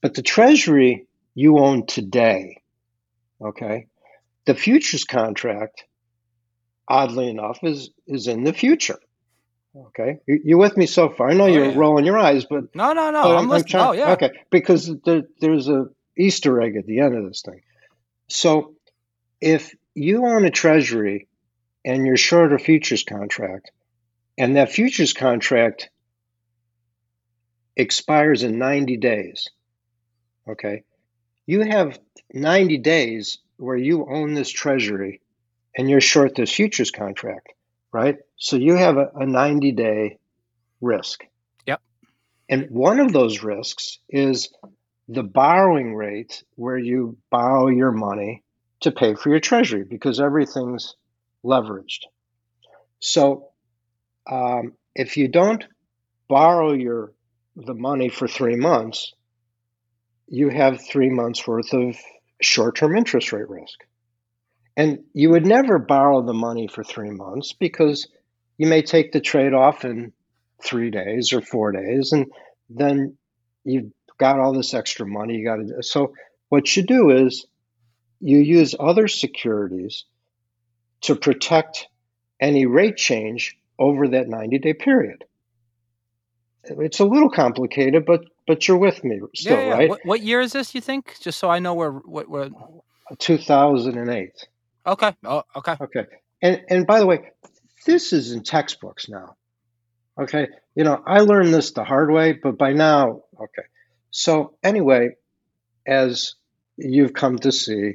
But 0.03 0.14
the 0.14 0.22
treasury 0.22 1.07
you 1.35 1.59
own 1.59 1.87
today, 1.87 2.61
okay, 3.40 3.87
the 4.44 4.55
futures 4.55 5.05
contract, 5.05 5.85
oddly 6.88 7.29
enough, 7.29 7.61
is 7.62 7.90
is 8.07 8.27
in 8.27 8.44
the 8.44 8.53
future. 8.53 8.98
Okay, 9.75 10.19
you, 10.27 10.59
with 10.59 10.77
me 10.77 10.87
so 10.87 11.09
far? 11.09 11.31
I 11.31 11.35
know 11.35 11.45
oh, 11.45 11.47
you're 11.47 11.71
yeah. 11.71 11.77
rolling 11.79 12.05
your 12.05 12.19
eyes, 12.19 12.45
but 12.45 12.75
no, 12.75 12.93
no, 12.93 13.11
no. 13.11 13.37
I'm, 13.37 13.45
I'm, 13.45 13.53
I'm 13.53 13.65
trying, 13.65 13.89
oh, 13.89 13.93
yeah. 13.93 14.13
Okay, 14.13 14.31
because 14.51 14.91
there, 15.05 15.23
there's 15.41 15.69
a 15.69 15.87
Easter 16.17 16.61
egg 16.61 16.77
at 16.77 16.87
the 16.87 17.01
end 17.01 17.17
of 17.17 17.27
this 17.27 17.43
thing. 17.43 17.63
So, 18.29 18.75
if 19.41 19.75
you 19.95 20.27
own 20.27 20.45
a 20.45 20.51
treasury 20.51 21.27
and 21.85 22.07
you're 22.07 22.19
short 22.19 22.53
a 22.53 22.59
futures 22.59 23.03
contract, 23.03 23.71
and 24.37 24.57
that 24.57 24.73
futures 24.73 25.15
contract 25.15 25.89
expires 27.75 28.43
in 28.43 28.59
90 28.59 28.99
days, 28.99 29.49
okay, 30.47 30.83
you 31.47 31.63
have 31.63 31.99
90 32.33 32.79
days 32.79 33.39
where 33.57 33.77
you 33.77 34.07
own 34.07 34.35
this 34.35 34.51
treasury 34.51 35.21
and 35.77 35.89
you're 35.89 36.01
short 36.01 36.35
this 36.35 36.53
futures 36.53 36.91
contract, 36.91 37.53
right? 37.93 38.17
So 38.37 38.57
you 38.57 38.75
have 38.75 38.97
a, 38.97 39.11
a 39.15 39.27
90 39.27 39.73
day 39.73 40.19
risk. 40.81 41.25
Yep. 41.67 41.81
And 42.49 42.71
one 42.71 43.01
of 43.01 43.13
those 43.13 43.43
risks 43.43 43.99
is 44.09 44.51
the 45.09 45.23
borrowing 45.23 45.95
rate 45.95 46.43
where 46.57 46.79
you 46.79 47.17
borrow 47.31 47.69
your 47.69 47.93
money 47.93 48.43
to 48.81 48.91
pay 48.91 49.15
for 49.15 49.31
your 49.31 49.41
treasury 49.41 49.85
because 49.85 50.21
everything's 50.21 50.95
leveraged. 51.45 52.05
So 53.01 53.49
um, 54.31 54.75
if 54.95 55.17
you 55.17 55.29
don't 55.29 55.65
borrow 56.29 56.73
your 56.73 57.13
the 57.55 57.75
money 57.75 58.09
for 58.09 58.27
three 58.27 58.57
months, 58.57 59.13
you 60.29 60.49
have 60.49 60.81
three 60.81 61.11
months 61.11 61.47
worth 61.47 61.73
of 61.75 61.97
short 62.41 62.77
term 62.77 62.97
interest 62.97 63.33
rate 63.33 63.49
risk. 63.49 63.79
And 64.77 65.01
you 65.13 65.31
would 65.31 65.47
never 65.47 65.79
borrow 65.79 66.23
the 66.23 66.33
money 66.33 66.67
for 66.67 66.83
three 66.83 67.11
months 67.11 67.53
because 67.53 68.09
you 68.59 68.67
may 68.67 68.83
take 68.83 69.13
the 69.13 69.21
trade 69.21 69.53
off 69.53 69.85
in 69.85 70.13
three 70.65 70.91
days 70.91 71.33
or 71.33 71.41
four 71.41 71.73
days, 71.73 72.13
and 72.13 72.27
then 72.71 73.17
you've 73.65 73.91
got 74.19 74.39
all 74.39 74.53
this 74.53 74.73
extra 74.75 75.07
money 75.07 75.37
you 75.37 75.45
got 75.45 75.57
to 75.57 75.65
do. 75.65 75.83
So, 75.83 76.15
what 76.49 76.77
you 76.77 76.83
do 76.83 77.11
is 77.11 77.47
you 78.21 78.39
use 78.39 78.75
other 78.79 79.09
securities 79.09 80.05
to 81.03 81.17
protect 81.17 81.89
any 82.41 82.67
rate 82.67 82.97
change 82.97 83.57
over 83.79 84.09
that 84.09 84.29
90 84.29 84.59
day 84.59 84.75
period. 84.75 85.25
It's 86.65 87.01
a 87.01 87.05
little 87.05 87.31
complicated, 87.31 88.05
but 88.07 88.25
but 88.47 88.69
you're 88.69 88.77
with 88.77 89.03
me 89.03 89.21
still, 89.35 89.57
yeah, 89.57 89.67
yeah. 89.67 89.73
right? 89.73 89.89
What, 89.89 90.01
what, 90.05 90.23
year 90.23 90.41
is 90.41 90.53
this? 90.53 90.75
You 90.75 90.81
think? 90.81 91.17
Just 91.21 91.39
so 91.39 91.51
I 91.51 91.59
know 91.59 91.75
where 91.75 91.91
what 91.91 92.29
where. 92.29 92.51
2008. 93.19 94.47
Okay. 94.87 95.12
Oh, 95.25 95.42
okay. 95.57 95.77
Okay. 95.81 96.07
And 96.40 96.62
and 96.68 96.87
by 96.87 96.99
the 97.01 97.07
way, 97.07 97.31
this 97.87 98.12
is 98.12 98.33
in 98.33 98.42
textbooks 98.42 99.09
now. 99.09 99.37
Okay. 100.21 100.49
You 100.75 100.85
know, 100.85 101.03
I 101.07 101.21
learned 101.21 101.55
this 101.55 101.73
the 101.73 101.85
hard 101.85 102.11
way, 102.11 102.33
but 102.33 102.59
by 102.59 102.73
now, 102.73 103.23
okay. 103.35 103.66
So 104.11 104.55
anyway, 104.62 105.16
as 105.87 106.35
you've 106.77 107.12
come 107.12 107.38
to 107.40 107.53
see, 107.53 107.95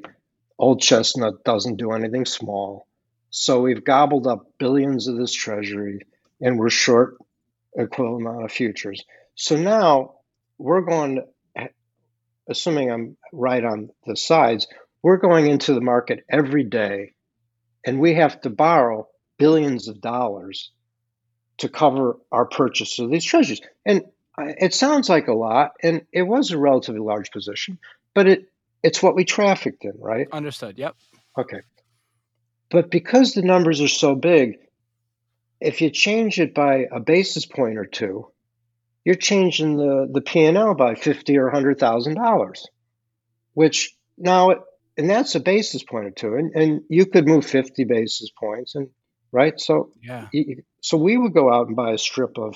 Old 0.57 0.81
Chestnut 0.81 1.43
doesn't 1.43 1.77
do 1.77 1.91
anything 1.91 2.25
small. 2.25 2.87
So 3.29 3.61
we've 3.61 3.83
gobbled 3.83 4.25
up 4.25 4.53
billions 4.57 5.07
of 5.07 5.17
this 5.17 5.33
treasury, 5.33 6.01
and 6.41 6.57
we're 6.57 6.69
short 6.69 7.17
equivalent 7.75 8.25
amount 8.25 8.45
of 8.45 8.51
futures. 8.51 9.03
So 9.35 9.55
now 9.55 10.15
we're 10.57 10.81
going, 10.81 11.23
assuming 12.49 12.91
I'm 12.91 13.17
right 13.31 13.63
on 13.63 13.89
the 14.05 14.15
sides, 14.15 14.67
we're 15.07 15.15
going 15.15 15.47
into 15.47 15.73
the 15.73 15.79
market 15.79 16.25
every 16.29 16.65
day 16.65 17.13
and 17.85 17.97
we 17.97 18.15
have 18.15 18.41
to 18.41 18.49
borrow 18.49 19.07
billions 19.37 19.87
of 19.87 20.01
dollars 20.01 20.73
to 21.59 21.69
cover 21.69 22.17
our 22.29 22.45
purchase 22.45 22.99
of 22.99 23.09
these 23.09 23.23
treasuries. 23.23 23.61
And 23.85 24.03
it 24.37 24.73
sounds 24.73 25.07
like 25.07 25.29
a 25.29 25.33
lot, 25.33 25.71
and 25.81 26.01
it 26.11 26.23
was 26.23 26.51
a 26.51 26.57
relatively 26.57 26.99
large 26.99 27.31
position, 27.31 27.79
but 28.13 28.27
it 28.27 28.51
it's 28.83 29.01
what 29.01 29.15
we 29.15 29.23
trafficked 29.23 29.85
in, 29.85 29.93
right? 29.97 30.27
Understood. 30.33 30.77
Yep. 30.77 30.97
Okay. 31.39 31.61
But 32.69 32.91
because 32.91 33.33
the 33.33 33.43
numbers 33.43 33.79
are 33.79 33.87
so 33.87 34.13
big, 34.13 34.57
if 35.61 35.79
you 35.79 35.89
change 35.89 36.37
it 36.37 36.53
by 36.53 36.85
a 36.91 36.99
basis 36.99 37.45
point 37.45 37.77
or 37.77 37.85
two, 37.85 38.29
you're 39.05 39.15
changing 39.15 39.77
the 39.77 40.09
the 40.11 40.19
P 40.19 40.43
and 40.43 40.57
L 40.57 40.75
by 40.75 40.95
fifty 40.95 41.37
or 41.37 41.49
hundred 41.49 41.79
thousand 41.79 42.15
dollars, 42.15 42.67
which 43.53 43.95
now 44.17 44.51
and 44.97 45.09
that's 45.09 45.35
a 45.35 45.39
basis 45.39 45.83
point 45.83 46.05
or 46.05 46.11
two, 46.11 46.35
and 46.35 46.51
and 46.55 46.81
you 46.89 47.05
could 47.05 47.27
move 47.27 47.45
fifty 47.45 47.83
basis 47.83 48.29
points, 48.31 48.75
and 48.75 48.89
right. 49.31 49.59
So 49.59 49.91
yeah. 50.01 50.27
So 50.81 50.97
we 50.97 51.17
would 51.17 51.33
go 51.33 51.53
out 51.53 51.67
and 51.67 51.75
buy 51.75 51.91
a 51.91 51.97
strip 51.97 52.37
of 52.37 52.55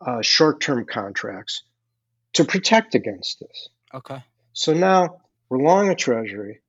uh, 0.00 0.22
short 0.22 0.60
term 0.60 0.84
contracts 0.84 1.62
to 2.34 2.44
protect 2.44 2.94
against 2.94 3.40
this. 3.40 3.68
Okay. 3.94 4.22
So 4.52 4.72
now 4.72 5.20
we're 5.48 5.58
long 5.58 5.88
a 5.88 5.94
treasury, 5.94 6.60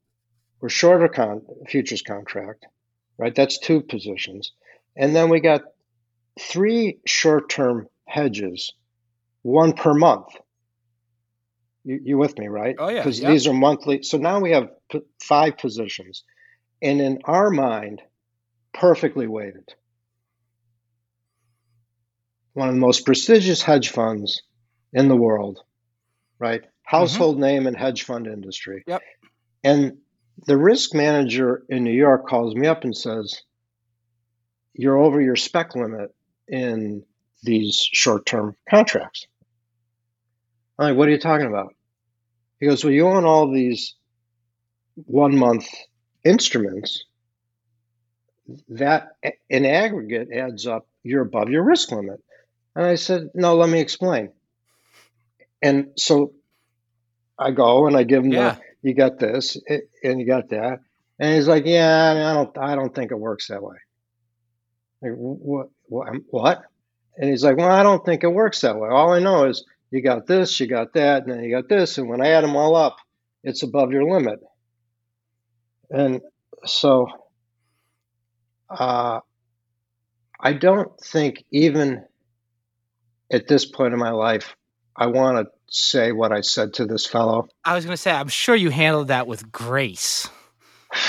we're 0.61 0.69
short 0.69 1.03
a 1.03 1.09
con- 1.09 1.45
futures 1.67 2.01
contract, 2.01 2.65
right? 3.17 3.33
That's 3.33 3.59
two 3.59 3.81
positions. 3.81 4.51
And 4.95 5.15
then 5.15 5.29
we 5.29 5.39
got 5.39 5.61
three 6.39 6.99
short 7.05 7.49
term 7.49 7.87
hedges, 8.05 8.73
one 9.41 9.73
per 9.73 9.93
month. 9.93 10.27
You, 11.87 12.01
you 12.03 12.17
with 12.17 12.37
me, 12.37 12.47
right? 12.47 12.75
Oh, 12.77 12.89
yeah. 12.89 12.99
Because 12.99 13.21
yep. 13.21 13.31
these 13.31 13.47
are 13.47 13.53
monthly. 13.53 14.03
So 14.03 14.17
now 14.17 14.41
we 14.41 14.51
have 14.51 14.69
p- 14.91 15.01
five 15.23 15.57
positions. 15.57 16.23
And 16.81 16.99
in 16.99 17.19
our 17.23 17.49
mind, 17.49 18.01
perfectly 18.73 19.25
weighted 19.25 19.73
one 22.57 22.69
of 22.69 22.73
the 22.73 22.81
most 22.81 23.05
prestigious 23.05 23.61
hedge 23.61 23.89
funds 23.89 24.41
in 24.91 25.07
the 25.07 25.15
world, 25.15 25.59
right? 26.39 26.63
Household 26.81 27.35
mm-hmm. 27.35 27.43
name 27.43 27.67
in 27.67 27.75
hedge 27.75 28.01
fund 28.01 28.25
industry. 28.25 28.83
Yep. 28.87 29.03
And 29.63 29.97
the 30.47 30.57
risk 30.57 30.95
manager 30.95 31.63
in 31.69 31.83
New 31.83 31.93
York 31.93 32.27
calls 32.27 32.55
me 32.55 32.65
up 32.65 32.83
and 32.83 32.97
says, 32.97 33.43
You're 34.73 34.97
over 34.97 35.21
your 35.21 35.35
spec 35.35 35.75
limit 35.75 36.15
in 36.47 37.03
these 37.43 37.87
short 37.93 38.25
term 38.25 38.55
contracts. 38.67 39.27
I'm 40.79 40.89
like, 40.89 40.97
What 40.97 41.07
are 41.07 41.11
you 41.11 41.19
talking 41.19 41.47
about? 41.47 41.75
He 42.59 42.65
goes, 42.65 42.83
Well, 42.83 42.93
you 42.93 43.07
own 43.07 43.25
all 43.25 43.51
these 43.51 43.95
one 44.95 45.37
month 45.37 45.67
instruments. 46.23 47.03
That 48.69 49.09
in 49.49 49.65
aggregate 49.65 50.29
adds 50.33 50.65
up, 50.65 50.87
you're 51.03 51.23
above 51.23 51.49
your 51.49 51.63
risk 51.63 51.91
limit. 51.91 52.21
And 52.75 52.85
I 52.85 52.95
said, 52.95 53.29
no, 53.33 53.55
let 53.55 53.69
me 53.69 53.79
explain. 53.79 54.29
And 55.61 55.87
so 55.97 56.33
I 57.37 57.51
go 57.51 57.87
and 57.87 57.97
I 57.97 58.03
give 58.03 58.23
him 58.23 58.31
yeah. 58.31 58.55
the, 58.55 58.89
you 58.89 58.93
got 58.93 59.19
this 59.19 59.57
and 60.03 60.19
you 60.19 60.25
got 60.25 60.49
that. 60.49 60.79
And 61.19 61.33
he's 61.33 61.47
like, 61.47 61.65
yeah, 61.65 62.29
I 62.29 62.33
don't, 62.35 62.57
I 62.57 62.75
don't 62.75 62.93
think 62.93 63.11
it 63.11 63.19
works 63.19 63.47
that 63.47 63.63
way. 63.63 63.77
Like, 65.01 65.13
what, 65.15 65.69
what, 65.87 66.13
what? 66.29 66.61
And 67.17 67.29
he's 67.29 67.43
like, 67.43 67.57
well, 67.57 67.71
I 67.71 67.81
don't 67.81 68.05
think 68.05 68.23
it 68.23 68.27
works 68.27 68.61
that 68.61 68.77
way. 68.77 68.89
All 68.89 69.11
I 69.11 69.19
know 69.19 69.45
is 69.45 69.65
you 69.91 70.01
got 70.01 70.27
this, 70.27 70.59
you 70.59 70.67
got 70.67 70.93
that, 70.93 71.23
and 71.23 71.31
then 71.31 71.43
you 71.43 71.51
got 71.51 71.69
this. 71.69 71.97
And 71.97 72.07
when 72.07 72.21
I 72.21 72.29
add 72.29 72.43
them 72.43 72.55
all 72.55 72.75
up, 72.75 72.97
it's 73.43 73.63
above 73.63 73.91
your 73.91 74.03
limit. 74.03 74.39
And 75.89 76.21
so 76.65 77.07
uh, 78.69 79.21
I 80.39 80.53
don't 80.53 80.99
think 80.99 81.43
even 81.51 82.05
at 83.31 83.47
this 83.47 83.65
point 83.65 83.93
in 83.93 83.99
my 83.99 84.11
life, 84.11 84.55
I 84.95 85.07
want 85.07 85.45
to 85.45 85.51
say 85.69 86.11
what 86.11 86.31
I 86.31 86.41
said 86.41 86.73
to 86.75 86.85
this 86.85 87.05
fellow. 87.05 87.47
I 87.63 87.75
was 87.75 87.85
going 87.85 87.95
to 87.95 88.01
say, 88.01 88.11
I'm 88.11 88.27
sure 88.29 88.55
you 88.55 88.69
handled 88.69 89.09
that 89.09 89.27
with 89.27 89.51
grace. 89.51 90.29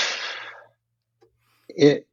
It, 1.80 2.08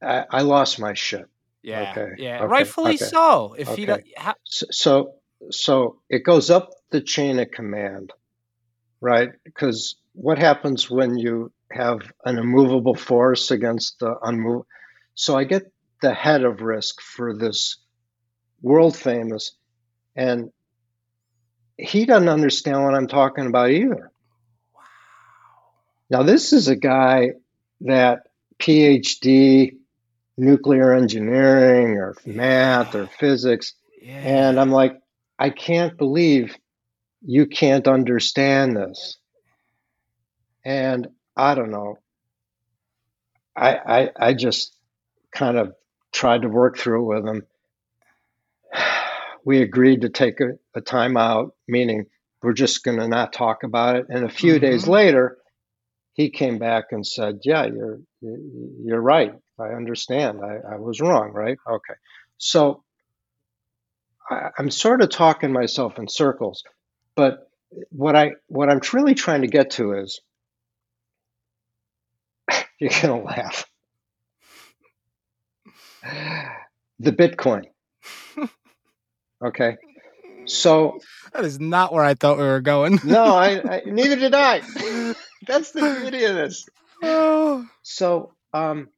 I, 0.00 0.24
I 0.30 0.40
lost 0.40 0.80
my 0.80 0.94
shit. 0.94 1.26
Yeah. 1.62 1.90
Okay. 1.90 2.14
Yeah. 2.16 2.36
Okay. 2.38 2.46
Rightfully 2.46 2.94
okay. 2.94 3.04
so. 3.04 3.52
If 3.52 3.68
okay. 3.68 3.82
you 3.82 3.96
ha- 4.16 4.34
so, 4.46 5.16
so, 5.50 6.00
it 6.08 6.24
goes 6.24 6.50
up 6.50 6.70
the 6.90 7.00
chain 7.00 7.38
of 7.38 7.50
command, 7.50 8.12
right? 9.00 9.30
Because 9.44 9.96
what 10.14 10.38
happens 10.38 10.90
when 10.90 11.16
you 11.16 11.52
have 11.70 12.00
an 12.24 12.38
immovable 12.38 12.94
force 12.94 13.50
against 13.50 13.98
the 13.98 14.16
unmovable? 14.22 14.66
So 15.14 15.36
I 15.36 15.44
get 15.44 15.72
the 16.00 16.14
head 16.14 16.44
of 16.44 16.62
risk 16.62 17.00
for 17.00 17.36
this 17.36 17.78
world 18.60 18.96
famous. 18.96 19.52
And 20.14 20.50
he 21.78 22.04
doesn't 22.04 22.28
understand 22.28 22.84
what 22.84 22.94
I'm 22.94 23.08
talking 23.08 23.46
about 23.46 23.70
either. 23.70 24.10
Wow. 24.74 24.80
Now, 26.10 26.22
this 26.22 26.52
is 26.52 26.68
a 26.68 26.76
guy 26.76 27.32
that 27.82 28.28
PhD 28.58 29.76
nuclear 30.36 30.94
engineering 30.94 31.96
or 31.96 32.14
math 32.24 32.94
or 32.94 33.06
physics. 33.06 33.74
Yeah. 34.00 34.18
And 34.18 34.60
I'm 34.60 34.70
like, 34.70 34.98
I 35.42 35.50
can't 35.50 35.98
believe 35.98 36.56
you 37.20 37.46
can't 37.46 37.88
understand 37.88 38.76
this. 38.76 39.18
And 40.64 41.08
I 41.36 41.56
don't 41.56 41.72
know. 41.72 41.98
I, 43.56 43.74
I, 43.74 44.10
I 44.28 44.34
just 44.34 44.76
kind 45.34 45.58
of 45.58 45.72
tried 46.12 46.42
to 46.42 46.48
work 46.48 46.78
through 46.78 47.02
it 47.02 47.14
with 47.16 47.26
him 47.26 47.42
we 49.44 49.62
agreed 49.62 50.02
to 50.02 50.10
take 50.10 50.38
a, 50.38 50.52
a 50.76 50.80
time 50.80 51.16
out, 51.16 51.56
meaning 51.66 52.06
we're 52.40 52.52
just 52.52 52.84
going 52.84 53.00
to 53.00 53.08
not 53.08 53.32
talk 53.32 53.64
about 53.64 53.96
it. 53.96 54.06
And 54.10 54.24
a 54.24 54.30
few 54.30 54.54
mm-hmm. 54.54 54.64
days 54.64 54.86
later, 54.86 55.38
he 56.12 56.30
came 56.30 56.58
back 56.58 56.84
and 56.92 57.04
said, 57.04 57.40
"Yeah, 57.42 57.66
you're 57.66 57.98
you're 58.20 59.00
right. 59.00 59.34
I 59.58 59.74
understand. 59.74 60.40
I, 60.44 60.74
I 60.74 60.76
was 60.76 61.00
wrong. 61.00 61.32
Right? 61.32 61.58
Okay." 61.68 61.94
So 62.38 62.84
I, 64.32 64.50
I'm 64.58 64.70
sort 64.70 65.02
of 65.02 65.10
talking 65.10 65.52
myself 65.52 65.98
in 65.98 66.08
circles, 66.08 66.62
but 67.14 67.48
what 67.90 68.16
I 68.16 68.32
what 68.48 68.70
I'm 68.70 68.80
really 68.92 69.14
trying 69.14 69.42
to 69.42 69.48
get 69.48 69.70
to 69.72 69.92
is 69.92 70.20
you're 72.80 72.90
gonna 73.00 73.22
laugh. 73.22 73.64
The 76.98 77.12
Bitcoin. 77.12 77.64
Okay. 79.44 79.76
So 80.46 81.00
that 81.32 81.44
is 81.44 81.58
not 81.58 81.92
where 81.92 82.04
I 82.04 82.14
thought 82.14 82.38
we 82.38 82.44
were 82.44 82.60
going. 82.60 83.00
no, 83.04 83.24
I, 83.24 83.60
I, 83.76 83.82
neither 83.86 84.14
did 84.14 84.34
I. 84.34 84.62
That's 85.46 85.72
the 85.72 85.98
beauty 86.00 86.24
of 86.24 86.36
this. 86.36 86.64
Oh. 87.02 87.66
So 87.82 88.34
um, 88.52 88.88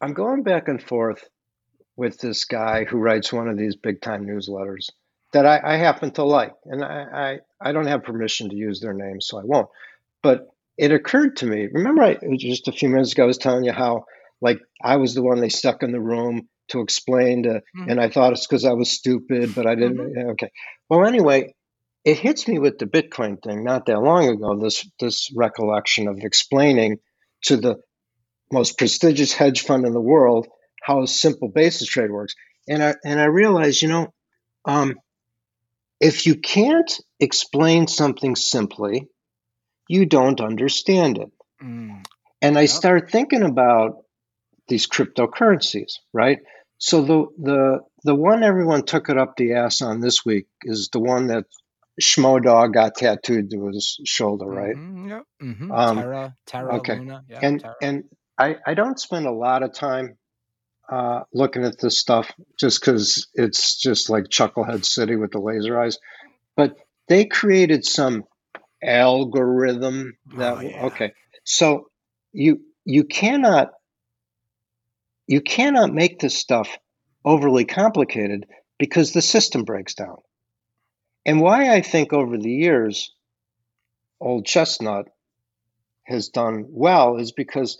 I'm 0.00 0.12
going 0.12 0.42
back 0.42 0.66
and 0.66 0.82
forth 0.82 1.22
with 1.96 2.18
this 2.18 2.44
guy 2.44 2.84
who 2.84 2.98
writes 2.98 3.32
one 3.32 3.48
of 3.48 3.58
these 3.58 3.76
big 3.76 4.00
time 4.00 4.26
newsletters 4.26 4.88
that 5.32 5.46
I, 5.46 5.60
I 5.64 5.76
happen 5.76 6.10
to 6.12 6.24
like, 6.24 6.54
and 6.66 6.84
I, 6.84 7.38
I, 7.62 7.68
I 7.68 7.72
don't 7.72 7.86
have 7.86 8.04
permission 8.04 8.50
to 8.50 8.56
use 8.56 8.80
their 8.80 8.92
name, 8.92 9.20
so 9.20 9.38
I 9.38 9.44
won't. 9.44 9.68
But 10.22 10.48
it 10.76 10.92
occurred 10.92 11.36
to 11.36 11.46
me. 11.46 11.68
Remember, 11.72 12.02
I 12.02 12.18
just 12.36 12.68
a 12.68 12.72
few 12.72 12.88
minutes 12.88 13.12
ago 13.12 13.24
I 13.24 13.26
was 13.26 13.38
telling 13.38 13.64
you 13.64 13.72
how 13.72 14.04
like 14.40 14.58
I 14.82 14.96
was 14.96 15.14
the 15.14 15.22
one 15.22 15.40
they 15.40 15.48
stuck 15.48 15.82
in 15.82 15.92
the 15.92 16.00
room 16.00 16.48
to 16.68 16.80
explain 16.80 17.44
to, 17.44 17.48
mm-hmm. 17.48 17.90
and 17.90 18.00
I 18.00 18.08
thought 18.08 18.32
it's 18.32 18.46
because 18.46 18.64
I 18.64 18.72
was 18.72 18.90
stupid, 18.90 19.54
but 19.54 19.66
I 19.66 19.74
didn't. 19.74 19.98
Mm-hmm. 19.98 20.30
Okay. 20.30 20.50
Well, 20.88 21.06
anyway, 21.06 21.54
it 22.04 22.18
hits 22.18 22.48
me 22.48 22.58
with 22.58 22.78
the 22.78 22.86
Bitcoin 22.86 23.42
thing 23.42 23.64
not 23.64 23.86
that 23.86 24.00
long 24.00 24.28
ago. 24.28 24.58
This 24.58 24.88
this 24.98 25.30
recollection 25.34 26.08
of 26.08 26.18
explaining 26.20 26.98
to 27.44 27.56
the 27.56 27.76
most 28.50 28.78
prestigious 28.78 29.32
hedge 29.32 29.62
fund 29.62 29.86
in 29.86 29.92
the 29.92 30.00
world 30.00 30.46
how 30.82 31.02
a 31.02 31.06
simple 31.06 31.48
basis 31.48 31.88
trade 31.88 32.10
works, 32.10 32.34
and 32.68 32.82
I 32.82 32.94
and 33.04 33.20
I 33.20 33.24
realized, 33.24 33.82
you 33.82 33.88
know, 33.88 34.12
um, 34.64 34.98
if 36.00 36.26
you 36.26 36.36
can't 36.36 36.92
explain 37.20 37.86
something 37.86 38.36
simply, 38.36 39.08
you 39.88 40.06
don't 40.06 40.40
understand 40.40 41.18
it. 41.18 41.30
Mm. 41.62 42.04
And 42.40 42.58
I 42.58 42.62
yep. 42.62 42.70
start 42.70 43.10
thinking 43.10 43.42
about 43.42 44.04
these 44.68 44.88
cryptocurrencies, 44.88 45.92
right? 46.12 46.38
So 46.78 47.02
the 47.02 47.26
the 47.38 47.80
the 48.04 48.14
one 48.14 48.42
everyone 48.42 48.84
took 48.84 49.08
it 49.08 49.16
up 49.16 49.36
the 49.36 49.54
ass 49.54 49.82
on 49.82 50.00
this 50.00 50.24
week 50.24 50.46
is 50.64 50.88
the 50.92 50.98
one 50.98 51.28
that 51.28 51.44
Schmo 52.00 52.42
Dog 52.42 52.74
got 52.74 52.96
tattooed 52.96 53.50
to 53.50 53.68
his 53.68 54.00
shoulder, 54.04 54.46
right? 54.46 54.74
Mm-hmm, 54.74 55.08
yep. 55.08 55.22
Mm-hmm. 55.40 55.70
Um, 55.70 55.96
Terra, 55.96 56.36
Terra 56.46 56.76
okay. 56.76 56.98
Luna. 56.98 57.22
Yeah, 57.28 57.38
and 57.42 57.60
Terra. 57.60 57.74
and 57.82 58.04
I 58.38 58.56
I 58.66 58.74
don't 58.74 58.98
spend 58.98 59.26
a 59.26 59.32
lot 59.32 59.62
of 59.62 59.72
time 59.72 60.16
uh, 60.90 61.22
looking 61.32 61.64
at 61.64 61.78
this 61.78 61.98
stuff 61.98 62.30
just 62.58 62.80
because 62.80 63.28
it's 63.34 63.78
just 63.78 64.10
like 64.10 64.24
Chucklehead 64.24 64.84
City 64.84 65.16
with 65.16 65.32
the 65.32 65.38
laser 65.38 65.80
eyes, 65.80 65.98
but 66.56 66.76
they 67.08 67.24
created 67.24 67.84
some 67.84 68.24
algorithm 68.82 70.16
that 70.36 70.58
oh, 70.58 70.60
yeah. 70.60 70.84
okay. 70.86 71.12
So 71.44 71.88
you 72.32 72.60
you 72.84 73.04
cannot 73.04 73.72
you 75.26 75.40
cannot 75.40 75.94
make 75.94 76.18
this 76.18 76.36
stuff 76.36 76.76
overly 77.24 77.64
complicated 77.64 78.46
because 78.78 79.12
the 79.12 79.22
system 79.22 79.64
breaks 79.64 79.94
down. 79.94 80.16
And 81.24 81.40
why 81.40 81.72
I 81.72 81.80
think 81.80 82.12
over 82.12 82.36
the 82.36 82.50
years, 82.50 83.14
Old 84.20 84.44
Chestnut 84.44 85.06
has 86.04 86.28
done 86.28 86.66
well 86.68 87.16
is 87.16 87.32
because 87.32 87.78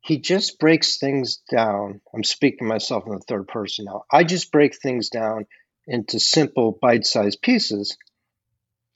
he 0.00 0.18
just 0.20 0.58
breaks 0.58 0.98
things 0.98 1.40
down. 1.50 2.00
I'm 2.14 2.24
speaking 2.24 2.66
myself 2.66 3.04
in 3.06 3.12
the 3.12 3.20
third 3.20 3.48
person 3.48 3.84
now. 3.86 4.04
I 4.10 4.24
just 4.24 4.50
break 4.50 4.76
things 4.76 5.10
down 5.10 5.46
into 5.86 6.18
simple 6.18 6.78
bite-sized 6.80 7.42
pieces 7.42 7.96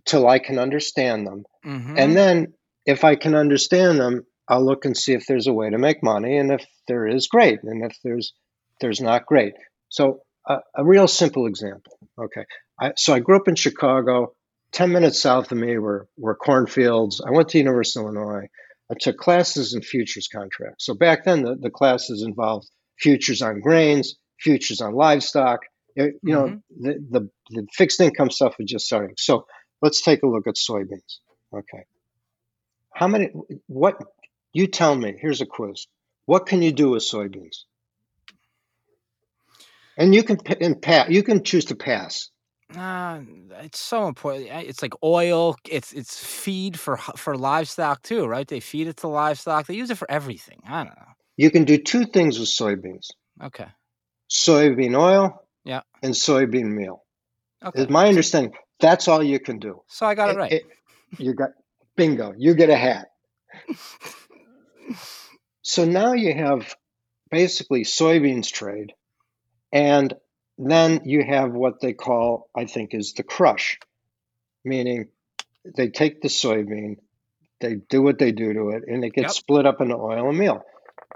till 0.04 0.28
I 0.28 0.38
can 0.38 0.58
understand 0.58 1.26
them. 1.26 1.44
Mm-hmm. 1.64 1.98
And 1.98 2.16
then 2.16 2.54
if 2.86 3.04
I 3.04 3.16
can 3.16 3.34
understand 3.34 3.98
them, 3.98 4.26
I'll 4.48 4.64
look 4.64 4.84
and 4.84 4.96
see 4.96 5.12
if 5.12 5.26
there's 5.26 5.46
a 5.46 5.52
way 5.52 5.70
to 5.70 5.78
make 5.78 6.02
money. 6.02 6.36
And 6.36 6.52
if 6.52 6.66
there 6.88 7.06
is, 7.06 7.28
great. 7.28 7.60
And 7.62 7.84
if 7.84 7.96
there's 8.04 8.34
there's 8.80 9.00
not, 9.00 9.26
great. 9.26 9.54
So 9.88 10.20
uh, 10.48 10.58
a 10.74 10.84
real 10.84 11.08
simple 11.08 11.46
example. 11.46 11.98
Okay. 12.18 12.44
I, 12.80 12.92
so 12.96 13.14
I 13.14 13.20
grew 13.20 13.36
up 13.36 13.48
in 13.48 13.54
Chicago. 13.54 14.34
10 14.72 14.90
minutes 14.90 15.20
south 15.20 15.52
of 15.52 15.58
me 15.58 15.78
were, 15.78 16.08
were 16.18 16.34
cornfields. 16.34 17.22
I 17.24 17.30
went 17.30 17.50
to 17.50 17.58
University 17.58 18.00
of 18.00 18.06
Illinois. 18.06 18.48
I 18.90 18.94
took 19.00 19.16
classes 19.16 19.74
in 19.74 19.82
futures 19.82 20.28
contracts. 20.28 20.84
So 20.86 20.94
back 20.94 21.24
then, 21.24 21.42
the, 21.42 21.56
the 21.56 21.70
classes 21.70 22.22
involved 22.22 22.68
futures 22.98 23.42
on 23.42 23.60
grains, 23.60 24.16
futures 24.40 24.80
on 24.80 24.94
livestock. 24.94 25.60
It, 25.96 26.14
you 26.22 26.34
know, 26.34 26.44
mm-hmm. 26.44 26.82
the, 26.82 26.98
the, 27.10 27.30
the 27.50 27.66
fixed 27.72 28.00
income 28.00 28.30
stuff 28.30 28.56
was 28.58 28.70
just 28.70 28.86
starting. 28.86 29.14
So 29.16 29.46
let's 29.80 30.02
take 30.02 30.22
a 30.22 30.26
look 30.26 30.46
at 30.46 30.56
soybeans. 30.56 31.18
Okay. 31.52 31.84
How 32.92 33.08
many, 33.08 33.30
what, 33.66 33.96
you 34.52 34.66
tell 34.66 34.94
me, 34.94 35.16
here's 35.18 35.40
a 35.40 35.46
quiz. 35.46 35.86
What 36.26 36.46
can 36.46 36.62
you 36.62 36.72
do 36.72 36.90
with 36.90 37.02
soybeans? 37.02 37.64
And 39.96 40.14
you 40.14 40.24
can 40.24 40.38
and 40.60 40.80
pass. 40.82 41.08
You 41.08 41.22
can 41.22 41.44
choose 41.44 41.66
to 41.66 41.76
pass. 41.76 42.30
Ah, 42.76 43.16
uh, 43.16 43.20
it's 43.62 43.78
so 43.78 44.08
important. 44.08 44.50
Eh, 44.50 44.64
it's 44.66 44.82
like 44.82 44.94
oil. 45.02 45.56
It's 45.68 45.92
it's 45.92 46.24
feed 46.24 46.78
for 46.78 46.96
for 46.96 47.36
livestock 47.36 48.02
too, 48.02 48.26
right? 48.26 48.48
They 48.48 48.60
feed 48.60 48.88
it 48.88 48.96
to 48.98 49.08
livestock. 49.08 49.66
They 49.66 49.74
use 49.74 49.90
it 49.90 49.98
for 49.98 50.10
everything. 50.10 50.60
I 50.66 50.84
don't 50.84 50.96
know. 50.96 51.12
You 51.36 51.50
can 51.50 51.64
do 51.64 51.78
two 51.78 52.06
things 52.06 52.38
with 52.38 52.48
soybeans. 52.48 53.08
Okay. 53.42 53.66
Soybean 54.30 54.98
oil. 54.98 55.44
Yeah. 55.64 55.82
And 56.02 56.14
soybean 56.14 56.74
meal. 56.74 57.04
Okay. 57.64 57.82
Is 57.82 57.88
my 57.88 58.08
understanding. 58.08 58.52
That's 58.80 59.08
all 59.08 59.22
you 59.22 59.38
can 59.38 59.58
do. 59.58 59.82
So 59.88 60.06
I 60.06 60.14
got 60.14 60.30
it, 60.30 60.36
it 60.36 60.38
right. 60.38 60.52
It, 60.52 60.64
you 61.18 61.34
got 61.34 61.50
bingo. 61.96 62.34
You 62.36 62.54
get 62.54 62.70
a 62.70 62.76
hat. 62.76 63.08
so 65.62 65.84
now 65.84 66.12
you 66.12 66.34
have 66.34 66.74
basically 67.30 67.84
soybeans 67.84 68.50
trade 68.50 68.92
and 69.72 70.14
then 70.58 71.02
you 71.04 71.24
have 71.24 71.52
what 71.52 71.80
they 71.80 71.92
call, 71.92 72.48
I 72.54 72.66
think, 72.66 72.94
is 72.94 73.14
the 73.14 73.22
crush, 73.22 73.78
meaning 74.64 75.08
they 75.76 75.88
take 75.88 76.20
the 76.20 76.28
soybean, 76.28 76.96
they 77.60 77.76
do 77.76 78.02
what 78.02 78.18
they 78.18 78.32
do 78.32 78.52
to 78.52 78.68
it, 78.70 78.84
and 78.86 79.04
it 79.04 79.14
gets 79.14 79.24
yep. 79.24 79.30
split 79.32 79.66
up 79.66 79.80
into 79.80 79.96
oil 79.96 80.28
and 80.28 80.38
meal. 80.38 80.64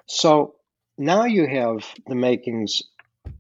So 0.07 0.55
now 0.97 1.25
you 1.25 1.47
have 1.47 1.87
the 2.07 2.15
makings 2.15 2.83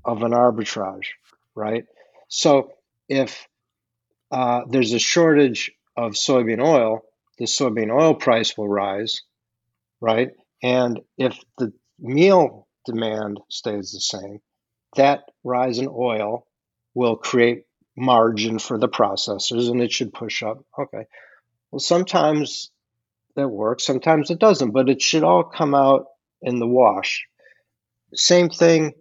of 0.04 0.22
an 0.22 0.32
arbitrage, 0.32 1.08
right? 1.54 1.84
So 2.28 2.72
if 3.08 3.48
uh, 4.30 4.62
there's 4.68 4.92
a 4.92 4.98
shortage 4.98 5.72
of 5.96 6.12
soybean 6.12 6.62
oil, 6.62 7.00
the 7.38 7.46
soybean 7.46 7.90
oil 7.90 8.14
price 8.14 8.56
will 8.56 8.68
rise, 8.68 9.22
right? 10.00 10.30
And 10.62 11.00
if 11.16 11.38
the 11.56 11.72
meal 11.98 12.68
demand 12.84 13.40
stays 13.48 13.92
the 13.92 14.00
same, 14.00 14.40
that 14.96 15.24
rise 15.44 15.78
in 15.78 15.88
oil 15.88 16.46
will 16.94 17.16
create 17.16 17.64
margin 17.96 18.58
for 18.58 18.78
the 18.78 18.88
processors 18.88 19.70
and 19.70 19.82
it 19.82 19.92
should 19.92 20.12
push 20.12 20.42
up. 20.42 20.64
Okay. 20.78 21.04
Well, 21.70 21.80
sometimes 21.80 22.70
that 23.36 23.48
works, 23.48 23.84
sometimes 23.84 24.30
it 24.30 24.38
doesn't, 24.38 24.70
but 24.70 24.88
it 24.88 25.02
should 25.02 25.24
all 25.24 25.44
come 25.44 25.74
out 25.74 26.06
in 26.42 26.58
the 26.58 26.66
wash. 26.66 27.26
Same 28.14 28.48
thing 28.48 28.92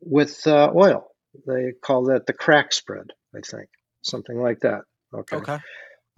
with 0.00 0.46
uh, 0.46 0.72
oil. 0.74 1.08
They 1.46 1.72
call 1.82 2.04
that 2.04 2.26
the 2.26 2.32
crack 2.32 2.72
spread, 2.72 3.12
I 3.34 3.40
think, 3.40 3.68
something 4.02 4.36
like 4.36 4.60
that. 4.60 4.82
Okay. 5.12 5.36
Okay. 5.36 5.58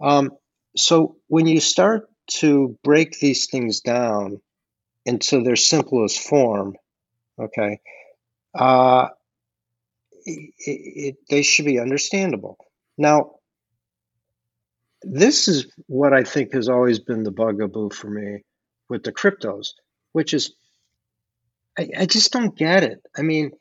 Um, 0.01 0.31
so 0.77 1.17
when 1.27 1.47
you 1.47 1.59
start 1.59 2.09
to 2.37 2.77
break 2.83 3.19
these 3.19 3.47
things 3.47 3.81
down 3.81 4.39
into 5.05 5.43
their 5.43 5.55
simplest 5.55 6.19
form, 6.19 6.75
okay, 7.39 7.81
uh, 8.55 9.09
it, 10.25 10.51
it, 10.57 11.15
they 11.29 11.41
should 11.41 11.65
be 11.65 11.79
understandable. 11.79 12.57
Now, 12.97 13.31
this 15.01 15.47
is 15.47 15.67
what 15.87 16.13
I 16.13 16.23
think 16.23 16.53
has 16.53 16.69
always 16.69 16.99
been 16.99 17.23
the 17.23 17.31
bugaboo 17.31 17.91
for 17.91 18.09
me 18.09 18.43
with 18.89 19.03
the 19.03 19.13
cryptos, 19.13 19.69
which 20.11 20.33
is 20.33 20.53
I, 21.77 21.89
I 21.99 22.05
just 22.05 22.31
don't 22.31 22.57
get 22.57 22.83
it. 22.83 22.99
I 23.17 23.21
mean, 23.21 23.51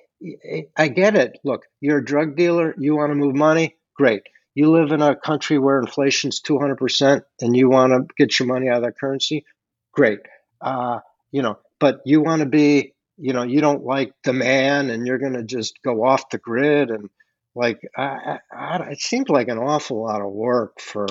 I 0.77 0.89
get 0.89 1.15
it. 1.15 1.39
Look, 1.45 1.63
you're 1.81 1.99
a 1.99 2.05
drug 2.05 2.37
dealer, 2.37 2.75
you 2.79 2.97
want 2.97 3.11
to 3.11 3.15
move 3.15 3.37
money, 3.37 3.77
great. 3.95 4.23
You 4.55 4.73
live 4.73 4.91
in 4.91 5.03
a 5.03 5.15
country 5.15 5.59
where 5.59 5.79
inflation's 5.79 6.41
200% 6.41 7.23
and 7.41 7.57
you 7.57 7.71
want 7.71 7.93
to 7.93 8.07
get 8.17 8.39
your 8.39 8.49
money 8.49 8.69
out 8.69 8.79
of 8.79 8.83
that 8.83 8.99
currency, 8.99 9.45
great. 9.93 10.19
Uh, 10.61 10.99
you 11.31 11.43
know, 11.43 11.59
but 11.79 12.01
you 12.05 12.21
want 12.21 12.41
to 12.41 12.47
be 12.47 12.95
you 13.19 13.33
know 13.33 13.43
you 13.43 13.61
don't 13.61 13.85
like 13.85 14.13
the 14.25 14.33
man 14.33 14.91
and 14.91 15.07
you're 15.07 15.19
going 15.19 15.35
to 15.35 15.43
just 15.43 15.83
go 15.83 16.05
off 16.05 16.31
the 16.31 16.39
grid 16.39 16.91
and 16.91 17.11
like 17.55 17.81
I, 17.97 18.39
I, 18.53 18.77
it 18.91 19.01
seemed 19.01 19.29
like 19.29 19.49
an 19.49 19.59
awful 19.59 20.03
lot 20.03 20.23
of 20.23 20.31
work 20.31 20.81
for 20.81 21.07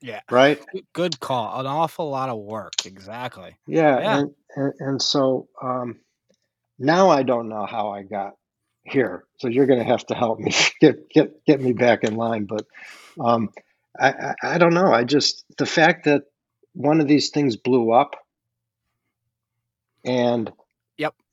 yeah. 0.00 0.20
right? 0.30 0.64
Good 0.92 1.18
call. 1.18 1.58
An 1.58 1.66
awful 1.66 2.08
lot 2.08 2.28
of 2.28 2.38
work 2.38 2.86
exactly. 2.86 3.56
Yeah, 3.66 3.98
yeah. 3.98 4.18
And, 4.18 4.34
and, 4.54 4.72
and 4.78 5.02
so 5.02 5.48
um, 5.60 5.96
now 6.78 7.10
i 7.10 7.24
don't 7.24 7.48
know 7.48 7.66
how 7.66 7.90
i 7.90 8.02
got 8.02 8.34
here. 8.84 9.24
So 9.38 9.48
you're 9.48 9.66
going 9.66 9.80
to 9.80 9.84
have 9.84 10.06
to 10.06 10.14
help 10.14 10.38
me 10.38 10.52
get 10.80 11.10
get 11.10 11.44
get 11.44 11.60
me 11.60 11.72
back 11.72 12.04
in 12.04 12.14
line 12.14 12.46
but 12.46 12.66
um, 13.20 13.50
I, 13.98 14.08
I 14.08 14.34
i 14.44 14.58
don't 14.58 14.74
know. 14.74 14.92
I 14.92 15.04
just 15.04 15.44
the 15.56 15.66
fact 15.66 16.04
that 16.04 16.22
one 16.74 17.00
of 17.00 17.08
these 17.08 17.30
things 17.30 17.56
blew 17.56 17.92
up 17.92 18.14
and 20.04 20.50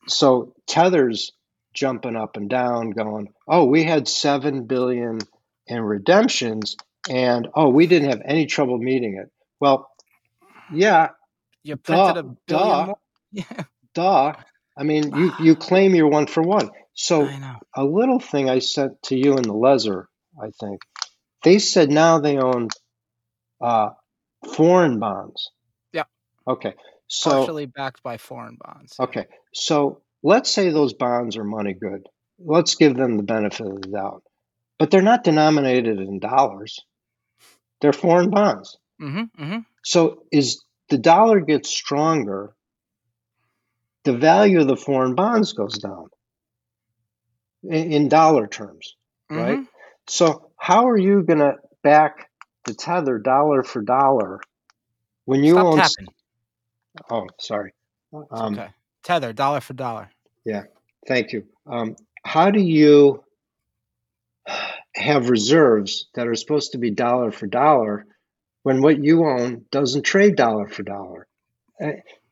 so 0.07 0.53
Tether's 0.67 1.31
jumping 1.73 2.15
up 2.15 2.37
and 2.37 2.49
down, 2.49 2.91
going, 2.91 3.33
"Oh, 3.47 3.65
we 3.65 3.83
had 3.83 4.07
seven 4.07 4.65
billion 4.65 5.19
in 5.67 5.81
redemptions, 5.81 6.77
and 7.09 7.47
oh, 7.55 7.69
we 7.69 7.87
didn't 7.87 8.09
have 8.09 8.21
any 8.25 8.45
trouble 8.45 8.77
meeting 8.77 9.17
it." 9.21 9.31
Well, 9.59 9.89
yeah, 10.71 11.09
you 11.63 11.75
printed 11.77 12.15
duh, 12.15 12.19
a 12.19 12.23
billion 12.47 12.87
duh. 12.87 12.93
Yeah, 13.31 13.63
duh. 13.93 14.33
I 14.77 14.83
mean, 14.83 15.13
you 15.15 15.31
you 15.39 15.55
claim 15.55 15.93
you're 15.93 16.07
one 16.07 16.27
for 16.27 16.41
one. 16.41 16.69
So 16.93 17.29
a 17.75 17.83
little 17.83 18.19
thing 18.19 18.49
I 18.49 18.59
sent 18.59 19.01
to 19.03 19.17
you 19.17 19.35
in 19.35 19.43
the 19.43 19.53
Lezer, 19.53 20.05
I 20.41 20.51
think, 20.59 20.81
they 21.43 21.59
said 21.59 21.91
now 21.91 22.19
they 22.19 22.37
own 22.37 22.69
uh, 23.61 23.89
foreign 24.53 24.99
bonds. 24.99 25.51
Yeah. 25.91 26.03
Okay. 26.47 26.73
So 27.07 27.31
partially 27.31 27.65
backed 27.65 28.01
by 28.01 28.17
foreign 28.17 28.57
bonds. 28.59 28.95
Okay. 28.99 29.25
So 29.53 30.01
let's 30.25 30.49
say 30.49 30.71
those 30.71 30.93
bonds 30.93 31.37
are 31.37 31.43
money 31.43 31.73
good. 31.73 32.07
Let's 32.39 32.75
give 32.75 32.95
them 32.95 33.15
the 33.15 33.23
benefit 33.23 33.67
of 33.67 33.81
the 33.81 33.89
doubt. 33.89 34.23
But 34.79 34.89
they're 34.89 35.01
not 35.03 35.23
denominated 35.23 35.99
in 35.99 36.19
dollars. 36.19 36.79
They're 37.79 37.93
foreign 37.93 38.31
bonds. 38.31 38.77
Mm-hmm, 38.99 39.43
mm-hmm. 39.43 39.59
So 39.83 40.23
is 40.31 40.63
the 40.89 40.97
dollar 40.97 41.41
gets 41.41 41.69
stronger, 41.69 42.55
the 44.03 44.17
value 44.17 44.61
of 44.61 44.67
the 44.67 44.75
foreign 44.75 45.13
bonds 45.13 45.53
goes 45.53 45.77
down 45.77 46.07
in, 47.63 47.91
in 47.93 48.09
dollar 48.09 48.47
terms, 48.47 48.95
mm-hmm. 49.31 49.41
right? 49.41 49.59
So 50.07 50.49
how 50.57 50.89
are 50.89 50.97
you 50.97 51.21
going 51.21 51.39
to 51.39 51.55
back 51.83 52.31
the 52.65 52.73
tether 52.73 53.19
dollar 53.19 53.63
for 53.63 53.83
dollar 53.83 54.41
when 55.25 55.43
you 55.43 55.53
Stop 55.53 55.65
own? 55.65 55.77
Tapping. 55.77 56.07
Oh, 57.11 57.27
sorry. 57.39 57.73
Um, 58.31 58.57
okay. 58.57 58.69
Tether, 59.03 59.33
dollar 59.33 59.61
for 59.61 59.73
dollar. 59.73 60.09
Yeah, 60.45 60.63
thank 61.07 61.33
you. 61.33 61.45
Um, 61.67 61.95
how 62.23 62.51
do 62.51 62.61
you 62.61 63.23
have 64.95 65.29
reserves 65.29 66.07
that 66.15 66.27
are 66.27 66.35
supposed 66.35 66.71
to 66.71 66.77
be 66.77 66.91
dollar 66.91 67.31
for 67.31 67.47
dollar 67.47 68.05
when 68.63 68.81
what 68.81 69.03
you 69.03 69.25
own 69.25 69.65
doesn't 69.71 70.03
trade 70.03 70.35
dollar 70.35 70.67
for 70.67 70.83
dollar? 70.83 71.27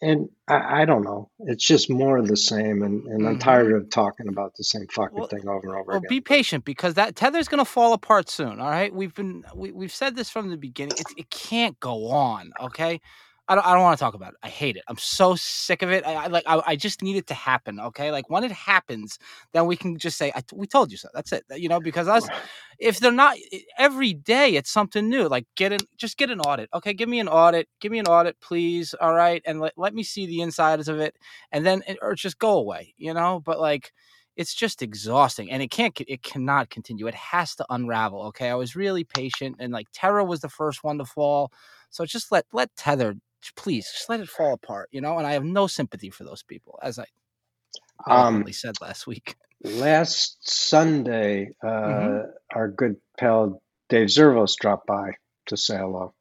And 0.02 0.30
I, 0.48 0.82
I 0.82 0.86
don't 0.86 1.04
know. 1.04 1.30
It's 1.40 1.66
just 1.66 1.90
more 1.90 2.18
of 2.18 2.28
the 2.28 2.38
same, 2.38 2.82
and, 2.82 3.06
and 3.08 3.28
I'm 3.28 3.34
mm-hmm. 3.34 3.40
tired 3.40 3.74
of 3.74 3.90
talking 3.90 4.28
about 4.28 4.56
the 4.56 4.64
same 4.64 4.88
fucking 4.88 5.18
well, 5.18 5.28
thing 5.28 5.48
over 5.48 5.68
and 5.68 5.76
over 5.76 5.84
well, 5.88 5.98
again. 5.98 6.10
Be 6.10 6.22
patient 6.22 6.66
because 6.66 6.94
that 6.94 7.16
tether's 7.16 7.48
going 7.48 7.60
to 7.60 7.70
fall 7.70 7.94
apart 7.94 8.30
soon. 8.30 8.60
All 8.60 8.70
right, 8.70 8.94
we've 8.94 9.14
been 9.14 9.44
we, 9.54 9.72
we've 9.72 9.94
said 9.94 10.16
this 10.16 10.30
from 10.30 10.50
the 10.50 10.58
beginning. 10.58 10.98
It's, 10.98 11.14
it 11.18 11.30
can't 11.30 11.78
go 11.80 12.08
on. 12.10 12.54
Okay, 12.62 13.02
I 13.48 13.56
don't, 13.56 13.68
I 13.68 13.74
don't 13.74 13.82
want 13.82 13.98
to 13.98 14.04
talk 14.04 14.14
about 14.14 14.34
it. 14.34 14.40
I 14.42 14.48
hate 14.48 14.78
it. 14.78 14.84
I'm 14.88 14.98
so 14.98 15.36
sick 15.36 15.82
of 15.82 15.92
it. 15.92 16.06
I, 16.08 16.14
I 16.14 16.28
like. 16.28 16.44
I, 16.48 16.62
I, 16.66 16.76
just 16.78 17.02
need 17.02 17.18
it 17.18 17.28
to 17.28 17.34
happen. 17.34 17.78
Okay, 17.78 18.10
like 18.10 18.30
when 18.30 18.46
it 18.46 18.52
happens, 18.52 19.20
then 19.52 19.66
we 19.66 19.76
can 19.76 19.98
just 19.98 20.18
say, 20.18 20.32
"We 20.54 20.66
told 20.66 20.92
you 20.92 20.98
so." 20.98 21.10
That's 21.14 21.34
it. 21.34 21.44
You 21.54 21.68
know, 21.68 21.82
because 21.82 22.08
us, 22.08 22.26
if 22.80 23.00
they're 23.02 23.12
not 23.12 23.36
every 23.78 24.14
day, 24.14 24.56
it's 24.56 24.72
something 24.72 25.10
new. 25.10 25.28
Like 25.28 25.46
get 25.56 25.74
an, 25.74 25.80
just 25.98 26.18
get 26.18 26.30
an 26.30 26.40
audit. 26.40 26.70
Okay, 26.74 26.94
give 26.94 27.10
me 27.10 27.20
an 27.20 27.28
audit. 27.28 27.68
Give 27.82 27.92
me 27.92 28.00
an 28.00 28.08
audit, 28.08 28.40
please. 28.40 28.94
All 29.02 29.14
right, 29.14 29.42
and 29.46 29.60
let, 29.60 29.74
let 29.76 29.94
me 29.94 30.04
see 30.04 30.26
the 30.26 30.40
insides 30.40 30.88
of 30.88 31.00
it, 31.00 31.18
and 31.52 31.66
then 31.66 31.84
eh, 31.86 31.96
or 32.02 32.16
just 32.16 32.40
go 32.40 32.58
away. 32.58 32.94
You 32.98 33.14
know, 33.14 33.42
but 33.44 33.60
like 33.60 33.92
it's 34.36 34.56
just 34.56 34.82
exhausting 34.82 35.52
and 35.52 35.62
it 35.62 35.70
can't 35.70 36.00
it 36.08 36.24
cannot 36.24 36.70
continue 36.72 37.06
it 37.06 37.14
has 37.14 37.56
to 37.56 37.64
unravel 37.70 38.24
okay 38.24 38.50
i 38.50 38.56
was 38.56 38.76
really 38.76 39.04
patient 39.04 39.56
and 39.60 39.72
like 39.72 39.86
terra 39.94 40.24
was 40.24 40.40
the 40.40 40.50
first 40.50 40.84
one 40.84 40.98
to 40.98 41.06
fall 41.06 41.52
so 41.92 42.04
just 42.04 42.32
let 42.32 42.44
let 42.52 42.76
tether 42.76 43.14
please 43.56 43.90
just 43.92 44.10
let 44.10 44.20
it 44.20 44.30
fall 44.30 44.54
apart 44.54 44.90
you 44.92 45.02
know 45.02 45.18
and 45.18 45.28
i 45.28 45.34
have 45.34 45.44
no 45.44 45.68
sympathy 45.68 46.10
for 46.10 46.24
those 46.24 46.44
people 46.44 46.80
as 46.82 47.00
i 47.00 47.06
um, 48.08 48.46
said 48.52 48.76
last 48.82 49.08
week 49.08 49.36
last 49.64 50.38
sunday 50.42 51.50
uh, 51.64 51.68
mm-hmm. 51.68 52.30
our 52.56 52.68
good 52.68 52.98
pal 53.18 53.62
dave 53.90 54.08
zervos 54.08 54.56
dropped 54.60 54.88
by 54.88 55.14
to 55.46 55.56
say 55.56 55.78
hello 55.78 56.14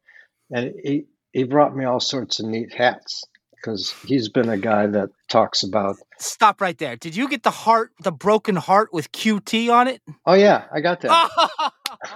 and 0.51 0.73
he 0.83 1.05
he 1.31 1.43
brought 1.43 1.75
me 1.75 1.83
all 1.83 1.99
sorts 1.99 2.39
of 2.39 2.45
neat 2.45 2.73
hats 2.73 3.25
because 3.63 3.91
he's 4.05 4.29
been 4.29 4.49
a 4.49 4.57
guy 4.57 4.87
that 4.87 5.09
talks 5.29 5.63
about. 5.63 5.95
Stop 6.19 6.59
right 6.59 6.77
there. 6.77 6.95
Did 6.95 7.15
you 7.15 7.29
get 7.29 7.43
the 7.43 7.51
heart, 7.51 7.91
the 8.03 8.11
broken 8.11 8.55
heart 8.55 8.93
with 8.93 9.11
QT 9.11 9.73
on 9.73 9.87
it? 9.87 10.01
Oh 10.25 10.33
yeah, 10.33 10.65
I 10.71 10.81
got 10.81 11.01
that. 11.01 11.11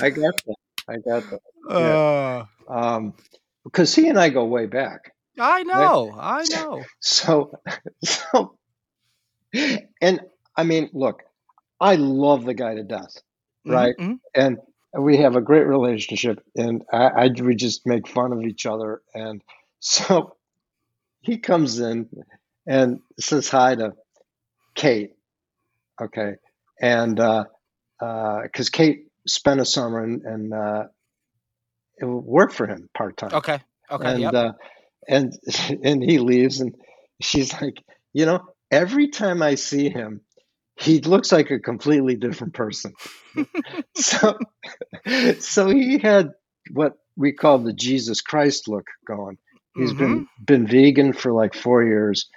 I 0.00 0.10
got 0.10 0.34
that. 0.46 0.56
I 0.88 0.96
got 0.96 1.30
that. 1.30 1.40
Yeah. 1.68 1.76
Uh, 1.76 2.46
um, 2.68 3.14
because 3.64 3.94
he 3.94 4.08
and 4.08 4.18
I 4.18 4.28
go 4.30 4.44
way 4.44 4.66
back. 4.66 5.12
I 5.38 5.62
know. 5.62 6.10
Right? 6.10 6.46
I 6.50 6.56
know. 6.56 6.82
So, 7.00 7.52
so, 8.04 8.58
and 10.00 10.20
I 10.56 10.64
mean, 10.64 10.90
look, 10.92 11.22
I 11.80 11.94
love 11.94 12.44
the 12.44 12.54
guy 12.54 12.74
to 12.74 12.82
death, 12.82 13.14
mm-hmm, 13.66 13.72
right? 13.72 13.94
Mm-hmm. 13.98 14.14
And 14.34 14.58
we 14.98 15.18
have 15.18 15.36
a 15.36 15.40
great 15.40 15.66
relationship, 15.66 16.42
and 16.56 16.82
I, 16.92 17.06
I 17.06 17.28
we 17.40 17.54
just 17.54 17.86
make 17.86 18.08
fun 18.08 18.32
of 18.32 18.42
each 18.42 18.66
other. 18.66 19.02
And 19.14 19.42
so 19.80 20.36
he 21.20 21.38
comes 21.38 21.78
in 21.78 22.08
and 22.66 23.00
says 23.20 23.48
hi 23.48 23.74
to 23.76 23.94
Kate, 24.74 25.12
okay, 26.00 26.34
and 26.80 27.16
because 27.16 27.46
uh, 28.00 28.04
uh, 28.04 28.72
Kate 28.72 29.06
spent 29.26 29.60
a 29.60 29.64
summer 29.64 30.02
and, 30.02 30.22
and 30.22 30.54
uh, 30.54 30.84
it 32.00 32.04
worked 32.04 32.54
for 32.54 32.66
him 32.66 32.88
part 32.94 33.16
time. 33.16 33.32
Okay, 33.32 33.60
okay, 33.90 34.12
and 34.12 34.20
yep. 34.20 34.34
uh, 34.34 34.52
and 35.08 35.32
and 35.82 36.02
he 36.02 36.18
leaves, 36.18 36.60
and 36.60 36.74
she's 37.20 37.52
like, 37.60 37.82
you 38.12 38.26
know, 38.26 38.40
every 38.70 39.08
time 39.08 39.42
I 39.42 39.54
see 39.54 39.88
him, 39.88 40.20
he 40.78 41.00
looks 41.00 41.32
like 41.32 41.50
a 41.50 41.58
completely 41.58 42.16
different 42.16 42.54
person. 42.54 42.92
so, 43.96 44.38
so 45.40 45.68
he 45.68 45.98
had 45.98 46.30
what 46.72 46.94
we 47.16 47.32
call 47.32 47.58
the 47.58 47.72
Jesus 47.72 48.20
Christ 48.20 48.68
look 48.68 48.86
going. 49.06 49.38
He's 49.74 49.92
mm-hmm. 49.92 49.98
been 49.98 50.28
been 50.44 50.66
vegan 50.66 51.12
for 51.12 51.32
like 51.32 51.54
four 51.54 51.84
years. 51.84 52.28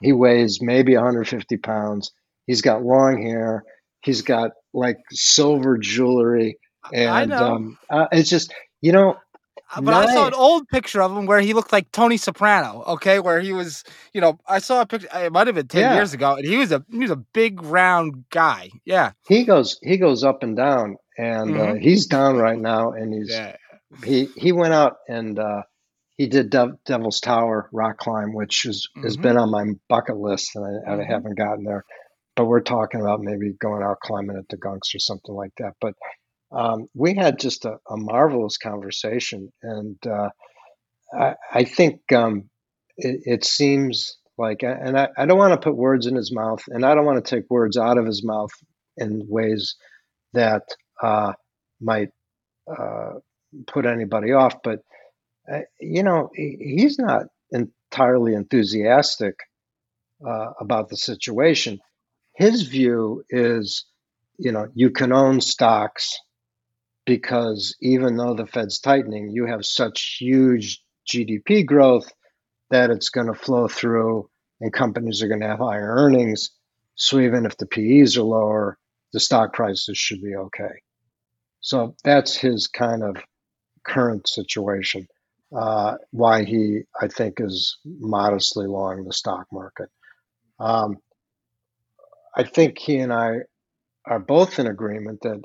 He 0.00 0.12
weighs 0.12 0.60
maybe 0.60 0.94
150 0.94 1.56
pounds. 1.58 2.12
He's 2.46 2.62
got 2.62 2.84
long 2.84 3.22
hair. 3.22 3.64
He's 4.02 4.22
got 4.22 4.50
like 4.72 4.98
silver 5.10 5.78
jewelry, 5.78 6.58
and 6.92 7.32
um, 7.32 7.78
uh, 7.88 8.06
it's 8.12 8.28
just 8.28 8.52
you 8.84 8.92
know 8.92 9.16
uh, 9.74 9.80
but 9.80 9.92
nice. 9.92 10.08
I 10.08 10.14
saw 10.14 10.26
an 10.26 10.34
old 10.34 10.68
picture 10.68 11.02
of 11.02 11.16
him 11.16 11.26
where 11.26 11.40
he 11.40 11.54
looked 11.54 11.72
like 11.72 11.90
Tony 11.90 12.16
Soprano. 12.16 12.84
Okay, 12.86 13.18
where 13.18 13.40
he 13.40 13.52
was, 13.52 13.82
you 14.12 14.20
know, 14.20 14.38
I 14.46 14.58
saw 14.58 14.82
a 14.82 14.86
picture. 14.86 15.08
It 15.14 15.32
might 15.32 15.46
have 15.46 15.56
been 15.56 15.68
ten 15.68 15.82
yeah. 15.82 15.94
years 15.94 16.12
ago, 16.12 16.34
and 16.34 16.44
he 16.44 16.56
was 16.56 16.70
a 16.70 16.84
he 16.90 16.98
was 16.98 17.10
a 17.10 17.16
big 17.16 17.62
round 17.62 18.24
guy. 18.30 18.70
Yeah, 18.84 19.12
he 19.26 19.44
goes 19.44 19.78
he 19.82 19.96
goes 19.96 20.22
up 20.22 20.42
and 20.42 20.56
down, 20.56 20.96
and 21.16 21.56
uh, 21.56 21.58
mm-hmm. 21.58 21.72
uh, 21.72 21.80
he's 21.80 22.06
down 22.06 22.36
right 22.36 22.58
now, 22.58 22.92
and 22.92 23.14
he's 23.14 23.30
yeah. 23.30 23.56
he 24.04 24.28
he 24.36 24.52
went 24.52 24.74
out 24.74 24.96
and 25.08 25.38
uh, 25.38 25.62
he 26.16 26.26
did 26.28 26.50
De- 26.50 26.78
Devil's 26.84 27.20
Tower 27.20 27.68
rock 27.72 27.98
climb, 27.98 28.34
which 28.34 28.66
is, 28.66 28.88
mm-hmm. 28.96 29.04
has 29.04 29.16
been 29.16 29.36
on 29.36 29.50
my 29.50 29.64
bucket 29.88 30.16
list, 30.16 30.54
and 30.54 30.64
I, 30.64 30.90
mm-hmm. 30.90 31.00
I 31.00 31.04
haven't 31.04 31.36
gotten 31.36 31.64
there. 31.64 31.84
But 32.36 32.46
we're 32.46 32.62
talking 32.62 33.00
about 33.00 33.20
maybe 33.20 33.52
going 33.60 33.82
out 33.82 34.00
climbing 34.00 34.36
at 34.36 34.48
the 34.48 34.56
Gunks 34.56 34.94
or 34.94 34.98
something 34.98 35.34
like 35.34 35.52
that. 35.58 35.74
But 35.80 35.94
um, 36.54 36.88
we 36.94 37.14
had 37.14 37.38
just 37.38 37.64
a, 37.64 37.78
a, 37.88 37.96
marvelous 37.96 38.56
conversation, 38.58 39.52
and 39.62 39.96
uh, 40.06 40.28
I, 41.12 41.34
I, 41.52 41.64
think 41.64 42.00
um, 42.12 42.48
it, 42.96 43.20
it, 43.24 43.44
seems 43.44 44.16
like, 44.38 44.62
and 44.62 44.98
I, 44.98 45.08
I 45.16 45.26
don't 45.26 45.38
want 45.38 45.52
to 45.52 45.64
put 45.64 45.76
words 45.76 46.06
in 46.06 46.14
his 46.14 46.32
mouth, 46.32 46.62
and 46.68 46.86
I 46.86 46.94
don't 46.94 47.06
want 47.06 47.24
to 47.24 47.36
take 47.36 47.50
words 47.50 47.76
out 47.76 47.98
of 47.98 48.06
his 48.06 48.24
mouth 48.24 48.52
in 48.96 49.26
ways 49.28 49.76
that 50.32 50.62
uh, 51.02 51.32
might 51.80 52.10
uh, 52.70 53.14
put 53.66 53.86
anybody 53.86 54.32
off, 54.32 54.56
but 54.62 54.80
uh, 55.52 55.60
you 55.80 56.02
know, 56.02 56.30
he's 56.34 56.98
not 56.98 57.26
entirely 57.50 58.34
enthusiastic 58.34 59.34
uh, 60.26 60.52
about 60.60 60.88
the 60.88 60.96
situation. 60.96 61.80
His 62.34 62.62
view 62.62 63.24
is, 63.28 63.84
you 64.38 64.52
know, 64.52 64.68
you 64.74 64.90
can 64.90 65.12
own 65.12 65.40
stocks 65.40 66.18
because 67.06 67.76
even 67.80 68.16
though 68.16 68.34
the 68.34 68.46
Fed's 68.46 68.78
tightening, 68.80 69.30
you 69.30 69.46
have 69.46 69.64
such 69.64 70.16
huge 70.18 70.82
GDP 71.08 71.64
growth 71.64 72.10
that 72.70 72.90
it's 72.90 73.10
going 73.10 73.26
to 73.26 73.34
flow 73.34 73.68
through 73.68 74.28
and 74.60 74.72
companies 74.72 75.22
are 75.22 75.28
going 75.28 75.40
to 75.40 75.48
have 75.48 75.58
higher 75.58 75.94
earnings. 75.96 76.50
So 76.94 77.20
even 77.20 77.44
if 77.44 77.56
the 77.56 77.66
PEs 77.66 78.16
are 78.16 78.22
lower, 78.22 78.78
the 79.12 79.20
stock 79.20 79.52
prices 79.52 79.98
should 79.98 80.22
be 80.22 80.34
okay. 80.34 80.80
So 81.60 81.94
that's 82.04 82.36
his 82.36 82.66
kind 82.66 83.02
of 83.02 83.16
current 83.84 84.28
situation. 84.28 85.06
Uh, 85.54 85.96
why 86.10 86.44
he, 86.44 86.80
I 87.00 87.08
think, 87.08 87.34
is 87.38 87.78
modestly 87.84 88.66
long 88.66 89.04
the 89.04 89.12
stock 89.12 89.46
market. 89.52 89.88
Um, 90.58 90.96
I 92.36 92.42
think 92.42 92.78
he 92.78 92.96
and 92.96 93.12
I 93.12 93.40
are 94.04 94.18
both 94.18 94.58
in 94.58 94.66
agreement 94.66 95.20
that 95.22 95.42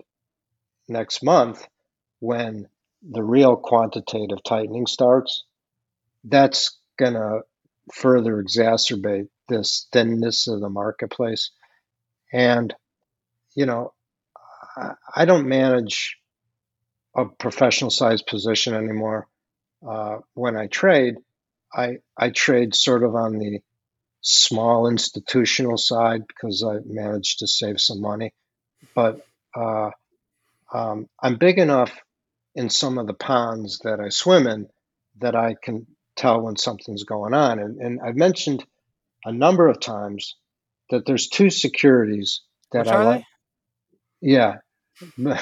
next 0.89 1.23
month 1.23 1.65
when 2.19 2.67
the 3.01 3.23
real 3.23 3.55
quantitative 3.55 4.43
tightening 4.43 4.87
starts, 4.87 5.45
that's 6.23 6.77
going 6.97 7.13
to 7.13 7.41
further 7.93 8.43
exacerbate 8.43 9.29
this 9.47 9.87
thinness 9.91 10.47
of 10.47 10.59
the 10.59 10.69
marketplace. 10.69 11.51
And, 12.31 12.73
you 13.55 13.65
know, 13.65 13.93
I 15.15 15.25
don't 15.25 15.47
manage 15.47 16.17
a 17.15 17.25
professional 17.25 17.89
sized 17.89 18.27
position 18.27 18.73
anymore. 18.73 19.27
Uh, 19.87 20.17
when 20.33 20.55
I 20.55 20.67
trade, 20.67 21.15
I, 21.73 21.97
I 22.17 22.29
trade 22.29 22.75
sort 22.75 23.03
of 23.03 23.15
on 23.15 23.37
the 23.39 23.59
small 24.21 24.87
institutional 24.87 25.77
side 25.77 26.27
because 26.27 26.63
I 26.63 26.79
managed 26.85 27.39
to 27.39 27.47
save 27.47 27.79
some 27.79 28.01
money. 28.01 28.33
But 28.93 29.25
uh, 29.55 29.91
um, 30.73 31.07
I'm 31.21 31.37
big 31.37 31.57
enough 31.57 31.91
in 32.55 32.69
some 32.69 32.97
of 32.97 33.07
the 33.07 33.13
ponds 33.13 33.79
that 33.83 33.99
I 33.99 34.09
swim 34.09 34.47
in 34.47 34.67
that 35.19 35.35
I 35.35 35.55
can 35.61 35.87
tell 36.15 36.41
when 36.41 36.57
something's 36.57 37.03
going 37.03 37.33
on. 37.33 37.59
And, 37.59 37.79
and 37.79 37.99
I've 38.01 38.15
mentioned 38.15 38.65
a 39.25 39.31
number 39.31 39.67
of 39.67 39.79
times 39.79 40.35
that 40.89 41.05
there's 41.05 41.27
two 41.27 41.49
securities 41.49 42.41
that 42.71 42.85
Which 42.85 42.89
I 42.89 43.03
like. 43.03 43.23
Yeah. 44.21 44.57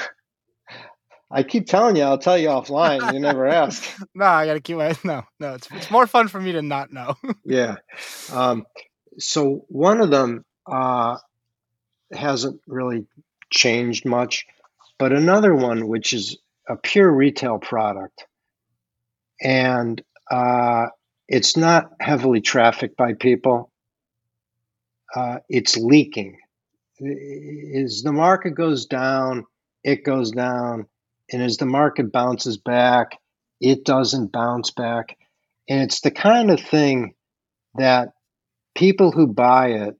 I 1.30 1.42
keep 1.42 1.66
telling 1.66 1.96
you, 1.96 2.02
I'll 2.02 2.18
tell 2.18 2.38
you 2.38 2.48
offline. 2.48 3.12
You 3.12 3.20
never 3.20 3.46
ask. 3.48 3.84
no, 4.14 4.24
I 4.24 4.46
got 4.46 4.54
to 4.54 4.60
keep 4.60 4.78
my 4.78 4.94
no, 5.04 5.22
no. 5.38 5.54
It's 5.54 5.68
it's 5.72 5.90
more 5.90 6.06
fun 6.06 6.28
for 6.28 6.40
me 6.40 6.52
to 6.52 6.62
not 6.62 6.92
know. 6.92 7.16
yeah. 7.44 7.76
Um, 8.32 8.64
so 9.18 9.64
one 9.68 10.00
of 10.00 10.10
them 10.10 10.44
uh, 10.70 11.18
hasn't 12.12 12.60
really 12.66 13.06
changed 13.50 14.06
much. 14.06 14.46
But 14.98 15.12
another 15.12 15.54
one, 15.54 15.86
which 15.86 16.12
is 16.12 16.36
a 16.68 16.76
pure 16.76 17.10
retail 17.10 17.58
product, 17.58 18.26
and 19.40 20.02
uh, 20.30 20.86
it's 21.28 21.56
not 21.56 21.92
heavily 22.00 22.40
trafficked 22.40 22.96
by 22.96 23.14
people. 23.14 23.70
Uh, 25.14 25.38
it's 25.48 25.76
leaking. 25.76 26.38
As 27.00 28.02
the 28.02 28.12
market 28.12 28.50
goes 28.50 28.86
down, 28.86 29.46
it 29.84 30.04
goes 30.04 30.32
down, 30.32 30.86
and 31.32 31.42
as 31.42 31.58
the 31.58 31.66
market 31.66 32.10
bounces 32.10 32.58
back, 32.58 33.16
it 33.60 33.84
doesn't 33.84 34.32
bounce 34.32 34.72
back. 34.72 35.16
And 35.68 35.82
it's 35.82 36.00
the 36.00 36.10
kind 36.10 36.50
of 36.50 36.60
thing 36.60 37.14
that 37.76 38.08
people 38.74 39.12
who 39.12 39.28
buy 39.28 39.68
it, 39.68 39.96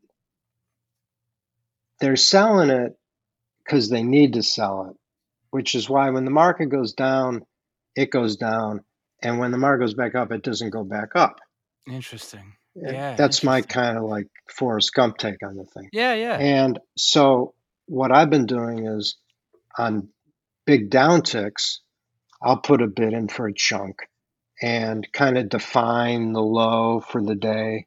they're 2.00 2.16
selling 2.16 2.70
it 2.70 2.97
because 3.68 3.90
they 3.90 4.02
need 4.02 4.32
to 4.32 4.42
sell 4.42 4.88
it, 4.90 4.96
which 5.50 5.74
is 5.74 5.90
why 5.90 6.10
when 6.10 6.24
the 6.24 6.30
market 6.30 6.66
goes 6.66 6.94
down, 6.94 7.44
it 7.94 8.10
goes 8.10 8.36
down. 8.36 8.80
And 9.22 9.38
when 9.38 9.50
the 9.50 9.58
market 9.58 9.84
goes 9.84 9.94
back 9.94 10.14
up, 10.14 10.32
it 10.32 10.42
doesn't 10.42 10.70
go 10.70 10.84
back 10.84 11.10
up. 11.14 11.40
Interesting. 11.86 12.54
Yeah. 12.74 13.16
That's 13.16 13.42
my 13.42 13.62
kind 13.62 13.98
of 13.98 14.04
like 14.04 14.28
Forrest 14.48 14.94
Gump 14.94 15.18
take 15.18 15.42
on 15.44 15.56
the 15.56 15.64
thing. 15.64 15.88
Yeah, 15.92 16.14
yeah. 16.14 16.38
And 16.38 16.78
so 16.96 17.54
what 17.86 18.12
I've 18.12 18.30
been 18.30 18.46
doing 18.46 18.86
is 18.86 19.16
on 19.76 20.08
big 20.64 20.90
downticks, 20.90 21.78
I'll 22.40 22.60
put 22.60 22.82
a 22.82 22.86
bid 22.86 23.12
in 23.12 23.28
for 23.28 23.48
a 23.48 23.54
chunk 23.54 23.96
and 24.62 25.06
kind 25.12 25.36
of 25.36 25.48
define 25.48 26.32
the 26.32 26.40
low 26.40 27.00
for 27.00 27.22
the 27.22 27.34
day 27.34 27.86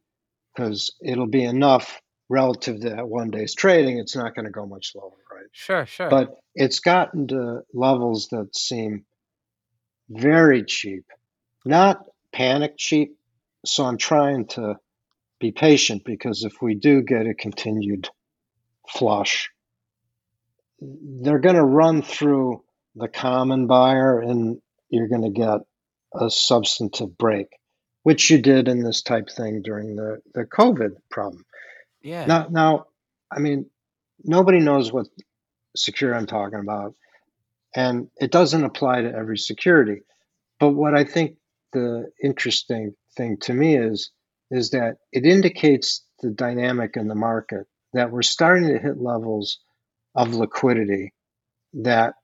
because 0.53 0.91
it'll 1.01 1.27
be 1.27 1.43
enough 1.43 2.01
relative 2.32 2.79
to 2.82 2.89
that 2.91 3.07
one 3.07 3.29
day's 3.29 3.53
trading, 3.53 3.97
it's 3.97 4.15
not 4.15 4.34
going 4.34 4.45
to 4.45 4.51
go 4.51 4.65
much 4.65 4.93
lower, 4.95 5.11
right? 5.41 5.49
Sure, 5.51 5.85
sure. 5.85 6.09
But 6.09 6.37
it's 6.55 6.79
gotten 6.79 7.27
to 7.27 7.61
levels 7.73 8.27
that 8.31 8.55
seem 8.55 9.05
very 10.09 10.63
cheap, 10.63 11.05
not 11.65 12.05
panic 12.31 12.75
cheap. 12.77 13.17
So 13.65 13.85
I'm 13.85 13.97
trying 13.97 14.47
to 14.47 14.77
be 15.39 15.51
patient 15.51 16.03
because 16.05 16.43
if 16.43 16.61
we 16.61 16.75
do 16.75 17.01
get 17.01 17.27
a 17.27 17.33
continued 17.33 18.09
flush, 18.87 19.51
they're 20.79 21.39
going 21.39 21.55
to 21.55 21.63
run 21.63 22.01
through 22.01 22.63
the 22.95 23.07
common 23.07 23.67
buyer 23.67 24.19
and 24.19 24.61
you're 24.89 25.07
going 25.07 25.23
to 25.23 25.29
get 25.29 25.59
a 26.13 26.29
substantive 26.29 27.17
break, 27.17 27.47
which 28.03 28.29
you 28.29 28.41
did 28.41 28.67
in 28.67 28.83
this 28.83 29.01
type 29.01 29.29
thing 29.29 29.61
during 29.61 29.95
the, 29.95 30.21
the 30.33 30.43
COVID 30.43 30.95
problem. 31.09 31.45
Yeah. 32.01 32.25
Now, 32.25 32.47
now, 32.49 32.85
I 33.31 33.39
mean, 33.39 33.69
nobody 34.23 34.59
knows 34.59 34.91
what 34.91 35.07
secure 35.76 36.13
I'm 36.13 36.28
talking 36.28 36.59
about, 36.59 36.95
and 37.76 38.09
it 38.17 38.32
doesn't 38.32 38.63
apply 38.63 39.01
to 39.01 39.13
every 39.13 39.38
security. 39.38 40.01
But 40.59 40.72
what 40.72 40.95
I 40.95 41.03
think 41.03 41.38
the 41.74 42.11
interesting 42.22 42.95
thing 43.15 43.38
to 43.41 43.53
me 43.53 43.78
is 43.78 44.11
is 44.51 44.72
that 44.72 44.97
it 45.13 45.26
indicates 45.26 46.03
the 46.22 46.30
dynamic 46.30 46.97
in 46.97 47.07
the 47.07 47.15
market 47.15 47.67
that 47.93 48.11
we're 48.11 48.22
starting 48.22 48.67
to 48.67 48.78
hit 48.78 49.01
levels 49.01 49.59
of 50.13 50.34
liquidity 50.34 51.13
that 51.74 52.15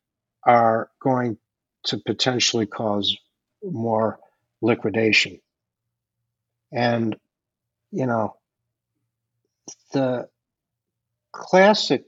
are 0.43 0.89
going 0.99 1.37
to 1.83 1.97
potentially 2.05 2.65
cause 2.65 3.15
more 3.63 4.19
liquidation. 4.61 5.39
And, 6.71 7.15
you 7.91 8.05
know, 8.05 8.35
the 9.93 10.27
classic 11.31 12.03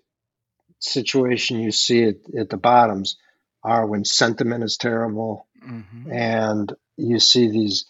situation 0.80 1.60
you 1.60 1.72
see 1.72 2.04
at, 2.04 2.16
at 2.38 2.50
the 2.50 2.58
bottoms 2.58 3.18
are 3.64 3.86
when 3.86 4.06
sentiment 4.06 4.64
is 4.64 4.78
terrible 4.78 5.48
mm-hmm. 5.66 6.12
and 6.12 6.74
you 6.98 7.20
see 7.20 7.50
these 7.50 7.86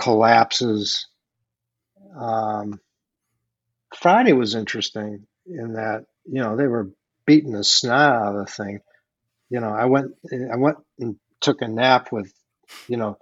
collapses. 0.00 1.06
Um, 2.16 2.80
Friday 3.96 4.32
was 4.32 4.54
interesting 4.54 5.26
in 5.46 5.74
that, 5.74 6.06
you 6.24 6.40
know, 6.42 6.56
they 6.56 6.66
were 6.66 6.90
beating 7.26 7.52
the 7.52 7.64
snot 7.64 8.14
out 8.14 8.36
of 8.36 8.46
the 8.46 8.52
thing. 8.52 8.80
You 9.48 9.60
know, 9.60 9.70
I 9.70 9.84
went, 9.84 10.12
I 10.32 10.56
went 10.56 10.78
and 10.98 11.16
took 11.40 11.62
a 11.62 11.68
nap 11.68 12.10
with, 12.10 12.32
you 12.88 12.96
know, 12.96 13.18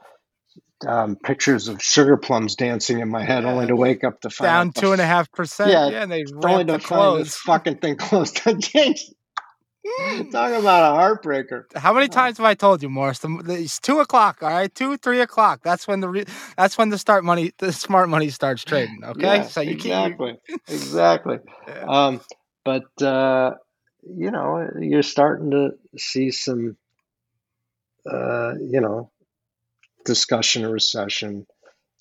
um, 0.87 1.16
pictures 1.16 1.68
of 1.68 1.83
sugar 1.83 2.16
plums 2.16 2.57
dancing 2.57 3.01
in 3.01 3.09
my 3.09 3.24
head, 3.24 3.45
only 3.45 3.66
to 3.66 3.76
wake 3.76 4.05
up 4.05 4.20
to 4.22 4.31
find 4.31 4.47
down 4.47 4.72
two 4.72 4.93
and 4.93 5.01
a 5.01 5.07
half 5.07 5.31
percent. 5.33 5.70
Yeah, 5.70 5.89
yeah, 5.89 6.03
and 6.03 6.12
they 6.12 6.24
only 6.45 6.64
to 6.64 6.72
the 6.72 6.78
find 6.78 7.20
this 7.20 7.37
fucking 7.47 7.78
thing 7.78 7.97
closed 7.97 8.37
to 8.39 8.59
change. 8.59 9.05
Talking 10.31 10.57
about 10.57 10.95
a 10.95 10.99
heartbreaker. 10.99 11.64
How 11.74 11.93
many 11.93 12.09
times 12.09 12.37
have 12.37 12.45
I 12.45 12.55
told 12.55 12.83
you, 12.83 12.89
Morris? 12.89 13.20
It's 13.24 13.81
two 13.81 14.01
o'clock. 14.01 14.43
All 14.43 14.51
right, 14.51 14.72
two, 14.74 14.97
three 14.99 15.20
o'clock. 15.20 15.61
That's 15.62 15.89
when 15.89 16.01
the 16.01 16.09
re, 16.09 16.24
that's 16.57 16.76
when 16.76 16.91
the 16.91 16.99
start 16.99 17.24
money, 17.24 17.53
the 17.59 17.72
smart 17.72 18.09
money 18.09 18.28
starts 18.28 18.62
trading. 18.62 19.01
Okay, 19.03 19.22
yeah, 19.22 19.43
so 19.43 19.61
you 19.62 19.72
exactly, 19.72 20.37
keep, 20.47 20.61
exactly. 20.68 21.39
Yeah. 21.66 21.85
Um, 21.87 22.20
but 22.64 23.03
uh, 23.03 23.55
you 24.03 24.31
know, 24.31 24.68
you're 24.78 25.03
starting 25.03 25.51
to 25.51 25.70
see 25.97 26.31
some, 26.31 26.76
uh, 28.11 28.55
you 28.61 28.81
know, 28.81 29.11
discussion 30.05 30.64
of 30.64 30.72
recession. 30.72 31.46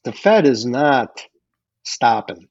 The 0.03 0.11
Fed 0.11 0.45
is 0.45 0.65
not 0.65 1.21
stopping. 1.83 2.47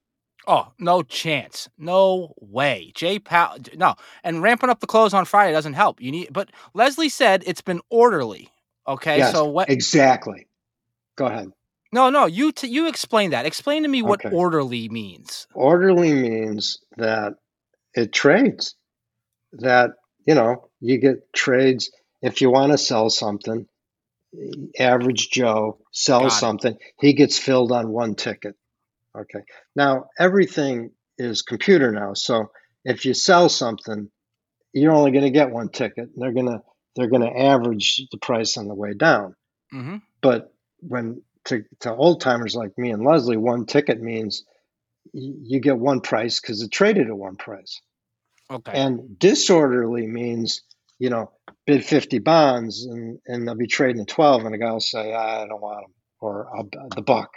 Oh, 0.46 0.72
no 0.78 1.03
chance. 1.03 1.68
No 1.76 2.34
way. 2.40 2.92
Jay 2.94 3.18
Powell, 3.18 3.59
no. 3.76 3.94
And 4.24 4.42
ramping 4.42 4.70
up 4.70 4.80
the 4.80 4.86
close 4.86 5.12
on 5.12 5.26
Friday 5.26 5.53
doesn't 5.53 5.74
help. 5.74 6.01
You 6.01 6.11
need, 6.11 6.32
but 6.32 6.51
Leslie 6.72 7.11
said 7.11 7.42
it's 7.46 7.61
been 7.61 7.82
orderly. 7.90 8.49
Okay. 8.86 9.18
Yes, 9.18 9.32
so 9.32 9.44
what? 9.44 9.68
Exactly. 9.68 10.46
Go 11.16 11.26
ahead. 11.26 11.53
No, 11.92 12.09
no. 12.09 12.24
You 12.24 12.53
t- 12.53 12.68
you 12.68 12.88
explain 12.88 13.30
that. 13.30 13.44
Explain 13.44 13.82
to 13.82 13.88
me 13.88 14.03
what 14.03 14.24
okay. 14.24 14.34
orderly 14.34 14.88
means. 14.88 15.46
Orderly 15.53 16.14
means 16.14 16.78
that 16.96 17.34
it 17.94 18.12
trades. 18.12 18.74
That 19.53 19.90
you 20.26 20.34
know 20.34 20.68
you 20.80 20.99
get 20.99 21.32
trades 21.34 21.90
if 22.22 22.40
you 22.40 22.51
want 22.51 22.72
to 22.72 22.78
sell 22.78 23.11
something 23.11 23.66
average 24.79 25.31
Joe 25.31 25.79
sells 25.93 26.39
something, 26.39 26.76
he 27.01 27.12
gets 27.12 27.39
filled 27.39 27.72
on 27.72 27.89
one 27.89 28.14
ticket. 28.14 28.55
Okay. 29.16 29.41
Now 29.74 30.07
everything 30.18 30.91
is 31.16 31.43
computer 31.43 31.91
now. 31.93 32.14
So 32.14 32.51
if 32.85 33.05
you 33.05 33.14
sell 33.14 33.49
something, 33.49 34.11
you're 34.72 34.93
only 34.93 35.11
going 35.11 35.24
to 35.24 35.31
get 35.31 35.51
one 35.51 35.70
ticket. 35.70 36.11
They're 36.16 36.33
gonna 36.33 36.62
they're 36.95 37.09
gonna 37.09 37.31
average 37.31 38.07
the 38.11 38.18
price 38.18 38.57
on 38.57 38.68
the 38.68 38.74
way 38.74 38.95
down. 38.95 39.35
Mm-hmm. 39.72 39.97
But 40.20 40.53
when 40.81 41.22
to, 41.47 41.64
to 41.81 41.95
old 41.95 42.20
timers 42.20 42.55
like 42.55 42.76
me 42.76 42.91
and 42.91 43.05
Leslie, 43.05 43.37
one 43.37 43.66
ticket 43.66 44.01
means 44.01 44.45
you 45.12 45.61
get 45.61 45.79
one 45.79 46.01
price 46.01 46.41
because 46.41 46.62
it 46.62 46.70
traded 46.70 47.09
at 47.09 47.16
one 47.16 47.37
price. 47.37 47.81
Okay. 48.51 48.72
And 48.72 49.18
disorderly 49.18 50.07
means 50.07 50.62
you 50.99 51.11
know 51.11 51.30
bid 51.66 51.84
50 51.84 52.18
bonds 52.20 52.84
and, 52.84 53.18
and 53.26 53.46
they'll 53.46 53.55
be 53.55 53.66
trading 53.66 54.03
at 54.03 54.09
12 54.09 54.44
and 54.44 54.55
a 54.55 54.59
guy 54.59 54.72
will 54.72 54.80
say 54.80 55.12
i 55.14 55.46
don't 55.46 55.61
want 55.61 55.84
them 55.84 55.94
or 56.20 56.49
I'll, 56.57 56.68
the 56.96 57.03
buck. 57.03 57.30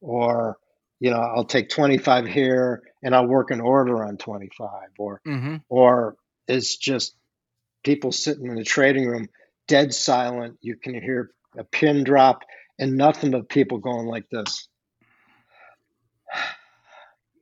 Or 0.00 0.56
you 0.98 1.10
know 1.10 1.18
i'll 1.18 1.44
take 1.44 1.68
25 1.68 2.26
here 2.26 2.82
and 3.02 3.14
i'll 3.14 3.26
work 3.26 3.50
an 3.50 3.60
order 3.60 4.04
on 4.04 4.16
25 4.16 4.68
or 4.98 5.20
mm-hmm. 5.26 5.56
or 5.68 6.16
it's 6.48 6.76
just 6.76 7.14
people 7.84 8.12
sitting 8.12 8.46
in 8.46 8.54
the 8.54 8.64
trading 8.64 9.06
room 9.06 9.28
dead 9.70 9.94
silent. 9.94 10.58
You 10.60 10.74
can 10.76 11.00
hear 11.00 11.30
a 11.56 11.62
pin 11.62 12.02
drop 12.02 12.42
and 12.78 12.96
nothing 12.96 13.30
but 13.30 13.48
people 13.48 13.78
going 13.78 14.06
like 14.06 14.28
this. 14.28 14.68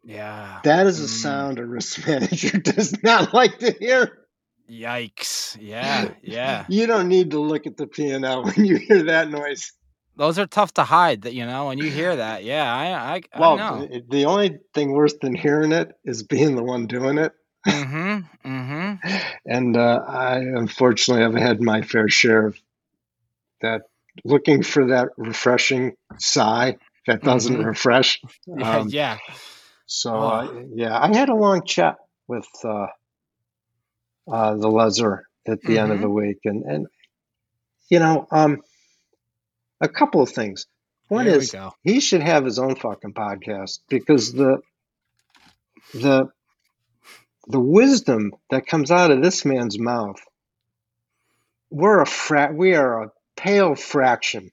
Yeah. 0.05 0.61
That 0.65 0.87
is 0.87 1.01
a 1.01 1.07
mm. 1.07 1.23
sound 1.23 1.59
a 1.59 1.65
risk 1.65 2.07
manager 2.07 2.59
does 2.59 3.03
not 3.03 3.33
like 3.33 3.59
to 3.61 3.73
hear 3.73 4.27
Yikes! 4.71 5.57
Yeah, 5.61 6.11
yeah. 6.23 6.67
you 6.69 6.87
don't 6.87 7.09
need 7.09 7.31
to 7.31 7.41
look 7.41 7.67
at 7.67 7.77
the 7.77 7.87
P 7.87 8.11
and 8.11 8.25
L 8.25 8.45
when 8.45 8.65
you 8.65 8.77
hear 8.77 9.03
that 9.05 9.31
noise. 9.31 9.73
Those 10.17 10.39
are 10.39 10.47
tough 10.47 10.75
to 10.75 10.85
hide. 10.85 11.23
That 11.23 11.33
you 11.33 11.47
know, 11.47 11.69
when 11.69 11.79
you 11.79 11.91
hear 11.91 12.17
that, 12.17 12.45
yeah, 12.45 12.75
I, 12.75 13.15
I, 13.15 13.23
well, 13.39 13.59
I 13.59 13.79
know. 13.81 13.89
The 14.11 14.25
only 14.27 14.59
thing 14.75 14.93
worse 14.93 15.15
than 15.21 15.35
hearing 15.35 15.73
it 15.73 15.93
is 16.05 16.23
being 16.23 16.57
the 16.57 16.63
one 16.65 16.87
doing 16.87 17.19
it. 17.19 17.33
Mm-hmm. 17.67 18.49
Mm-hmm. 18.49 19.19
and 19.47 19.77
uh, 19.77 20.01
I 20.07 20.39
unfortunately 20.39 21.23
have 21.23 21.35
had 21.35 21.63
my 21.63 21.83
fair 21.83 22.09
share 22.09 22.47
of 22.47 22.59
that. 23.63 23.83
Looking 24.25 24.65
for 24.65 24.89
that 24.89 25.11
refreshing 25.17 25.93
sigh 26.19 26.79
that 27.07 27.23
doesn't 27.23 27.57
mm-hmm. 27.57 27.67
refresh. 27.67 28.21
Um, 28.61 28.89
yeah. 28.89 29.19
So 29.87 30.13
oh. 30.13 30.27
uh, 30.27 30.63
yeah, 30.75 30.99
I 30.99 31.17
had 31.17 31.29
a 31.29 31.35
long 31.35 31.65
chat 31.65 31.97
with. 32.27 32.49
Uh, 32.65 32.89
uh, 34.31 34.55
the 34.55 34.69
Lesser 34.69 35.27
at 35.47 35.61
the 35.63 35.69
mm-hmm. 35.69 35.79
end 35.79 35.93
of 35.93 36.01
the 36.01 36.07
mm-hmm. 36.07 36.15
week, 36.15 36.39
and 36.45 36.65
and 36.65 36.87
you 37.89 37.99
know, 37.99 38.27
um, 38.31 38.63
a 39.81 39.89
couple 39.89 40.23
of 40.23 40.31
things. 40.31 40.67
One 41.09 41.27
there 41.27 41.39
is 41.39 41.55
he 41.83 42.01
should 42.01 42.23
have 42.23 42.45
his 42.45 42.59
own 42.59 42.77
fucking 42.77 43.15
podcast 43.15 43.81
because 43.89 44.33
the 44.33 44.61
the 45.95 46.29
the 47.47 47.61
wisdom 47.61 48.33
that 48.51 48.67
comes 48.67 48.91
out 48.91 49.11
of 49.11 49.23
this 49.23 49.47
man's 49.47 49.79
mouth 49.79 50.21
we're 51.71 52.01
a 52.01 52.07
fra- 52.07 52.53
we 52.53 52.75
are 52.75 53.05
a 53.05 53.11
pale 53.37 53.75
fraction 53.75 54.51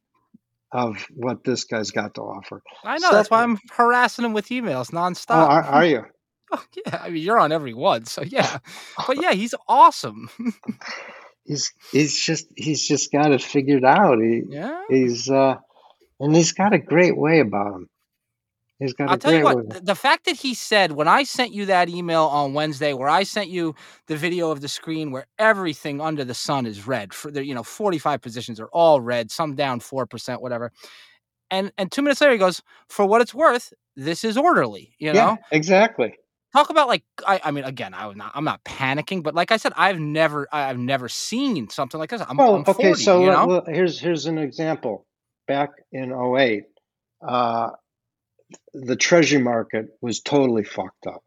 of 0.71 1.05
what 1.15 1.43
this 1.43 1.63
guy's 1.63 1.91
got 1.91 2.15
to 2.15 2.21
offer. 2.21 2.61
I 2.83 2.97
know. 2.97 3.11
that's 3.11 3.29
why 3.29 3.43
I'm 3.43 3.59
harassing 3.71 4.25
him 4.25 4.33
with 4.33 4.47
emails 4.49 4.91
nonstop. 4.91 5.35
Oh, 5.35 5.45
are, 5.45 5.63
are 5.63 5.85
you? 5.85 6.05
Oh, 6.51 6.63
yeah, 6.85 6.99
I 7.01 7.09
mean 7.09 7.23
you're 7.23 7.39
on 7.39 7.51
every 7.51 7.73
one, 7.73 8.05
so 8.05 8.21
yeah. 8.23 8.59
But 9.07 9.21
yeah, 9.21 9.33
he's 9.33 9.55
awesome. 9.67 10.29
he's 11.45 11.71
he's 11.91 12.19
just 12.19 12.47
he's 12.55 12.87
just 12.87 13.11
got 13.11 13.31
it 13.31 13.41
figured 13.41 13.85
out. 13.85 14.19
He, 14.19 14.43
yeah. 14.49 14.81
He's 14.89 15.29
uh, 15.29 15.55
and 16.19 16.35
he's 16.35 16.51
got 16.51 16.73
a 16.73 16.79
great 16.79 17.17
way 17.17 17.39
about 17.39 17.73
him. 17.73 17.89
He's 18.79 18.93
got. 18.93 19.09
I'll 19.09 19.17
tell 19.17 19.33
you 19.33 19.43
what. 19.43 19.69
The, 19.69 19.81
the 19.81 19.95
fact 19.95 20.25
that 20.25 20.35
he 20.35 20.53
said 20.53 20.91
when 20.91 21.07
I 21.07 21.23
sent 21.23 21.53
you 21.53 21.65
that 21.67 21.89
email 21.89 22.23
on 22.23 22.53
Wednesday, 22.53 22.93
where 22.93 23.09
I 23.09 23.23
sent 23.23 23.49
you 23.49 23.73
the 24.07 24.17
video 24.17 24.51
of 24.51 24.61
the 24.61 24.67
screen 24.67 25.11
where 25.11 25.27
everything 25.39 26.01
under 26.01 26.25
the 26.25 26.33
sun 26.33 26.65
is 26.65 26.85
red 26.85 27.13
for 27.13 27.31
the 27.31 27.45
you 27.45 27.55
know 27.55 27.63
45 27.63 28.21
positions 28.21 28.59
are 28.59 28.69
all 28.73 28.99
red, 28.99 29.31
some 29.31 29.55
down 29.55 29.79
four 29.79 30.05
percent, 30.05 30.41
whatever. 30.41 30.71
And 31.49 31.71
and 31.77 31.91
two 31.91 32.01
minutes 32.01 32.21
later 32.21 32.33
he 32.33 32.39
goes, 32.39 32.61
for 32.89 33.05
what 33.05 33.21
it's 33.21 33.33
worth, 33.33 33.71
this 33.95 34.23
is 34.23 34.37
orderly. 34.37 34.93
You 34.99 35.13
know. 35.13 35.19
Yeah, 35.19 35.35
exactly 35.51 36.15
talk 36.55 36.69
about 36.69 36.87
like 36.87 37.03
I, 37.25 37.41
I 37.43 37.51
mean 37.51 37.63
again 37.63 37.93
I 37.93 38.07
am 38.07 38.17
not, 38.17 38.31
I'm 38.33 38.45
not 38.45 38.63
panicking 38.63 39.23
but 39.23 39.35
like 39.35 39.51
I 39.51 39.57
said 39.57 39.73
I've 39.75 39.99
never 39.99 40.47
I've 40.51 40.79
never 40.79 41.09
seen 41.09 41.69
something 41.69 41.99
like 41.99 42.09
this 42.09 42.21
I'm, 42.27 42.37
well, 42.37 42.55
I'm 42.55 42.65
40, 42.65 42.79
okay 42.79 42.93
so 42.93 43.21
you 43.21 43.31
know? 43.31 43.47
well, 43.47 43.63
here's 43.67 43.99
here's 43.99 44.25
an 44.25 44.37
example 44.37 45.05
back 45.47 45.71
in 45.91 46.11
08 46.11 46.63
uh, 47.27 47.69
the 48.73 48.95
treasury 48.95 49.41
market 49.41 49.87
was 50.01 50.21
totally 50.21 50.63
fucked 50.63 51.07
up 51.07 51.23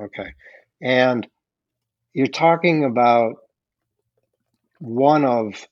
Okay. 0.00 0.34
And 0.82 1.26
you're 2.12 2.26
talking 2.26 2.84
about 2.84 3.36
one 4.78 5.24
of 5.24 5.66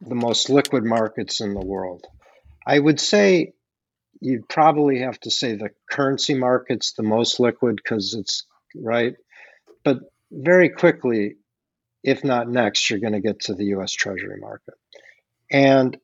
the 0.00 0.14
most 0.14 0.50
liquid 0.50 0.84
markets 0.84 1.40
in 1.40 1.54
the 1.54 1.64
world. 1.64 2.04
I 2.66 2.78
would 2.78 3.00
say 3.00 3.52
you'd 4.20 4.48
probably 4.48 5.00
have 5.00 5.18
to 5.20 5.30
say 5.30 5.54
the 5.54 5.70
currency 5.90 6.34
market's 6.34 6.92
the 6.92 7.02
most 7.02 7.40
liquid 7.40 7.76
because 7.76 8.14
it's 8.14 8.44
right. 8.74 9.14
But 9.84 9.98
very 10.30 10.68
quickly, 10.68 11.36
if 12.02 12.24
not 12.24 12.48
next, 12.48 12.90
you're 12.90 13.00
going 13.00 13.12
to 13.12 13.20
get 13.20 13.40
to 13.40 13.54
the 13.54 13.66
US 13.76 13.92
Treasury 13.92 14.38
market. 14.40 14.74
And 15.50 15.96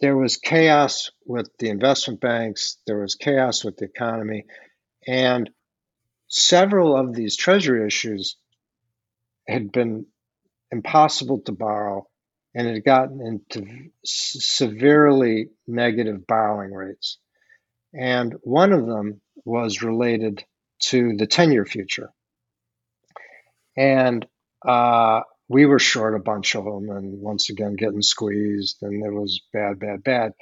there 0.00 0.16
was 0.16 0.36
chaos 0.36 1.10
with 1.24 1.48
the 1.58 1.70
investment 1.70 2.20
banks, 2.20 2.78
there 2.86 2.98
was 2.98 3.14
chaos 3.14 3.64
with 3.64 3.76
the 3.76 3.86
economy, 3.86 4.44
and 5.06 5.50
several 6.28 6.96
of 6.96 7.14
these 7.14 7.36
treasury 7.36 7.86
issues 7.86 8.36
had 9.46 9.70
been 9.72 10.06
impossible 10.72 11.40
to 11.42 11.52
borrow 11.52 12.08
and 12.54 12.68
it 12.68 12.74
had 12.74 12.84
gotten 12.84 13.20
into 13.20 13.90
severely 14.04 15.48
negative 15.66 16.26
borrowing 16.26 16.72
rates. 16.72 17.18
And 17.92 18.34
one 18.42 18.72
of 18.72 18.86
them 18.86 19.20
was 19.44 19.82
related 19.82 20.44
to 20.80 21.16
the 21.16 21.26
10 21.26 21.52
year 21.52 21.64
future. 21.64 22.10
And 23.76 24.26
uh, 24.64 25.22
we 25.48 25.66
were 25.66 25.78
short 25.78 26.14
a 26.14 26.20
bunch 26.20 26.54
of 26.54 26.64
them, 26.64 26.88
and 26.90 27.20
once 27.20 27.50
again, 27.50 27.74
getting 27.74 28.02
squeezed, 28.02 28.78
and 28.82 29.04
it 29.04 29.12
was 29.12 29.42
bad, 29.52 29.78
bad, 29.78 30.02
bad. 30.02 30.32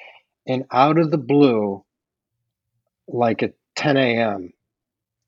And 0.46 0.64
out 0.70 0.98
of 0.98 1.10
the 1.10 1.18
blue, 1.18 1.84
like 3.08 3.42
at 3.42 3.54
10 3.76 3.96
a.m., 3.96 4.52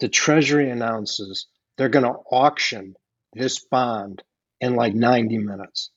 the 0.01 0.09
Treasury 0.09 0.71
announces 0.71 1.47
they're 1.77 1.89
going 1.89 2.05
to 2.05 2.19
auction 2.31 2.95
this 3.33 3.65
bond 3.65 4.23
in 4.61 4.75
like 4.75 4.95
90 4.95 5.39
minutes. 5.39 5.91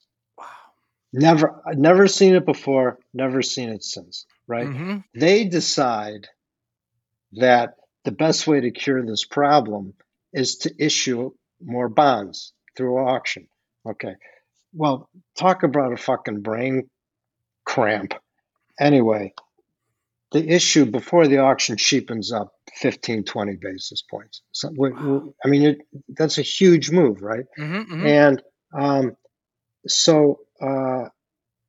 Never, 1.14 1.62
never 1.74 2.08
seen 2.08 2.36
it 2.36 2.46
before, 2.46 3.00
never 3.14 3.42
seen 3.42 3.70
it 3.70 3.84
since, 3.84 4.26
right? 4.48 4.68
Mm-hmm. 4.68 4.98
They 5.16 5.46
decide 5.46 6.28
that 7.34 7.76
the 8.04 8.12
best 8.12 8.48
way 8.48 8.62
to 8.62 8.72
cure 8.72 9.06
this 9.06 9.26
problem 9.26 9.94
is 10.34 10.58
to 10.60 10.74
issue 10.78 11.32
more 11.64 11.90
bonds 11.90 12.54
through 12.76 12.98
auction. 12.98 13.48
Okay. 13.90 14.16
Well, 14.74 15.10
talk 15.38 15.64
about 15.64 15.94
a 15.94 15.98
fucking 15.98 16.42
brain 16.42 16.90
cramp. 17.66 18.14
Anyway, 18.80 19.34
the 20.32 20.48
issue 20.48 20.86
before 20.86 21.28
the 21.28 21.40
auction 21.40 21.78
cheapens 21.78 22.32
up 22.32 22.54
15, 22.76 23.24
20 23.24 23.56
basis 23.62 24.02
points. 24.02 24.42
So, 24.52 24.70
wow. 24.76 25.34
I 25.44 25.48
mean, 25.48 25.64
it, 25.64 25.78
that's 26.10 26.38
a 26.38 26.44
huge 26.44 26.92
move, 26.92 27.22
right? 27.22 27.46
Mm-hmm, 27.58 27.94
mm-hmm. 27.94 28.06
And 28.06 28.44
um, 28.78 29.18
so 29.88 30.40
uh, 30.62 31.10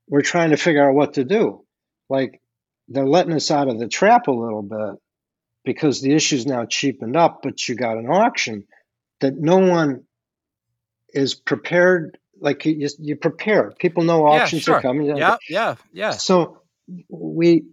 we're 0.08 0.22
trying 0.22 0.50
to 0.50 0.56
figure 0.56 0.88
out 0.88 0.94
what 0.94 1.14
to 1.14 1.24
do. 1.24 1.64
Like, 2.08 2.40
they're 2.88 3.06
letting 3.06 3.34
us 3.34 3.50
out 3.50 3.68
of 3.68 3.78
the 3.78 3.88
trap 3.88 4.28
a 4.28 4.32
little 4.32 4.62
bit 4.62 5.00
because 5.64 6.00
the 6.00 6.14
issue's 6.14 6.46
now 6.46 6.64
cheapened 6.64 7.16
up, 7.16 7.40
but 7.42 7.68
you 7.68 7.74
got 7.74 7.98
an 7.98 8.06
auction 8.06 8.64
that 9.20 9.34
no 9.36 9.58
one 9.58 10.04
is 11.12 11.34
prepared. 11.34 12.18
Like 12.40 12.64
you, 12.64 12.88
you 12.98 13.16
prepare. 13.16 13.72
People 13.78 14.04
know 14.04 14.26
auctions 14.26 14.62
yeah, 14.62 14.64
sure. 14.64 14.74
are 14.76 14.82
coming. 14.82 15.16
Yeah, 15.16 15.36
yeah, 15.48 15.74
yeah. 15.92 16.12
So 16.12 16.62
we, 17.10 17.64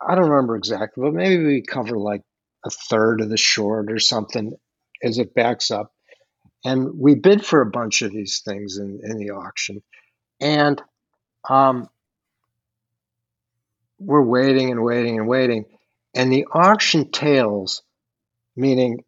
I 0.00 0.14
don't 0.14 0.30
remember 0.30 0.56
exactly, 0.56 1.04
but 1.04 1.14
maybe 1.14 1.44
we 1.44 1.62
cover 1.62 1.96
like 1.98 2.22
a 2.64 2.70
third 2.70 3.20
of 3.20 3.28
the 3.28 3.36
short 3.36 3.92
or 3.92 3.98
something 3.98 4.54
as 5.02 5.18
it 5.18 5.34
backs 5.34 5.70
up. 5.70 5.92
And 6.64 6.98
we 6.98 7.14
bid 7.14 7.44
for 7.44 7.60
a 7.60 7.70
bunch 7.70 8.02
of 8.02 8.10
these 8.10 8.40
things 8.44 8.78
in, 8.78 9.00
in 9.04 9.18
the 9.18 9.30
auction. 9.30 9.82
And 10.40 10.80
um, 11.48 11.88
we're 13.98 14.22
waiting 14.22 14.70
and 14.70 14.82
waiting 14.82 15.18
and 15.18 15.28
waiting. 15.28 15.64
And 16.14 16.32
the 16.32 16.46
auction 16.52 17.10
tails, 17.10 17.82
meaning 18.54 19.04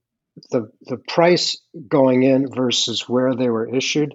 the 0.50 0.70
the 0.82 0.96
price 0.96 1.60
going 1.88 2.22
in 2.22 2.52
versus 2.52 3.08
where 3.08 3.34
they 3.34 3.48
were 3.48 3.74
issued, 3.74 4.14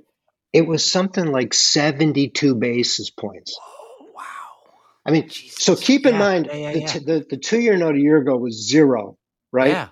it 0.53 0.67
was 0.67 0.89
something 0.89 1.25
like 1.25 1.53
72 1.53 2.55
basis 2.55 3.09
points. 3.09 3.57
Oh, 3.59 4.07
wow. 4.15 4.23
I 5.05 5.11
mean, 5.11 5.27
Jesus. 5.27 5.63
so 5.63 5.75
keep 5.75 6.05
in 6.05 6.13
yeah, 6.13 6.19
mind 6.19 6.47
yeah, 6.47 6.55
yeah, 6.55 6.73
the, 6.73 6.81
t- 6.81 7.05
the, 7.05 7.25
the 7.31 7.37
two 7.37 7.59
year 7.59 7.75
note 7.75 7.95
a 7.95 7.99
year 7.99 8.17
ago 8.17 8.37
was 8.37 8.67
zero, 8.67 9.17
right? 9.51 9.71
Yeah. 9.71 9.87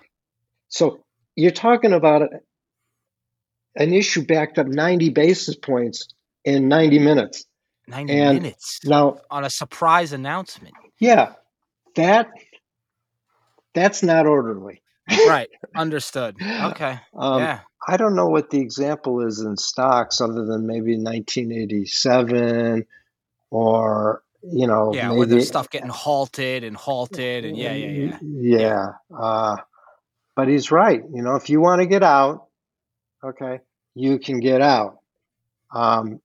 So 0.68 1.04
you're 1.36 1.50
talking 1.50 1.92
about 1.92 2.22
an 3.74 3.92
issue 3.92 4.24
backed 4.24 4.58
up 4.58 4.66
90 4.66 5.10
basis 5.10 5.56
points 5.56 6.08
in 6.44 6.68
90 6.68 6.98
minutes. 6.98 7.44
90 7.88 8.12
and 8.12 8.42
minutes. 8.42 8.80
Now 8.84 9.18
on 9.30 9.44
a 9.44 9.50
surprise 9.50 10.12
announcement. 10.12 10.74
Yeah. 10.98 11.32
That 11.94 12.30
that's 13.74 14.02
not 14.02 14.26
orderly 14.26 14.82
right. 15.26 15.48
Understood. 15.74 16.36
Okay. 16.40 16.98
Um, 17.14 17.40
yeah. 17.40 17.60
I 17.86 17.96
don't 17.96 18.14
know 18.14 18.28
what 18.28 18.50
the 18.50 18.60
example 18.60 19.26
is 19.26 19.40
in 19.40 19.56
stocks 19.56 20.20
other 20.20 20.44
than 20.44 20.66
maybe 20.66 20.96
1987 20.96 22.86
or 23.50 24.22
you 24.44 24.66
know 24.66 24.92
yeah 24.92 25.08
maybe, 25.08 25.18
with 25.18 25.44
stuff 25.44 25.70
getting 25.70 25.88
halted 25.88 26.64
and 26.64 26.76
halted 26.76 27.44
and 27.44 27.56
yeah 27.56 27.72
yeah 27.72 27.88
yeah 27.88 28.18
yeah 28.22 28.86
uh, 29.16 29.56
but 30.34 30.48
he's 30.48 30.72
right 30.72 31.02
you 31.14 31.22
know 31.22 31.36
if 31.36 31.48
you 31.48 31.60
want 31.60 31.80
to 31.80 31.86
get 31.86 32.02
out 32.02 32.46
okay 33.22 33.60
you 33.94 34.18
can 34.18 34.40
get 34.40 34.60
out 34.60 34.98
um, 35.70 36.20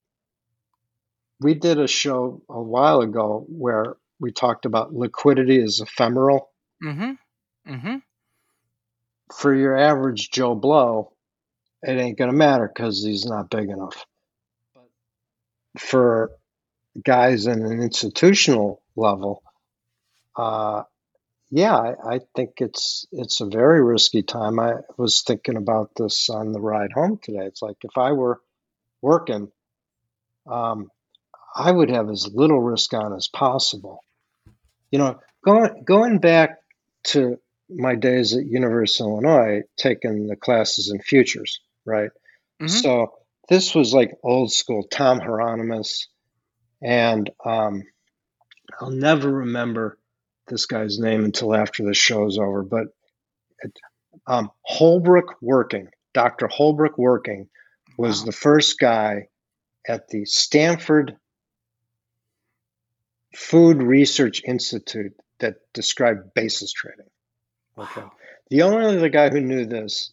we 1.40 1.54
did 1.54 1.80
a 1.80 1.88
show 1.88 2.42
a 2.50 2.62
while 2.62 3.02
ago 3.02 3.46
where 3.50 3.98
we 4.20 4.32
talked 4.32 4.66
about 4.66 4.94
liquidity 4.94 5.60
is 5.60 5.82
ephemeral 5.82 6.50
mm-hmm 6.84 7.12
mm-hmm 7.72 7.98
for 9.34 9.54
your 9.54 9.78
average 9.78 10.32
Joe 10.32 10.56
Blow, 10.56 11.14
it 11.84 11.92
ain't 11.92 12.18
going 12.18 12.32
to 12.32 12.36
matter 12.36 12.68
because 12.68 13.04
he's 13.04 13.26
not 13.26 13.50
big 13.50 13.70
enough. 13.70 14.06
But 14.74 15.82
for 15.82 16.32
guys 17.04 17.46
in 17.46 17.64
an 17.64 17.82
institutional 17.82 18.82
level, 18.96 19.44
uh, 20.36 20.84
yeah, 21.50 21.76
I, 21.76 22.16
I, 22.16 22.20
think 22.36 22.56
it's 22.58 23.08
it's 23.12 23.40
a 23.40 23.46
very 23.46 23.82
risky 23.82 24.22
time. 24.22 24.60
I 24.60 24.76
was 24.98 25.24
thinking 25.24 25.56
about 25.56 25.92
this 25.96 26.30
on 26.30 26.52
the 26.52 26.60
ride 26.60 26.92
home 26.92 27.20
today. 27.22 27.46
It's 27.46 27.62
like 27.62 27.78
if 27.84 27.98
I 27.98 28.12
were 28.12 28.42
working, 29.02 29.50
um, 30.46 30.92
I 31.58 31.72
would 31.72 31.90
have 31.90 32.10
as 32.10 32.30
little 32.32 32.62
risk 32.62 32.94
on 32.94 33.14
as 33.14 33.28
possible. 33.28 34.04
You 34.92 35.00
know, 35.00 35.20
going 35.44 35.84
going 35.84 36.20
back 36.20 36.60
to 37.06 37.40
my 37.70 37.96
days 37.96 38.36
at 38.36 38.46
University 38.46 39.04
of 39.04 39.10
Illinois 39.10 39.64
taking 39.76 40.28
the 40.28 40.36
classes 40.36 40.92
in 40.92 41.02
futures, 41.02 41.60
right? 41.84 42.12
Mm-hmm. 42.62 42.68
So 42.68 43.14
this 43.50 43.74
was 43.74 43.94
like 43.94 44.18
old 44.24 44.52
school 44.52 44.84
Tom 44.84 45.20
Hieronymus, 45.20 46.08
and 46.82 47.30
um, 47.44 47.84
I'll 48.80 48.92
never 48.92 49.32
remember 49.32 49.98
this 50.48 50.68
guy's 50.68 51.00
name 51.00 51.26
until 51.26 51.56
after 51.56 51.84
the 51.84 51.94
show's 51.94 52.38
over. 52.38 52.62
But 52.62 52.88
it, 53.64 53.72
um, 54.28 54.52
Holbrook 54.62 55.36
Working, 55.42 55.90
Dr. 56.14 56.48
Holbrook 56.48 56.98
Working, 56.98 57.50
was 57.98 58.20
wow. 58.20 58.26
the 58.28 58.32
first 58.32 58.80
guy 58.80 59.28
at 59.88 60.08
the 60.10 60.26
Stanford 60.26 61.18
Food 63.36 63.84
Research 63.84 64.42
Institute 64.46 65.14
that 65.40 65.56
described 65.74 66.34
basis 66.34 66.72
trading. 66.72 67.10
Okay. 67.78 68.04
The 68.50 68.64
only 68.64 68.86
other 68.86 69.10
guy 69.10 69.30
who 69.30 69.42
knew 69.42 69.66
this 69.66 70.12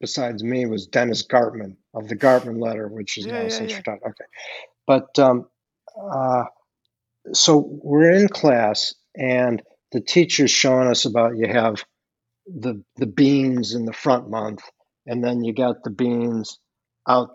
besides 0.00 0.42
me 0.42 0.66
was 0.66 0.86
Dennis 0.86 1.26
Gartman 1.26 1.76
of 1.94 2.08
the 2.08 2.16
Gartman 2.16 2.60
letter, 2.60 2.88
which 2.88 3.18
is 3.18 3.26
yeah, 3.26 3.42
now 3.42 3.48
since 3.48 3.72
yeah. 3.72 3.80
Okay. 3.86 4.24
But 4.86 5.18
um, 5.18 5.46
uh, 6.00 6.44
so 7.32 7.68
we're 7.82 8.12
in 8.12 8.28
class 8.28 8.94
and 9.16 9.62
the 9.92 10.00
teacher's 10.00 10.50
showing 10.50 10.88
us 10.88 11.04
about 11.04 11.36
you 11.36 11.48
have 11.48 11.84
the 12.46 12.82
the 12.96 13.06
beans 13.06 13.74
in 13.74 13.84
the 13.84 13.92
front 13.92 14.30
month, 14.30 14.62
and 15.06 15.22
then 15.22 15.44
you 15.44 15.52
got 15.52 15.82
the 15.84 15.90
beans 15.90 16.58
out 17.08 17.30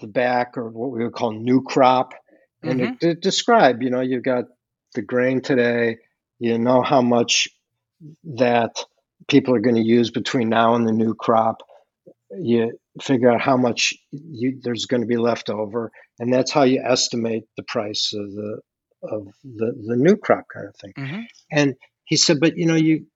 the 0.00 0.06
back, 0.06 0.56
or 0.56 0.68
what 0.68 0.90
we 0.90 1.04
would 1.04 1.12
call 1.12 1.32
new 1.32 1.62
crop. 1.62 2.14
And 2.62 2.80
mm-hmm. 2.80 2.92
it, 2.94 3.02
it 3.02 3.20
describe, 3.22 3.82
you 3.82 3.90
know, 3.90 4.00
you've 4.00 4.22
got 4.22 4.44
the 4.94 5.02
grain 5.02 5.40
today, 5.40 5.98
you 6.38 6.58
know 6.58 6.82
how 6.82 7.02
much 7.02 7.48
that 8.24 8.84
people 9.28 9.54
are 9.54 9.60
going 9.60 9.76
to 9.76 9.82
use 9.82 10.10
between 10.10 10.48
now 10.48 10.74
and 10.74 10.86
the 10.86 10.92
new 10.92 11.14
crop. 11.14 11.62
You 12.30 12.78
figure 13.00 13.30
out 13.30 13.40
how 13.40 13.56
much 13.56 13.94
you, 14.10 14.60
there's 14.62 14.86
going 14.86 15.02
to 15.02 15.06
be 15.06 15.16
left 15.16 15.50
over, 15.50 15.90
and 16.18 16.32
that's 16.32 16.50
how 16.50 16.62
you 16.62 16.82
estimate 16.84 17.44
the 17.56 17.62
price 17.64 18.12
of 18.14 18.32
the 18.32 18.60
of 19.02 19.26
the, 19.42 19.72
the 19.86 19.96
new 19.96 20.16
crop 20.16 20.44
kind 20.52 20.68
of 20.68 20.76
thing. 20.76 20.92
Mm-hmm. 20.96 21.20
And 21.50 21.76
he 22.04 22.16
said, 22.16 22.38
but 22.40 22.56
you 22.56 22.66
know, 22.66 22.76
you 22.76 23.06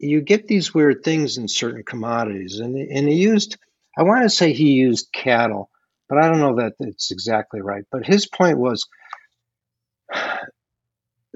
you 0.00 0.22
get 0.22 0.48
these 0.48 0.74
weird 0.74 1.04
things 1.04 1.36
in 1.36 1.46
certain 1.46 1.82
commodities. 1.84 2.58
And, 2.58 2.74
and 2.74 3.08
he 3.08 3.16
used, 3.16 3.58
I 3.98 4.02
want 4.02 4.22
to 4.22 4.30
say 4.30 4.52
he 4.52 4.72
used 4.72 5.12
cattle, 5.12 5.70
but 6.10 6.18
I 6.18 6.28
don't 6.28 6.40
know 6.40 6.56
that 6.56 6.74
it's 6.80 7.12
exactly 7.12 7.62
right. 7.62 7.84
But 7.92 8.04
his 8.04 8.26
point 8.26 8.58
was 8.58 8.86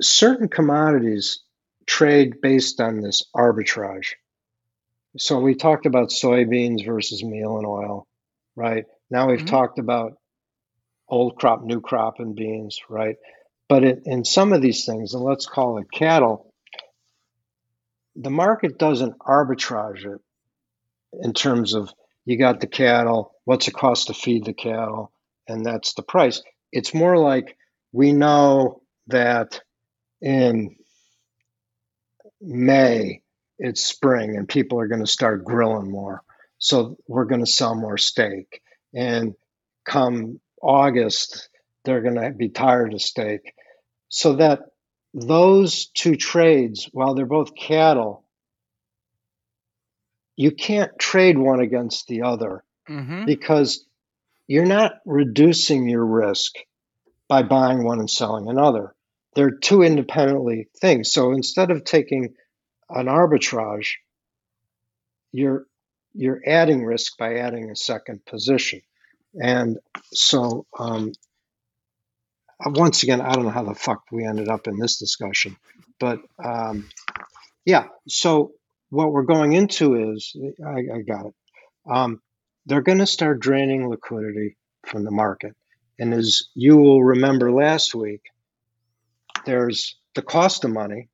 certain 0.00 0.48
commodities 0.48 1.44
trade 1.86 2.40
based 2.42 2.80
on 2.80 3.00
this 3.00 3.22
arbitrage. 3.36 4.14
So 5.16 5.38
we 5.38 5.54
talked 5.54 5.86
about 5.86 6.08
soybeans 6.08 6.84
versus 6.84 7.22
meal 7.22 7.56
and 7.56 7.66
oil, 7.66 8.08
right? 8.56 8.84
Now 9.10 9.28
we've 9.28 9.38
mm-hmm. 9.38 9.46
talked 9.46 9.78
about 9.78 10.14
old 11.08 11.36
crop, 11.36 11.62
new 11.62 11.80
crop, 11.80 12.18
and 12.18 12.34
beans, 12.34 12.80
right? 12.88 13.16
But 13.68 13.84
it, 13.84 14.02
in 14.06 14.24
some 14.24 14.52
of 14.52 14.60
these 14.60 14.84
things, 14.84 15.14
and 15.14 15.22
let's 15.22 15.46
call 15.46 15.78
it 15.78 15.86
cattle, 15.92 16.52
the 18.16 18.30
market 18.30 18.76
doesn't 18.76 19.18
arbitrage 19.20 20.04
it 20.04 20.20
in 21.22 21.32
terms 21.32 21.74
of 21.74 21.92
you 22.24 22.36
got 22.36 22.60
the 22.60 22.66
cattle, 22.66 23.33
what's 23.44 23.68
it 23.68 23.74
cost 23.74 24.08
to 24.08 24.14
feed 24.14 24.44
the 24.44 24.54
cattle, 24.54 25.12
and 25.48 25.64
that's 25.64 25.94
the 25.94 26.02
price. 26.02 26.42
It's 26.72 26.94
more 26.94 27.16
like 27.18 27.56
we 27.92 28.12
know 28.12 28.82
that 29.08 29.60
in 30.20 30.76
May 32.40 33.22
it's 33.58 33.84
spring 33.84 34.36
and 34.36 34.48
people 34.48 34.80
are 34.80 34.88
going 34.88 35.04
to 35.04 35.10
start 35.10 35.44
grilling 35.44 35.90
more. 35.90 36.22
So 36.58 36.96
we're 37.06 37.26
going 37.26 37.44
to 37.44 37.50
sell 37.50 37.74
more 37.74 37.98
steak. 37.98 38.60
And 38.94 39.34
come 39.84 40.40
August, 40.62 41.48
they're 41.84 42.02
going 42.02 42.16
to 42.16 42.30
be 42.30 42.48
tired 42.48 42.94
of 42.94 43.02
steak. 43.02 43.54
So 44.08 44.34
that 44.34 44.60
those 45.12 45.86
two 45.86 46.16
trades, 46.16 46.88
while 46.92 47.14
they're 47.14 47.26
both 47.26 47.54
cattle, 47.54 48.24
you 50.36 50.50
can't 50.50 50.98
trade 50.98 51.38
one 51.38 51.60
against 51.60 52.08
the 52.08 52.22
other 52.22 52.64
mm-hmm. 52.88 53.24
because 53.24 53.84
you're 54.46 54.66
not 54.66 55.00
reducing 55.04 55.88
your 55.88 56.04
risk 56.04 56.54
by 57.28 57.42
buying 57.42 57.84
one 57.84 57.98
and 57.98 58.10
selling 58.10 58.48
another. 58.48 58.94
They're 59.34 59.50
two 59.50 59.82
independently 59.82 60.68
things. 60.78 61.12
So 61.12 61.32
instead 61.32 61.70
of 61.70 61.84
taking 61.84 62.34
an 62.88 63.06
arbitrage, 63.06 63.94
you're 65.32 65.66
you're 66.16 66.40
adding 66.46 66.84
risk 66.84 67.16
by 67.18 67.38
adding 67.38 67.70
a 67.70 67.76
second 67.76 68.24
position. 68.24 68.82
And 69.34 69.78
so 70.12 70.64
um, 70.78 71.12
once 72.64 73.02
again, 73.02 73.20
I 73.20 73.32
don't 73.32 73.44
know 73.44 73.50
how 73.50 73.64
the 73.64 73.74
fuck 73.74 74.04
we 74.12 74.24
ended 74.24 74.48
up 74.48 74.68
in 74.68 74.78
this 74.78 74.98
discussion, 74.98 75.56
but 75.98 76.20
um, 76.42 76.88
yeah. 77.64 77.86
So 78.06 78.52
what 78.90 79.12
we're 79.12 79.22
going 79.22 79.54
into 79.54 80.12
is, 80.12 80.36
I, 80.64 80.78
I 80.94 81.00
got 81.02 81.26
it. 81.26 81.34
Um, 81.90 82.20
they're 82.66 82.82
going 82.82 82.98
to 82.98 83.06
start 83.06 83.40
draining 83.40 83.88
liquidity 83.88 84.56
from 84.86 85.04
the 85.04 85.10
market, 85.10 85.54
and 85.98 86.12
as 86.14 86.48
you 86.54 86.76
will 86.76 87.02
remember 87.02 87.52
last 87.52 87.94
week, 87.94 88.22
there's 89.44 89.96
the 90.14 90.22
cost 90.22 90.64
of 90.64 90.70
money. 90.70 91.08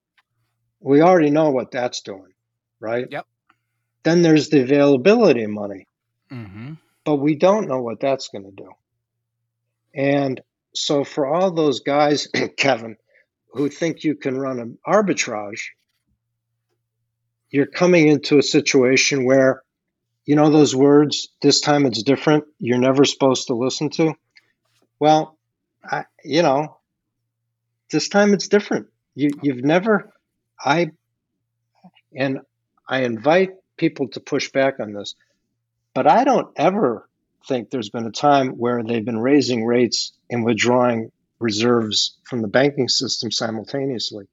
We 0.80 1.02
already 1.02 1.30
know 1.30 1.50
what 1.50 1.70
that's 1.70 2.00
doing, 2.02 2.32
right? 2.80 3.06
Yep. 3.10 3.26
Then 4.02 4.22
there's 4.22 4.48
the 4.48 4.62
availability 4.62 5.42
of 5.44 5.50
money, 5.50 5.86
mm-hmm. 6.32 6.74
but 7.04 7.16
we 7.16 7.34
don't 7.34 7.68
know 7.68 7.82
what 7.82 8.00
that's 8.00 8.28
going 8.28 8.44
to 8.44 8.50
do. 8.50 8.70
And 9.94 10.40
so 10.74 11.04
for 11.04 11.26
all 11.26 11.50
those 11.50 11.80
guys, 11.80 12.28
Kevin, 12.56 12.96
who 13.52 13.68
think 13.68 14.04
you 14.04 14.14
can 14.14 14.38
run 14.38 14.60
an 14.60 14.78
arbitrage, 14.86 15.60
you're 17.50 17.66
coming 17.66 18.08
into 18.08 18.38
a 18.38 18.42
situation 18.42 19.24
where, 19.24 19.62
you 20.30 20.36
know, 20.36 20.48
those 20.48 20.76
words, 20.76 21.26
this 21.42 21.60
time 21.60 21.86
it's 21.86 22.04
different, 22.04 22.44
you're 22.60 22.78
never 22.78 23.04
supposed 23.04 23.48
to 23.48 23.54
listen 23.54 23.90
to. 23.90 24.14
Well, 25.00 25.36
I, 25.82 26.04
you 26.24 26.42
know, 26.42 26.78
this 27.90 28.08
time 28.08 28.32
it's 28.32 28.46
different. 28.46 28.86
You, 29.16 29.30
you've 29.42 29.64
never, 29.64 30.12
I, 30.64 30.92
and 32.14 32.42
I 32.88 33.00
invite 33.00 33.54
people 33.76 34.06
to 34.10 34.20
push 34.20 34.52
back 34.52 34.78
on 34.78 34.92
this, 34.92 35.16
but 35.94 36.06
I 36.06 36.22
don't 36.22 36.52
ever 36.54 37.08
think 37.48 37.70
there's 37.70 37.90
been 37.90 38.06
a 38.06 38.12
time 38.12 38.50
where 38.50 38.84
they've 38.84 39.04
been 39.04 39.18
raising 39.18 39.66
rates 39.66 40.12
and 40.30 40.44
withdrawing 40.44 41.10
reserves 41.40 42.16
from 42.22 42.40
the 42.40 42.46
banking 42.46 42.88
system 42.88 43.32
simultaneously. 43.32 44.28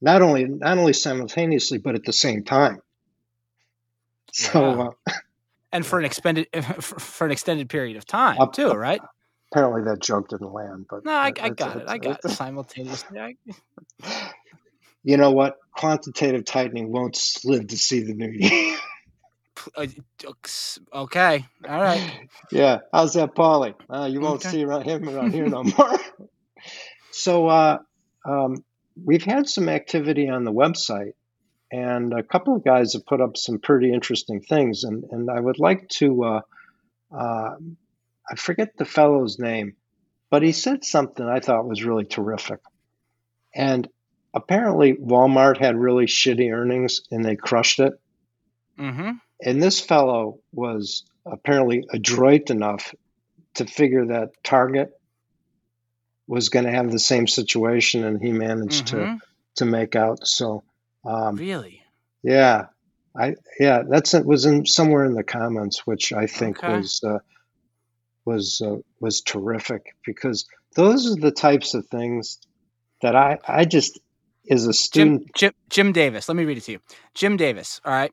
Not 0.00 0.22
only 0.22 0.46
not 0.46 0.78
only 0.78 0.94
simultaneously, 0.94 1.76
but 1.76 1.96
at 1.96 2.04
the 2.04 2.14
same 2.14 2.44
time. 2.44 2.80
So, 4.32 4.92
yeah. 5.06 5.12
uh, 5.12 5.12
and 5.74 5.84
for 5.84 5.98
an 5.98 6.04
extended 6.06 6.46
for 6.80 7.26
an 7.26 7.32
extended 7.32 7.68
period 7.68 7.96
of 7.98 8.06
time 8.06 8.38
uh, 8.40 8.46
too, 8.46 8.70
right? 8.70 9.00
Apparently, 9.52 9.82
that 9.82 10.00
joke 10.00 10.28
didn't 10.28 10.52
land. 10.52 10.86
But 10.88 11.04
no, 11.04 11.12
I, 11.12 11.32
I 11.40 11.50
got 11.50 11.76
it. 11.76 11.84
I 11.86 11.98
got 11.98 12.24
it 12.24 12.30
simultaneously. 12.30 13.36
you 15.04 15.16
know 15.16 15.32
what? 15.32 15.56
Quantitative 15.76 16.44
tightening 16.44 16.90
won't 16.90 17.18
live 17.44 17.66
to 17.68 17.76
see 17.76 18.00
the 18.00 18.14
new 18.14 18.30
year. 18.30 18.76
Uh, 19.76 19.86
okay. 20.92 21.46
All 21.68 21.80
right. 21.80 22.28
Yeah. 22.50 22.78
How's 22.92 23.14
that, 23.14 23.34
Paulie? 23.34 23.74
Uh, 23.88 24.06
you 24.06 24.20
won't 24.20 24.44
okay. 24.44 24.50
see 24.50 24.64
around 24.64 24.82
him 24.82 25.08
around 25.08 25.32
here 25.32 25.46
no 25.46 25.62
more. 25.62 25.98
so 27.12 27.46
uh, 27.46 27.78
um, 28.24 28.56
we've 29.02 29.24
had 29.24 29.48
some 29.48 29.68
activity 29.68 30.28
on 30.28 30.44
the 30.44 30.52
website, 30.52 31.12
and 31.70 32.12
a 32.12 32.22
couple 32.22 32.56
of 32.56 32.64
guys 32.64 32.92
have 32.92 33.06
put 33.06 33.20
up 33.20 33.36
some 33.36 33.58
pretty 33.58 33.92
interesting 33.92 34.40
things, 34.40 34.84
and 34.84 35.04
and 35.10 35.30
I 35.30 35.40
would 35.40 35.58
like 35.58 35.88
to. 36.00 36.24
Uh, 36.24 36.40
uh, 37.16 37.54
I 38.30 38.36
forget 38.36 38.76
the 38.76 38.84
fellow's 38.84 39.38
name, 39.38 39.76
but 40.30 40.42
he 40.42 40.52
said 40.52 40.84
something 40.84 41.26
I 41.26 41.40
thought 41.40 41.68
was 41.68 41.84
really 41.84 42.04
terrific, 42.04 42.60
and 43.54 43.88
apparently 44.34 44.94
Walmart 44.94 45.58
had 45.58 45.76
really 45.76 46.06
shitty 46.06 46.52
earnings 46.52 47.02
and 47.10 47.24
they 47.24 47.36
crushed 47.36 47.78
it. 47.78 47.92
Mm-hmm. 48.78 49.12
And 49.40 49.62
this 49.62 49.80
fellow 49.80 50.40
was 50.52 51.04
apparently 51.24 51.84
adroit 51.92 52.50
enough 52.50 52.94
to 53.54 53.66
figure 53.66 54.06
that 54.06 54.30
Target 54.42 54.90
was 56.26 56.48
going 56.48 56.64
to 56.64 56.72
have 56.72 56.90
the 56.90 56.98
same 56.98 57.26
situation, 57.26 58.04
and 58.04 58.20
he 58.20 58.32
managed 58.32 58.88
mm-hmm. 58.88 59.16
to 59.16 59.20
to 59.56 59.64
make 59.64 59.94
out. 59.94 60.26
So, 60.26 60.64
um, 61.04 61.36
really, 61.36 61.82
yeah, 62.22 62.66
I 63.16 63.36
yeah, 63.58 63.82
that's 63.88 64.14
it 64.14 64.26
was 64.26 64.46
in 64.46 64.66
somewhere 64.66 65.04
in 65.04 65.14
the 65.14 65.24
comments, 65.24 65.86
which 65.86 66.12
I 66.12 66.26
think 66.26 66.62
okay. 66.62 66.76
was 66.76 67.02
uh, 67.04 67.18
was 68.24 68.62
uh, 68.64 68.76
was 69.00 69.20
terrific 69.20 69.94
because 70.04 70.46
those 70.74 71.10
are 71.10 71.20
the 71.20 71.30
types 71.30 71.74
of 71.74 71.86
things 71.86 72.38
that 73.02 73.14
I 73.14 73.38
I 73.46 73.64
just 73.64 74.00
is 74.44 74.66
a 74.66 74.72
student. 74.72 75.34
Jim, 75.34 75.52
Jim, 75.52 75.52
Jim 75.70 75.92
Davis, 75.92 76.28
let 76.28 76.36
me 76.36 76.44
read 76.44 76.58
it 76.58 76.64
to 76.64 76.72
you. 76.72 76.80
Jim 77.14 77.36
Davis, 77.36 77.80
all 77.84 77.92
right. 77.92 78.12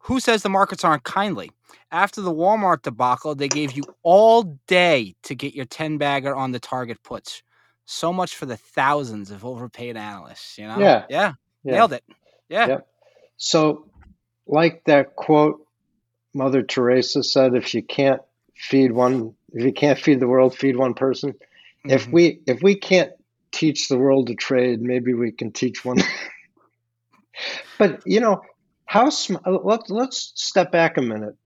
Who 0.00 0.20
says 0.20 0.42
the 0.42 0.50
markets 0.50 0.84
aren't 0.84 1.04
kindly? 1.04 1.50
After 1.90 2.20
the 2.20 2.32
Walmart 2.32 2.82
debacle, 2.82 3.34
they 3.34 3.48
gave 3.48 3.72
you 3.72 3.84
all 4.02 4.58
day 4.66 5.14
to 5.22 5.34
get 5.34 5.54
your 5.54 5.64
10 5.64 5.96
bagger 5.96 6.34
on 6.34 6.52
the 6.52 6.60
target 6.60 7.02
puts. 7.02 7.42
So 7.86 8.12
much 8.12 8.36
for 8.36 8.44
the 8.44 8.56
thousands 8.56 9.30
of 9.30 9.44
overpaid 9.44 9.96
analysts, 9.96 10.58
you 10.58 10.66
know? 10.66 10.78
Yeah. 10.78 11.04
Yeah. 11.08 11.32
Yeah. 11.64 11.72
Nailed 11.72 11.92
it. 11.94 12.04
Yeah. 12.48 12.66
Yep. 12.66 12.88
So, 13.36 13.86
like 14.46 14.84
that 14.84 15.16
quote 15.16 15.66
Mother 16.34 16.62
Teresa 16.62 17.22
said, 17.22 17.54
if 17.54 17.74
you 17.74 17.82
can't 17.82 18.20
feed 18.56 18.92
one, 18.92 19.34
if 19.52 19.64
you 19.64 19.72
can't 19.72 19.98
feed 19.98 20.20
the 20.20 20.28
world, 20.28 20.56
feed 20.56 20.76
one 20.76 20.94
person. 20.94 21.32
Mm-hmm. 21.32 21.90
If 21.90 22.08
we 22.08 22.40
if 22.46 22.62
we 22.62 22.74
can't 22.74 23.12
teach 23.52 23.88
the 23.88 23.98
world 23.98 24.26
to 24.26 24.34
trade, 24.34 24.82
maybe 24.82 25.14
we 25.14 25.30
can 25.30 25.52
teach 25.52 25.84
one. 25.84 25.98
but 27.78 28.02
you 28.04 28.20
know, 28.20 28.42
how 28.84 29.10
sm- 29.10 29.36
let's 29.46 29.90
let's 29.90 30.32
step 30.34 30.72
back 30.72 30.96
a 30.96 31.02
minute. 31.02 31.36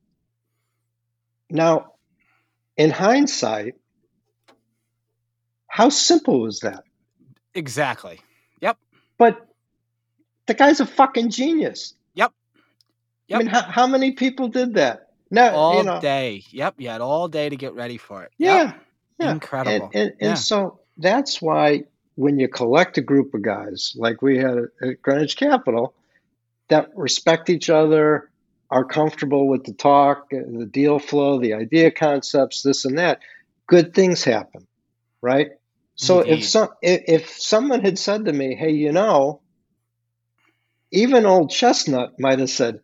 Now, 1.51 1.93
in 2.77 2.91
hindsight, 2.91 3.75
how 5.67 5.89
simple 5.91 6.41
was 6.41 6.61
that? 6.61 6.85
Exactly. 7.55 8.21
Yep. 8.61 8.79
But 9.19 9.48
the 10.49 10.55
guy's 10.55 10.81
a 10.81 10.87
fucking 10.87 11.31
genius. 11.31 11.95
Yep. 12.15 12.33
Yep. 13.29 13.37
I 13.37 13.39
mean, 13.39 13.47
how, 13.47 13.63
how 13.63 13.87
many 13.87 14.13
people 14.13 14.49
did 14.49 14.75
that? 14.75 15.11
No, 15.31 15.51
all 15.51 15.79
you 15.79 15.85
know, 15.85 16.01
day. 16.01 16.43
Yep. 16.51 16.75
You 16.79 16.89
had 16.89 17.01
all 17.01 17.29
day 17.29 17.49
to 17.49 17.57
get 17.57 17.75
ready 17.75 17.99
for 17.99 18.25
it. 18.25 18.33
Yeah. 18.39 18.65
Yep. 18.65 18.85
Yeah. 19.21 19.33
Incredible. 19.33 19.91
And, 19.93 19.95
and, 19.95 20.13
yeah. 20.21 20.29
and 20.31 20.39
so 20.39 20.81
that's 20.97 21.41
why 21.41 21.85
when 22.17 22.39
you 22.39 22.49
collect 22.49 22.99
a 22.99 23.03
group 23.03 23.35
of 23.35 23.43
guys 23.43 23.93
like 23.95 24.23
we 24.23 24.39
had 24.39 24.59
at 24.83 25.01
Greenwich 25.03 25.37
Capital 25.37 25.95
that 26.69 26.91
respect 26.97 27.49
each 27.51 27.71
other, 27.71 28.31
are 28.71 28.85
comfortable 28.85 29.49
with 29.49 29.65
the 29.65 29.73
talk, 29.73 30.29
uh, 30.33 30.41
the 30.47 30.67
deal 30.67 30.99
flow, 30.99 31.41
the 31.41 31.55
idea 31.55 31.91
concepts, 31.91 32.63
this 32.63 32.85
and 32.85 32.99
that, 32.99 33.21
good 33.67 33.95
things 33.95 34.23
happen, 34.25 34.67
right? 35.23 35.53
So 35.95 36.21
Indeed. 36.21 36.39
if 36.39 36.45
some 36.45 36.69
if, 36.83 37.03
if 37.07 37.31
someone 37.31 37.81
had 37.81 37.99
said 37.99 38.27
to 38.27 38.33
me, 38.33 38.55
"Hey, 38.55 38.73
you 38.73 38.93
know, 38.93 39.41
even 40.91 41.27
old 41.27 41.51
Chestnut 41.51 42.19
might 42.19 42.39
have 42.39 42.51
said, 42.51 42.81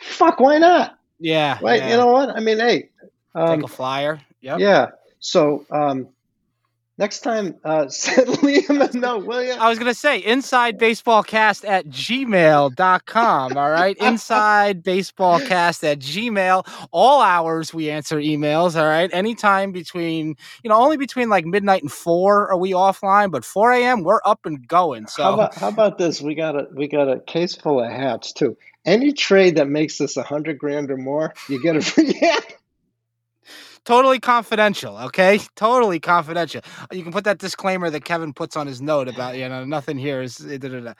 "Fuck, 0.00 0.40
why 0.40 0.58
not?" 0.58 0.98
Yeah, 1.18 1.58
right. 1.62 1.80
Yeah. 1.80 1.90
You 1.90 1.96
know 1.96 2.12
what? 2.12 2.30
I 2.30 2.40
mean, 2.40 2.58
hey, 2.58 2.90
um, 3.34 3.56
take 3.60 3.64
a 3.64 3.72
flyer. 3.72 4.20
Yep. 4.40 4.60
Yeah. 4.60 4.86
So 5.20 5.64
um, 5.70 6.08
Next 6.98 7.20
time, 7.20 7.56
uh, 7.62 7.88
send 7.90 8.28
Liam 8.28 8.94
a 8.94 8.96
note, 8.96 9.26
will 9.26 9.42
you? 9.42 9.52
I 9.52 9.68
was 9.68 9.78
going 9.78 9.90
to 9.90 9.98
say 9.98 10.22
insidebaseballcast 10.22 11.68
at 11.68 11.86
gmail.com. 11.86 13.56
All 13.56 13.70
right. 13.70 13.98
insidebaseballcast 14.00 15.84
at 15.84 15.98
gmail. 15.98 16.88
All 16.92 17.20
hours 17.20 17.74
we 17.74 17.90
answer 17.90 18.16
emails. 18.16 18.80
All 18.80 18.86
right. 18.86 19.10
Anytime 19.12 19.72
between, 19.72 20.36
you 20.62 20.70
know, 20.70 20.76
only 20.76 20.96
between 20.96 21.28
like 21.28 21.44
midnight 21.44 21.82
and 21.82 21.92
four 21.92 22.48
are 22.50 22.56
we 22.56 22.70
offline, 22.72 23.30
but 23.30 23.44
4 23.44 23.72
a.m. 23.72 24.02
we're 24.02 24.20
up 24.24 24.46
and 24.46 24.66
going. 24.66 25.06
So 25.06 25.22
how 25.22 25.34
about, 25.34 25.54
how 25.54 25.68
about 25.68 25.98
this? 25.98 26.22
We 26.22 26.34
got 26.34 26.56
a, 26.56 26.66
we 26.74 26.88
got 26.88 27.10
a 27.10 27.20
case 27.20 27.54
full 27.54 27.82
of 27.82 27.90
hats 27.90 28.32
too. 28.32 28.56
Any 28.86 29.12
trade 29.12 29.56
that 29.56 29.68
makes 29.68 30.00
us 30.00 30.16
a 30.16 30.22
hundred 30.22 30.58
grand 30.58 30.90
or 30.90 30.96
more, 30.96 31.34
you 31.48 31.60
get 31.60 31.76
a 31.76 31.80
free 31.82 32.14
hat 32.14 32.55
totally 33.86 34.20
confidential 34.20 34.98
okay? 34.98 35.40
Totally 35.56 36.00
confidential. 36.00 36.62
You 36.92 37.04
can 37.04 37.12
put 37.12 37.24
that 37.24 37.38
disclaimer 37.38 37.90
that 37.90 38.04
kevin 38.04 38.34
puts 38.34 38.56
on 38.56 38.68
his 38.68 38.82
note 38.82 39.08
about 39.08 39.36
you 39.38 39.48
know 39.48 39.64
nothing 39.64 39.98
here 39.98 40.22
is 40.22 40.40
eh, 40.46 40.58
da, 40.58 40.68
da, 40.70 40.80
da. 40.80 40.94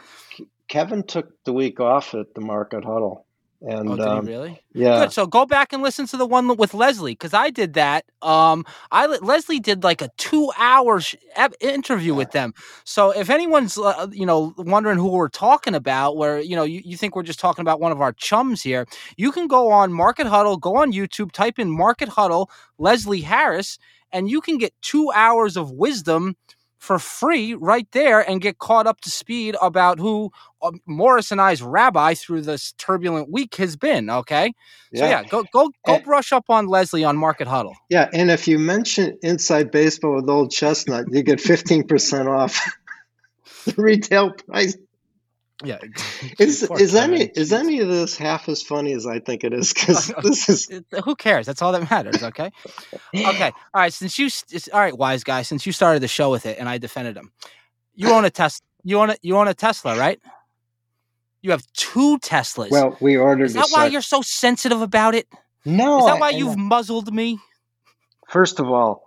kevin 0.68 1.04
took 1.04 1.28
the 1.44 1.52
week 1.54 1.80
off 1.80 2.14
at 2.14 2.34
the 2.34 2.42
market 2.42 2.84
huddle 2.84 3.25
and 3.62 3.88
oh, 3.88 3.96
did 3.96 4.06
um, 4.06 4.26
he 4.26 4.32
really? 4.32 4.62
Yeah. 4.72 5.04
Good. 5.04 5.12
So 5.12 5.26
go 5.26 5.46
back 5.46 5.72
and 5.72 5.82
listen 5.82 6.06
to 6.08 6.16
the 6.16 6.26
one 6.26 6.56
with 6.56 6.74
Leslie 6.74 7.12
because 7.12 7.32
I 7.32 7.50
did 7.50 7.74
that. 7.74 8.04
Um, 8.22 8.64
I 8.90 9.06
Leslie 9.06 9.60
did 9.60 9.82
like 9.82 10.02
a 10.02 10.10
two-hour 10.18 11.00
sh- 11.00 11.16
interview 11.60 12.14
with 12.14 12.32
them. 12.32 12.52
So 12.84 13.10
if 13.10 13.30
anyone's 13.30 13.78
uh, 13.78 14.08
you 14.12 14.26
know 14.26 14.54
wondering 14.58 14.98
who 14.98 15.08
we're 15.08 15.28
talking 15.28 15.74
about, 15.74 16.16
where 16.16 16.40
you 16.40 16.56
know 16.56 16.64
you, 16.64 16.82
you 16.84 16.96
think 16.96 17.16
we're 17.16 17.22
just 17.22 17.40
talking 17.40 17.62
about 17.62 17.80
one 17.80 17.92
of 17.92 18.00
our 18.00 18.12
chums 18.12 18.62
here, 18.62 18.86
you 19.16 19.32
can 19.32 19.46
go 19.46 19.70
on 19.70 19.92
Market 19.92 20.26
Huddle, 20.26 20.56
go 20.56 20.76
on 20.76 20.92
YouTube, 20.92 21.32
type 21.32 21.58
in 21.58 21.70
Market 21.70 22.08
Huddle 22.08 22.50
Leslie 22.78 23.22
Harris, 23.22 23.78
and 24.12 24.28
you 24.28 24.40
can 24.40 24.58
get 24.58 24.74
two 24.82 25.10
hours 25.14 25.56
of 25.56 25.70
wisdom 25.70 26.36
for 26.78 26.98
free 26.98 27.54
right 27.54 27.86
there 27.92 28.20
and 28.20 28.40
get 28.40 28.58
caught 28.58 28.86
up 28.86 29.00
to 29.00 29.10
speed 29.10 29.56
about 29.60 29.98
who 29.98 30.30
uh, 30.62 30.72
Morris 30.86 31.32
and 31.32 31.40
I's 31.40 31.62
rabbi 31.62 32.14
through 32.14 32.42
this 32.42 32.72
turbulent 32.72 33.30
week 33.30 33.54
has 33.56 33.76
been. 33.76 34.10
Okay, 34.10 34.52
yeah. 34.92 35.00
so 35.00 35.06
yeah, 35.06 35.24
go 35.24 35.44
go 35.52 35.70
go 35.84 35.94
and, 35.94 36.04
brush 36.04 36.32
up 36.32 36.44
on 36.48 36.66
Leslie 36.66 37.04
on 37.04 37.16
Market 37.16 37.48
Huddle. 37.48 37.74
Yeah, 37.88 38.08
and 38.12 38.30
if 38.30 38.46
you 38.46 38.58
mention 38.58 39.18
Inside 39.22 39.70
Baseball 39.70 40.16
with 40.16 40.28
Old 40.28 40.50
Chestnut, 40.50 41.06
you 41.10 41.22
get 41.22 41.40
fifteen 41.40 41.86
percent 41.86 42.28
off 42.28 42.60
the 43.64 43.74
retail 43.76 44.32
price. 44.32 44.76
Yeah, 45.64 45.78
is 46.38 46.62
is 46.64 46.94
any 46.94 47.22
is 47.34 47.52
any 47.52 47.80
of 47.80 47.88
this 47.88 48.16
half 48.16 48.48
as 48.48 48.62
funny 48.62 48.92
as 48.92 49.06
I 49.06 49.20
think 49.20 49.42
it 49.42 49.54
is? 49.54 49.72
Because 49.86 50.12
this 50.22 50.48
is 50.48 50.82
who 51.04 51.16
cares. 51.16 51.46
That's 51.46 51.62
all 51.62 51.72
that 51.72 51.90
matters. 51.90 52.22
Okay, 52.22 52.50
okay. 53.14 53.52
All 53.74 53.80
right. 53.80 53.92
Since 53.92 54.18
you 54.18 54.28
all 54.72 54.80
right, 54.80 54.96
wise 54.96 55.24
guy. 55.24 55.42
Since 55.42 55.64
you 55.64 55.72
started 55.72 56.00
the 56.00 56.08
show 56.08 56.30
with 56.30 56.44
it, 56.44 56.58
and 56.58 56.68
I 56.68 56.78
defended 56.78 57.16
him, 57.16 57.32
you 57.94 58.10
own 58.10 58.24
a 58.24 58.30
Tesla. 58.30 58.66
You 58.84 58.98
own 58.98 59.10
a 59.10 59.16
you 59.22 59.36
own 59.36 59.48
a 59.48 59.54
Tesla, 59.54 59.96
right? 59.98 60.20
You 61.40 61.52
have 61.52 61.64
two 61.72 62.18
Teslas. 62.18 62.70
Well, 62.70 62.96
we 63.00 63.16
ordered. 63.16 63.44
Is 63.44 63.54
that 63.54 63.68
why 63.70 63.86
you're 63.86 64.02
so 64.02 64.20
sensitive 64.20 64.82
about 64.82 65.14
it? 65.14 65.26
No. 65.64 66.00
Is 66.00 66.06
that 66.06 66.20
why 66.20 66.28
I, 66.28 66.30
you've 66.30 66.58
I, 66.58 66.60
muzzled 66.60 67.14
me? 67.14 67.38
First 68.28 68.60
of 68.60 68.68
all, 68.68 69.05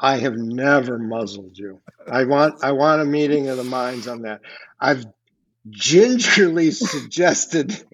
I 0.00 0.16
have 0.16 0.36
never 0.36 0.98
muzzled 0.98 1.58
you. 1.58 1.80
I 2.10 2.24
want 2.24 2.64
I 2.64 2.72
want 2.72 3.02
a 3.02 3.04
meeting 3.04 3.48
of 3.48 3.58
the 3.58 3.64
minds 3.64 4.08
on 4.08 4.22
that. 4.22 4.40
I've 4.80 5.04
gingerly 5.68 6.70
suggested 6.70 7.84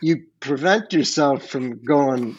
you 0.00 0.24
prevent 0.40 0.92
yourself 0.92 1.46
from 1.46 1.84
going 1.84 2.38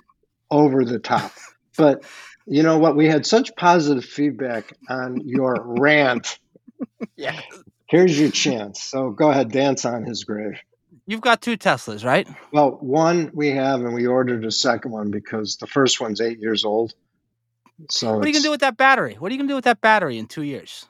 over 0.50 0.84
the 0.84 1.00
top. 1.00 1.32
But 1.78 2.04
you 2.48 2.64
know 2.64 2.80
what? 2.80 2.96
We 2.96 3.08
had 3.08 3.26
such 3.26 3.56
positive 3.56 4.06
feedback 4.06 4.74
on 4.89 5.22
your 5.26 5.56
rant. 5.80 6.39
Yeah. 7.16 7.39
Here's 7.86 8.20
your 8.20 8.32
chance. 8.32 8.82
So 8.82 9.12
go 9.12 9.30
ahead, 9.30 9.52
dance 9.52 9.86
on 9.86 10.06
his 10.06 10.24
grave. 10.24 10.60
You've 11.06 11.22
got 11.22 11.42
two 11.42 11.58
Teslas, 11.58 12.06
right? 12.06 12.28
Well, 12.52 12.78
one 12.80 13.32
we 13.34 13.50
have, 13.50 13.82
and 13.82 13.94
we 13.94 14.08
ordered 14.08 14.46
a 14.46 14.52
second 14.52 14.92
one 14.92 15.12
because 15.12 15.58
the 15.58 15.68
first 15.68 16.00
one's 16.00 16.22
eight 16.22 16.39
years 16.39 16.64
old. 16.64 16.94
So 17.89 18.13
what 18.13 18.25
are 18.25 18.27
you 18.27 18.34
gonna 18.34 18.43
do 18.43 18.51
with 18.51 18.61
that 18.61 18.77
battery? 18.77 19.15
What 19.19 19.32
are 19.32 19.34
you 19.34 19.39
gonna 19.39 19.49
do 19.49 19.55
with 19.55 19.65
that 19.65 19.82
battery 19.82 20.17
in 20.17 20.27
two 20.27 20.43
years? 20.43 20.86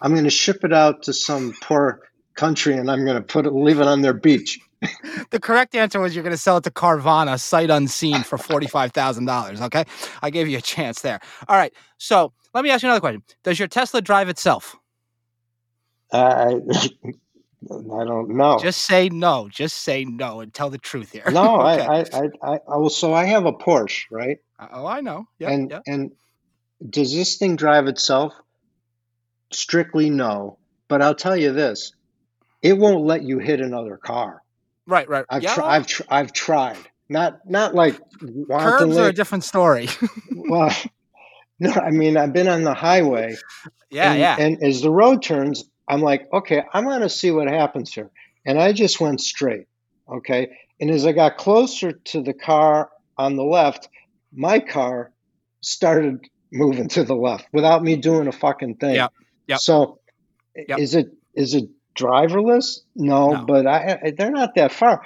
I'm 0.00 0.14
gonna 0.14 0.30
ship 0.30 0.64
it 0.64 0.72
out 0.72 1.04
to 1.04 1.12
some 1.12 1.54
poor 1.62 2.00
country, 2.34 2.74
and 2.74 2.90
I'm 2.90 3.04
gonna 3.04 3.22
put 3.22 3.46
it, 3.46 3.50
leave 3.52 3.80
it 3.80 3.86
on 3.86 4.02
their 4.02 4.14
beach. 4.14 4.58
the 5.30 5.40
correct 5.40 5.74
answer 5.74 6.00
was 6.00 6.14
you're 6.14 6.22
going 6.22 6.34
to 6.34 6.38
sell 6.38 6.58
it 6.58 6.64
to 6.64 6.70
Carvana, 6.70 7.40
sight 7.40 7.70
unseen, 7.70 8.22
for 8.22 8.38
forty-five 8.38 8.92
thousand 8.92 9.24
dollars. 9.24 9.60
Okay, 9.60 9.84
I 10.22 10.30
gave 10.30 10.48
you 10.48 10.58
a 10.58 10.62
chance 10.62 11.00
there. 11.00 11.20
All 11.48 11.56
right, 11.56 11.72
so 11.98 12.32
let 12.54 12.62
me 12.62 12.70
ask 12.70 12.82
you 12.82 12.88
another 12.88 13.00
question: 13.00 13.22
Does 13.42 13.58
your 13.58 13.68
Tesla 13.68 14.02
drive 14.02 14.28
itself? 14.28 14.76
I 16.12 16.56
I 16.58 16.58
don't 17.68 18.30
know. 18.30 18.58
Just 18.60 18.82
say 18.82 19.08
no. 19.08 19.48
Just 19.50 19.78
say 19.78 20.04
no 20.04 20.40
and 20.40 20.52
tell 20.52 20.70
the 20.70 20.78
truth 20.78 21.12
here. 21.12 21.24
No, 21.30 21.60
okay. 21.62 21.84
I, 21.84 22.00
I, 22.00 22.30
I, 22.42 22.58
I, 22.68 22.88
so 22.88 23.14
I 23.14 23.24
have 23.24 23.46
a 23.46 23.52
Porsche, 23.52 24.02
right? 24.10 24.38
Uh, 24.58 24.68
oh, 24.72 24.86
I 24.86 25.00
know. 25.00 25.26
Yeah, 25.38 25.50
and 25.50 25.70
yep. 25.70 25.82
and 25.86 26.12
does 26.88 27.14
this 27.14 27.36
thing 27.36 27.56
drive 27.56 27.86
itself? 27.86 28.34
Strictly 29.52 30.10
no. 30.10 30.58
But 30.88 31.02
I'll 31.02 31.14
tell 31.14 31.36
you 31.36 31.52
this: 31.52 31.92
it 32.62 32.74
won't 32.74 33.04
let 33.04 33.22
you 33.22 33.38
hit 33.38 33.60
another 33.60 33.96
car. 33.96 34.42
Right, 34.86 35.08
right. 35.08 35.24
I've 35.28 35.42
yeah. 35.42 35.54
Tr- 35.54 35.62
I've 35.62 35.86
tr- 35.86 36.02
I've 36.08 36.32
tried. 36.32 36.78
Not 37.08 37.48
not 37.48 37.74
like 37.74 38.00
curbs 38.50 38.96
are 38.96 39.08
a 39.08 39.12
different 39.12 39.44
story. 39.44 39.88
well, 40.30 40.74
no, 41.58 41.72
I 41.72 41.90
mean 41.90 42.16
I've 42.16 42.32
been 42.32 42.48
on 42.48 42.62
the 42.62 42.74
highway. 42.74 43.36
Yeah, 43.90 44.10
and, 44.10 44.20
yeah. 44.20 44.36
And 44.38 44.62
as 44.62 44.82
the 44.82 44.90
road 44.90 45.22
turns, 45.22 45.64
I'm 45.88 46.00
like, 46.00 46.28
okay, 46.32 46.62
I'm 46.72 46.84
going 46.84 47.02
to 47.02 47.08
see 47.08 47.30
what 47.30 47.48
happens 47.48 47.92
here. 47.92 48.10
And 48.44 48.60
I 48.60 48.72
just 48.72 49.00
went 49.00 49.20
straight. 49.20 49.66
Okay. 50.08 50.50
And 50.80 50.90
as 50.90 51.06
I 51.06 51.12
got 51.12 51.36
closer 51.36 51.92
to 51.92 52.22
the 52.22 52.34
car 52.34 52.90
on 53.16 53.36
the 53.36 53.44
left, 53.44 53.88
my 54.32 54.58
car 54.58 55.12
started 55.62 56.20
moving 56.52 56.88
to 56.88 57.04
the 57.04 57.14
left 57.14 57.46
without 57.52 57.82
me 57.82 57.96
doing 57.96 58.28
a 58.28 58.32
fucking 58.32 58.76
thing. 58.76 58.96
Yeah. 58.96 59.08
Yep. 59.48 59.58
So 59.60 60.00
yep. 60.54 60.78
is 60.78 60.94
it 60.94 61.12
is 61.34 61.54
it 61.54 61.68
driverless? 61.94 62.80
No, 62.94 63.32
no. 63.32 63.44
but 63.44 63.66
I, 63.66 63.98
I, 64.04 64.10
they're 64.16 64.30
not 64.30 64.54
that 64.56 64.72
far. 64.72 65.02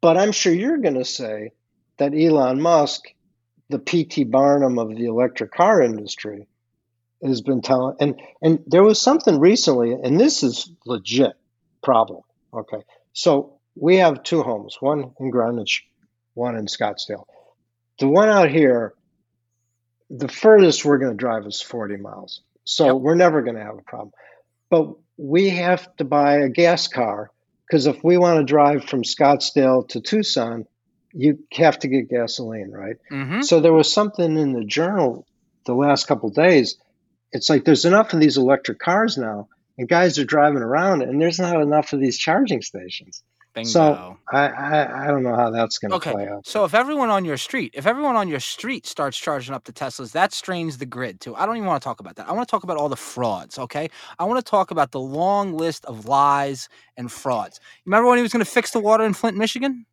But 0.00 0.16
I'm 0.16 0.32
sure 0.32 0.52
you're 0.52 0.78
going 0.78 0.94
to 0.94 1.04
say 1.04 1.52
that 1.98 2.12
Elon 2.14 2.60
Musk, 2.60 3.04
the 3.70 3.78
PT 3.78 4.30
Barnum 4.30 4.78
of 4.78 4.90
the 4.90 5.06
electric 5.06 5.52
car 5.52 5.80
industry, 5.80 6.46
has 7.24 7.40
been 7.40 7.62
telling 7.62 7.96
and 8.00 8.20
and 8.42 8.62
there 8.66 8.82
was 8.82 9.00
something 9.00 9.38
recently 9.38 9.92
and 9.92 10.20
this 10.20 10.42
is 10.42 10.70
legit 10.86 11.32
problem 11.82 12.22
okay 12.52 12.82
so 13.12 13.58
we 13.74 13.96
have 13.96 14.22
two 14.22 14.42
homes 14.42 14.76
one 14.80 15.12
in 15.18 15.30
greenwich 15.30 15.84
one 16.34 16.56
in 16.56 16.66
scottsdale 16.66 17.24
the 17.98 18.08
one 18.08 18.28
out 18.28 18.50
here 18.50 18.94
the 20.16 20.28
furthest 20.28 20.84
we're 20.84 20.98
going 20.98 21.12
to 21.12 21.16
drive 21.16 21.46
is 21.46 21.60
40 21.60 21.96
miles 21.96 22.40
so 22.64 22.86
yep. 22.86 22.96
we're 22.96 23.14
never 23.14 23.42
going 23.42 23.56
to 23.56 23.62
have 23.62 23.78
a 23.78 23.82
problem 23.82 24.12
but 24.70 24.94
we 25.16 25.50
have 25.50 25.94
to 25.96 26.04
buy 26.04 26.38
a 26.38 26.48
gas 26.48 26.88
car 26.88 27.30
because 27.66 27.86
if 27.86 28.02
we 28.02 28.16
want 28.16 28.38
to 28.38 28.44
drive 28.44 28.84
from 28.84 29.02
scottsdale 29.02 29.86
to 29.88 30.00
tucson 30.00 30.66
you 31.12 31.38
have 31.52 31.78
to 31.78 31.88
get 31.88 32.08
gasoline 32.08 32.70
right 32.70 32.96
mm-hmm. 33.10 33.42
so 33.42 33.60
there 33.60 33.72
was 33.72 33.92
something 33.92 34.36
in 34.36 34.52
the 34.52 34.64
journal 34.64 35.26
the 35.66 35.74
last 35.74 36.06
couple 36.06 36.28
days 36.30 36.76
it's 37.34 37.50
like 37.50 37.64
there's 37.64 37.84
enough 37.84 38.14
of 38.14 38.20
these 38.20 38.38
electric 38.38 38.78
cars 38.78 39.18
now, 39.18 39.48
and 39.76 39.88
guys 39.88 40.18
are 40.18 40.24
driving 40.24 40.62
around, 40.62 41.02
and 41.02 41.20
there's 41.20 41.40
not 41.40 41.60
enough 41.60 41.92
of 41.92 42.00
these 42.00 42.16
charging 42.16 42.62
stations. 42.62 43.22
Bingo. 43.54 43.70
So 43.70 44.18
I, 44.30 44.48
I, 44.48 45.04
I 45.04 45.06
don't 45.06 45.22
know 45.22 45.34
how 45.34 45.50
that's 45.50 45.78
going 45.78 45.90
to 45.90 45.96
okay. 45.96 46.12
play 46.12 46.28
out. 46.28 46.46
So 46.46 46.64
if 46.64 46.74
everyone 46.74 47.10
on 47.10 47.24
your 47.24 47.36
street, 47.36 47.72
if 47.74 47.86
everyone 47.86 48.16
on 48.16 48.28
your 48.28 48.40
street 48.40 48.86
starts 48.86 49.16
charging 49.16 49.54
up 49.54 49.64
the 49.64 49.72
Teslas, 49.72 50.12
that 50.12 50.32
strains 50.32 50.78
the 50.78 50.86
grid 50.86 51.20
too. 51.20 51.34
I 51.36 51.46
don't 51.46 51.56
even 51.56 51.68
want 51.68 51.80
to 51.80 51.84
talk 51.84 52.00
about 52.00 52.16
that. 52.16 52.28
I 52.28 52.32
want 52.32 52.46
to 52.46 52.50
talk 52.50 52.64
about 52.64 52.76
all 52.76 52.88
the 52.88 52.96
frauds. 52.96 53.58
Okay, 53.58 53.88
I 54.18 54.24
want 54.24 54.44
to 54.44 54.50
talk 54.50 54.70
about 54.70 54.92
the 54.92 55.00
long 55.00 55.56
list 55.56 55.84
of 55.86 56.06
lies 56.06 56.68
and 56.96 57.10
frauds. 57.10 57.60
Remember 57.86 58.08
when 58.08 58.18
he 58.18 58.22
was 58.22 58.32
going 58.32 58.44
to 58.44 58.50
fix 58.50 58.72
the 58.72 58.80
water 58.80 59.04
in 59.04 59.14
Flint, 59.14 59.36
Michigan? 59.36 59.86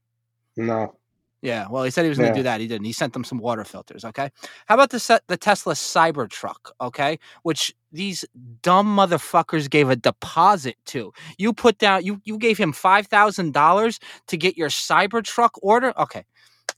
No. 0.58 0.96
Yeah, 1.42 1.66
well, 1.72 1.84
he 1.84 1.90
said 1.90 2.04
he 2.04 2.10
was 2.10 2.20
going 2.20 2.32
to 2.32 2.38
yeah. 2.38 2.42
do 2.42 2.44
that. 2.44 2.62
He 2.62 2.68
didn't. 2.68 2.86
He 2.86 2.94
sent 2.94 3.14
them 3.14 3.24
some 3.24 3.40
water 3.40 3.64
filters. 3.64 4.06
Okay. 4.06 4.30
How 4.68 4.76
about 4.76 4.92
the 4.92 5.22
the 5.28 5.38
Tesla 5.38 5.74
Cybertruck? 5.74 6.72
Okay, 6.80 7.18
which 7.42 7.74
these 7.92 8.24
dumb 8.62 8.96
motherfuckers 8.96 9.68
gave 9.68 9.90
a 9.90 9.96
deposit 9.96 10.76
to. 10.86 11.12
You 11.40 11.52
put 11.52 11.80
down. 11.80 12.06
You 12.06 12.22
you 12.26 12.38
gave 12.38 12.60
him 12.60 12.72
five 12.72 13.08
thousand 13.08 13.54
dollars 13.54 14.00
to 14.28 14.38
get 14.38 14.56
your 14.56 14.70
Cybertruck 14.70 15.50
order. 15.64 15.94
Okay, 16.00 16.26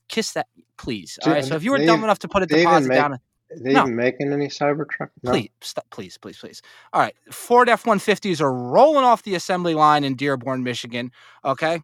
kiss 0.08 0.32
that, 0.32 0.46
please. 0.78 1.18
All 1.26 1.32
right. 1.32 1.44
So 1.44 1.56
if 1.56 1.62
you 1.62 1.70
were 1.70 1.84
dumb 1.84 2.02
enough 2.02 2.20
to 2.20 2.28
put 2.28 2.42
a 2.42 2.46
deposit 2.46 2.88
make, 2.88 2.96
down, 2.96 3.18
they 3.62 3.74
no. 3.74 3.82
even 3.82 3.96
making 3.96 4.32
any 4.32 4.48
Cybertruck? 4.48 5.10
No. 5.22 5.32
Please, 5.32 5.50
stop, 5.60 5.84
please, 5.90 6.16
please, 6.16 6.38
please. 6.38 6.62
All 6.92 7.00
right, 7.00 7.14
Ford 7.30 7.68
F 7.68 7.86
one 7.86 7.98
fifties 7.98 8.40
are 8.40 8.52
rolling 8.52 9.04
off 9.04 9.22
the 9.22 9.34
assembly 9.34 9.74
line 9.74 10.04
in 10.04 10.14
Dearborn, 10.14 10.62
Michigan. 10.62 11.12
Okay, 11.44 11.82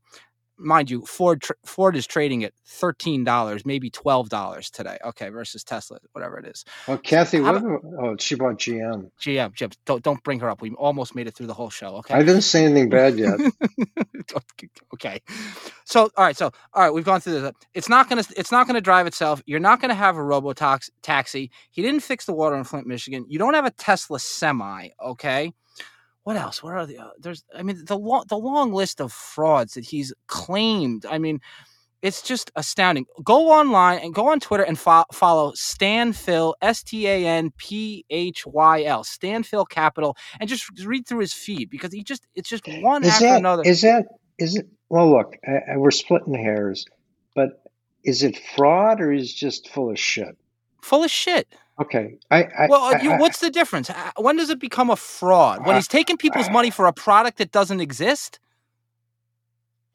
mind 0.61 0.91
you, 0.91 1.03
Ford 1.07 1.43
Ford 1.67 1.97
is 1.97 2.07
trading 2.07 2.45
at 2.45 2.55
thirteen 2.67 3.25
dollars, 3.25 3.67
maybe 3.67 3.91
twelve 3.91 4.31
dollars 4.31 4.71
today. 4.71 4.99
Okay, 5.05 5.31
versus 5.31 5.65
Tesla, 5.65 5.99
whatever 6.13 6.39
it 6.39 6.47
is. 6.47 6.65
Well, 6.89 6.99
Kathy, 6.99 7.41
what, 7.41 7.63
oh, 8.03 8.17
she 8.19 8.37
bought 8.37 8.59
GM. 8.59 9.11
GM, 9.21 9.55
GM. 9.55 9.75
Don't 9.87 10.03
don't 10.05 10.23
bring 10.25 10.41
her 10.41 10.51
up. 10.51 10.63
We 10.63 10.73
almost 10.73 11.15
made 11.17 11.29
it 11.29 11.35
through 11.35 11.49
the 11.49 11.55
whole 11.55 11.71
show. 11.71 11.97
Okay, 11.99 12.15
I 12.15 12.21
didn't 12.25 12.43
say 12.43 12.65
anything 12.65 12.91
bad 12.91 13.19
yet. 13.19 13.41
okay, 14.95 15.21
so 15.85 16.11
all 16.17 16.25
right, 16.25 16.37
so 16.37 16.51
all 16.75 16.83
right, 16.85 16.95
we've 16.95 17.05
gone 17.05 17.21
through 17.21 17.41
this. 17.41 17.53
It's 17.75 17.89
not 17.89 18.09
gonna 18.09 18.25
it's 18.37 18.53
not 18.53 18.67
gonna 18.67 18.81
drive 18.83 19.07
itself. 19.07 19.43
You're 19.47 19.61
not 19.61 19.81
gonna 19.81 19.95
have 19.95 20.17
a 20.17 20.25
robo 20.25 20.53
taxi. 21.03 21.51
He 21.71 21.83
didn't 21.83 22.01
fix 22.01 22.27
the 22.27 22.35
water 22.35 22.57
in 22.57 22.65
Flint, 22.65 22.87
Michigan. 22.87 23.27
You 23.29 23.39
don't 23.39 23.55
have 23.55 23.67
a 23.67 23.73
Tesla 23.73 24.21
semi. 24.21 24.91
Okay 25.05 25.53
what 26.25 26.37
else? 26.37 26.63
Where 26.63 26.77
are 26.77 26.87
the? 26.87 26.99
Uh, 26.99 27.11
there's, 27.19 27.45
I 27.55 27.63
mean, 27.63 27.85
the 27.85 27.99
long 27.99 28.25
the 28.29 28.37
long 28.37 28.73
list 28.73 29.01
of 29.01 29.13
frauds 29.13 29.75
that 29.75 29.85
he's 29.85 30.13
claimed. 30.27 31.07
I 31.07 31.19
mean, 31.19 31.41
it's 32.03 32.23
just 32.23 32.51
astounding. 32.57 33.07
Go 33.23 33.51
online 33.51 33.99
and 33.99 34.15
go 34.15 34.29
on 34.31 34.41
Twitter 34.41 34.63
and 34.63 34.79
fo- 34.79 35.05
follow 35.13 35.53
Stanphyl 35.53 36.55
S 36.63 36.83
T 36.83 37.07
A 37.07 37.27
N 37.27 37.51
P 37.57 38.05
H 38.11 38.47
Y 38.47 38.85
L 38.85 39.05
Stanphyl 39.05 39.69
Capital 39.69 40.17
and 40.39 40.49
just 40.49 40.69
read 40.85 41.07
through 41.07 41.21
his 41.21 41.33
feed 41.33 41.71
because 41.71 41.93
he 41.93 42.03
just 42.03 42.27
it's 42.35 42.49
just 42.49 42.67
one 42.81 43.03
is 43.05 43.11
after 43.11 43.25
that, 43.25 43.39
another. 43.39 43.63
Is 43.65 43.83
that 43.83 44.07
is 44.39 44.57
it? 44.57 44.67
Well, 44.89 45.11
look, 45.11 45.37
I, 45.47 45.73
I, 45.73 45.77
we're 45.77 45.91
splitting 45.91 46.35
hairs, 46.35 46.85
but 47.35 47.63
is 48.05 48.23
it 48.23 48.39
fraud 48.57 49.01
or 49.01 49.13
is 49.13 49.33
just 49.33 49.69
full 49.69 49.91
of 49.91 49.99
shit? 49.99 50.37
Full 50.83 51.05
of 51.05 51.11
shit. 51.11 51.49
Okay. 51.81 52.17
I, 52.31 52.45
I 52.45 52.67
well, 52.69 52.83
I, 52.83 53.01
you, 53.01 53.13
what's 53.17 53.41
the 53.41 53.51
difference? 53.51 53.91
When 54.19 54.37
does 54.37 54.51
it 54.51 54.61
become 54.61 54.91
a 54.91 54.97
fraud? 54.97 55.67
When 55.67 55.77
he's 55.77 55.89
taking 55.89 56.17
people's 56.17 56.51
money 56.51 56.71
for 56.71 56.87
a 56.87 56.93
product 56.93 57.39
that 57.39 57.53
doesn't 57.53 57.81
exist? 57.81 58.39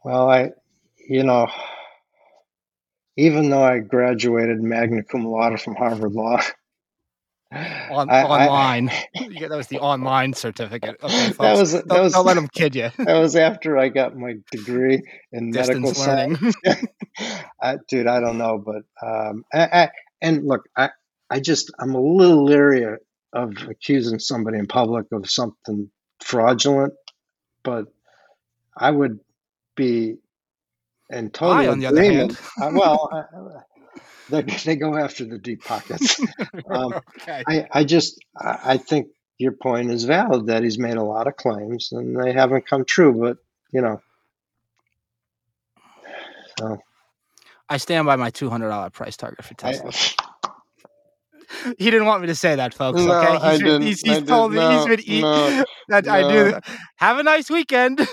Well, 0.03 0.29
I, 0.29 0.51
you 1.07 1.23
know, 1.23 1.47
even 3.17 3.49
though 3.49 3.63
I 3.63 3.79
graduated 3.79 4.61
magna 4.61 5.03
cum 5.03 5.25
laude 5.25 5.61
from 5.61 5.75
Harvard 5.75 6.13
Law, 6.13 6.41
on, 7.51 8.09
I, 8.09 8.23
online. 8.23 8.91
yeah, 9.13 9.47
that 9.47 9.55
was 9.55 9.67
the 9.67 9.79
online 9.79 10.33
certificate. 10.33 10.97
Okay, 11.01 11.31
folks. 11.31 11.37
That 11.37 11.57
was, 11.57 11.71
that 11.73 11.87
don't, 11.87 12.03
was, 12.03 12.13
don't 12.13 12.25
let 12.25 12.33
them 12.33 12.47
kid 12.47 12.75
you. 12.75 12.89
that 12.97 13.17
was 13.17 13.35
after 13.35 13.77
I 13.77 13.89
got 13.89 14.17
my 14.17 14.35
degree 14.51 15.01
in 15.31 15.51
Distance 15.51 15.97
medical 15.97 16.13
learning. 16.13 16.53
science. 16.63 16.85
I, 17.61 17.77
dude, 17.87 18.07
I 18.07 18.19
don't 18.19 18.37
know, 18.37 18.57
but 18.57 18.83
um, 19.07 19.45
I, 19.53 19.89
and 20.21 20.45
look, 20.45 20.67
I, 20.75 20.89
I 21.35 21.41
just 21.41 21.69
I'm 21.79 21.95
a 21.95 21.99
little 21.99 22.45
leery 22.45 22.85
of 23.33 23.57
accusing 23.69 24.19
somebody 24.19 24.57
in 24.57 24.67
public 24.67 25.07
of 25.11 25.29
something 25.29 25.91
fraudulent, 26.23 26.93
but 27.61 27.87
I 28.77 28.89
would 28.89 29.19
be 29.75 30.15
in 31.09 31.31
total 31.31 31.71
on 31.71 31.83
agreement. 31.83 32.39
uh, 32.61 32.71
well, 32.73 33.09
uh, 33.11 33.23
they, 34.29 34.43
they 34.43 34.75
go 34.77 34.95
after 34.95 35.25
the 35.25 35.37
deep 35.37 35.65
pockets. 35.65 36.21
Um, 36.67 36.93
okay. 36.93 37.43
I, 37.47 37.67
I 37.69 37.83
just 37.83 38.17
I, 38.35 38.59
I 38.63 38.77
think 38.77 39.09
your 39.37 39.51
point 39.51 39.91
is 39.91 40.05
valid 40.05 40.47
that 40.47 40.63
he's 40.63 40.79
made 40.79 40.95
a 40.95 41.03
lot 41.03 41.27
of 41.27 41.35
claims 41.35 41.89
and 41.91 42.17
they 42.17 42.31
haven't 42.31 42.65
come 42.65 42.85
true, 42.85 43.13
but 43.13 43.37
you 43.73 43.81
know. 43.81 44.01
So. 46.57 46.79
I 47.69 47.77
stand 47.77 48.05
by 48.05 48.15
my 48.15 48.29
two 48.29 48.49
hundred 48.49 48.69
dollar 48.69 48.89
price 48.89 49.17
target 49.17 49.43
for 49.43 49.53
Tesla. 49.53 49.91
I, 49.91 50.31
he 51.77 51.91
didn't 51.91 52.05
want 52.05 52.21
me 52.21 52.27
to 52.27 52.35
say 52.35 52.55
that, 52.55 52.73
folks. 52.73 53.01
No, 53.01 53.13
okay, 53.13 53.31
he's, 53.33 53.61
I 53.61 53.63
been, 53.63 53.81
he's, 53.81 54.01
he's 54.01 54.23
told 54.23 54.51
me 54.51 54.57
no, 54.57 54.71
he's 54.71 54.85
been 54.85 54.99
eating. 55.01 55.21
No, 55.21 55.65
that 55.89 56.05
no. 56.05 56.13
I 56.13 56.31
do. 56.31 56.59
Have 56.97 57.17
a 57.17 57.23
nice 57.23 57.49
weekend. 57.49 58.07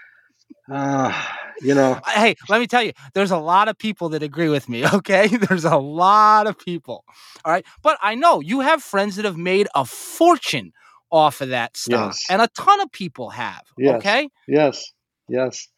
uh, 0.72 1.24
you 1.62 1.74
know, 1.74 2.00
hey, 2.06 2.34
let 2.48 2.60
me 2.60 2.66
tell 2.66 2.82
you, 2.82 2.92
there's 3.14 3.30
a 3.30 3.38
lot 3.38 3.68
of 3.68 3.78
people 3.78 4.10
that 4.10 4.22
agree 4.22 4.48
with 4.48 4.68
me. 4.68 4.84
Okay, 4.96 5.28
there's 5.28 5.64
a 5.64 5.76
lot 5.76 6.46
of 6.46 6.58
people. 6.58 7.04
All 7.44 7.52
right, 7.52 7.64
but 7.82 7.98
I 8.02 8.14
know 8.14 8.40
you 8.40 8.60
have 8.60 8.82
friends 8.82 9.16
that 9.16 9.24
have 9.24 9.36
made 9.36 9.68
a 9.74 9.84
fortune 9.84 10.72
off 11.10 11.40
of 11.40 11.50
that 11.50 11.76
stuff, 11.76 12.14
yes. 12.14 12.26
and 12.30 12.42
a 12.42 12.48
ton 12.48 12.80
of 12.80 12.90
people 12.92 13.30
have. 13.30 13.62
Yes. 13.78 13.96
Okay. 13.96 14.28
Yes. 14.48 14.92
Yes. 15.28 15.68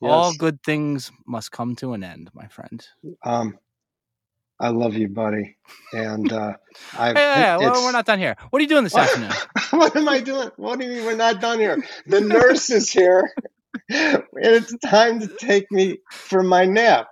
Yes. 0.00 0.10
All 0.10 0.32
good 0.34 0.62
things 0.62 1.10
must 1.26 1.50
come 1.50 1.74
to 1.76 1.92
an 1.92 2.04
end, 2.04 2.30
my 2.32 2.46
friend. 2.46 2.86
Um, 3.24 3.58
I 4.60 4.68
love 4.68 4.94
you, 4.94 5.08
buddy. 5.08 5.56
And 5.92 6.32
uh, 6.32 6.54
I. 6.98 7.12
Hey, 7.12 7.56
well, 7.58 7.82
we're 7.82 7.92
not 7.92 8.06
done 8.06 8.18
here. 8.18 8.36
What 8.50 8.60
are 8.60 8.62
you 8.62 8.68
doing 8.68 8.84
this 8.84 8.96
afternoon? 8.96 9.32
what 9.70 9.96
am 9.96 10.08
I 10.08 10.20
doing? 10.20 10.50
What 10.56 10.78
do 10.78 10.86
you 10.86 10.92
mean 10.92 11.04
we're 11.04 11.16
not 11.16 11.40
done 11.40 11.58
here? 11.58 11.82
The 12.06 12.20
nurse 12.20 12.70
is 12.70 12.90
here. 12.90 13.30
And 13.90 14.24
it's 14.34 14.74
time 14.78 15.20
to 15.20 15.28
take 15.38 15.70
me 15.70 15.98
for 16.10 16.42
my 16.42 16.64
nap. 16.64 17.08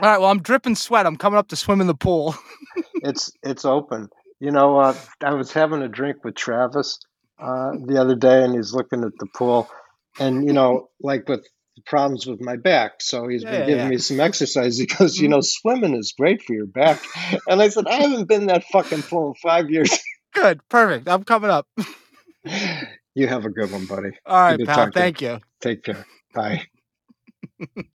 All 0.00 0.08
right. 0.08 0.20
Well, 0.20 0.30
I'm 0.30 0.42
dripping 0.42 0.74
sweat. 0.74 1.06
I'm 1.06 1.16
coming 1.16 1.38
up 1.38 1.48
to 1.48 1.56
swim 1.56 1.80
in 1.80 1.86
the 1.86 1.94
pool. 1.94 2.34
it's 2.96 3.32
it's 3.42 3.64
open. 3.64 4.08
You 4.40 4.50
know, 4.50 4.78
uh, 4.78 4.94
I 5.22 5.34
was 5.34 5.52
having 5.52 5.82
a 5.82 5.88
drink 5.88 6.24
with 6.24 6.34
Travis 6.34 6.98
uh, 7.38 7.72
the 7.86 8.00
other 8.00 8.14
day, 8.14 8.44
and 8.44 8.54
he's 8.54 8.74
looking 8.74 9.04
at 9.04 9.12
the 9.18 9.26
pool, 9.34 9.70
and 10.18 10.46
you 10.46 10.52
know, 10.52 10.90
like 11.00 11.28
with 11.28 11.46
problems 11.86 12.26
with 12.26 12.40
my 12.40 12.56
back. 12.56 13.00
So 13.00 13.28
he's 13.28 13.42
yeah, 13.42 13.50
been 13.50 13.66
giving 13.66 13.84
yeah. 13.84 13.88
me 13.88 13.98
some 13.98 14.20
exercise. 14.20 14.78
He 14.86 14.86
goes, 14.86 15.18
you 15.18 15.28
know, 15.28 15.38
mm-hmm. 15.38 15.42
swimming 15.42 15.94
is 15.94 16.12
great 16.18 16.42
for 16.42 16.52
your 16.52 16.66
back. 16.66 17.02
And 17.48 17.62
I 17.62 17.68
said, 17.68 17.86
I 17.86 17.94
haven't 17.94 18.28
been 18.28 18.46
that 18.46 18.64
fucking 18.64 19.02
full 19.02 19.28
in 19.28 19.34
five 19.34 19.70
years. 19.70 19.96
Good, 20.34 20.60
perfect. 20.68 21.08
I'm 21.08 21.24
coming 21.24 21.50
up. 21.50 21.66
you 23.14 23.26
have 23.26 23.46
a 23.46 23.50
good 23.50 23.72
one, 23.72 23.86
buddy. 23.86 24.10
All 24.26 24.38
right, 24.38 24.66
pal. 24.66 24.90
Thank 24.92 25.22
you. 25.22 25.38
Take 25.62 25.82
care. 25.84 26.04
Bye. 26.34 26.66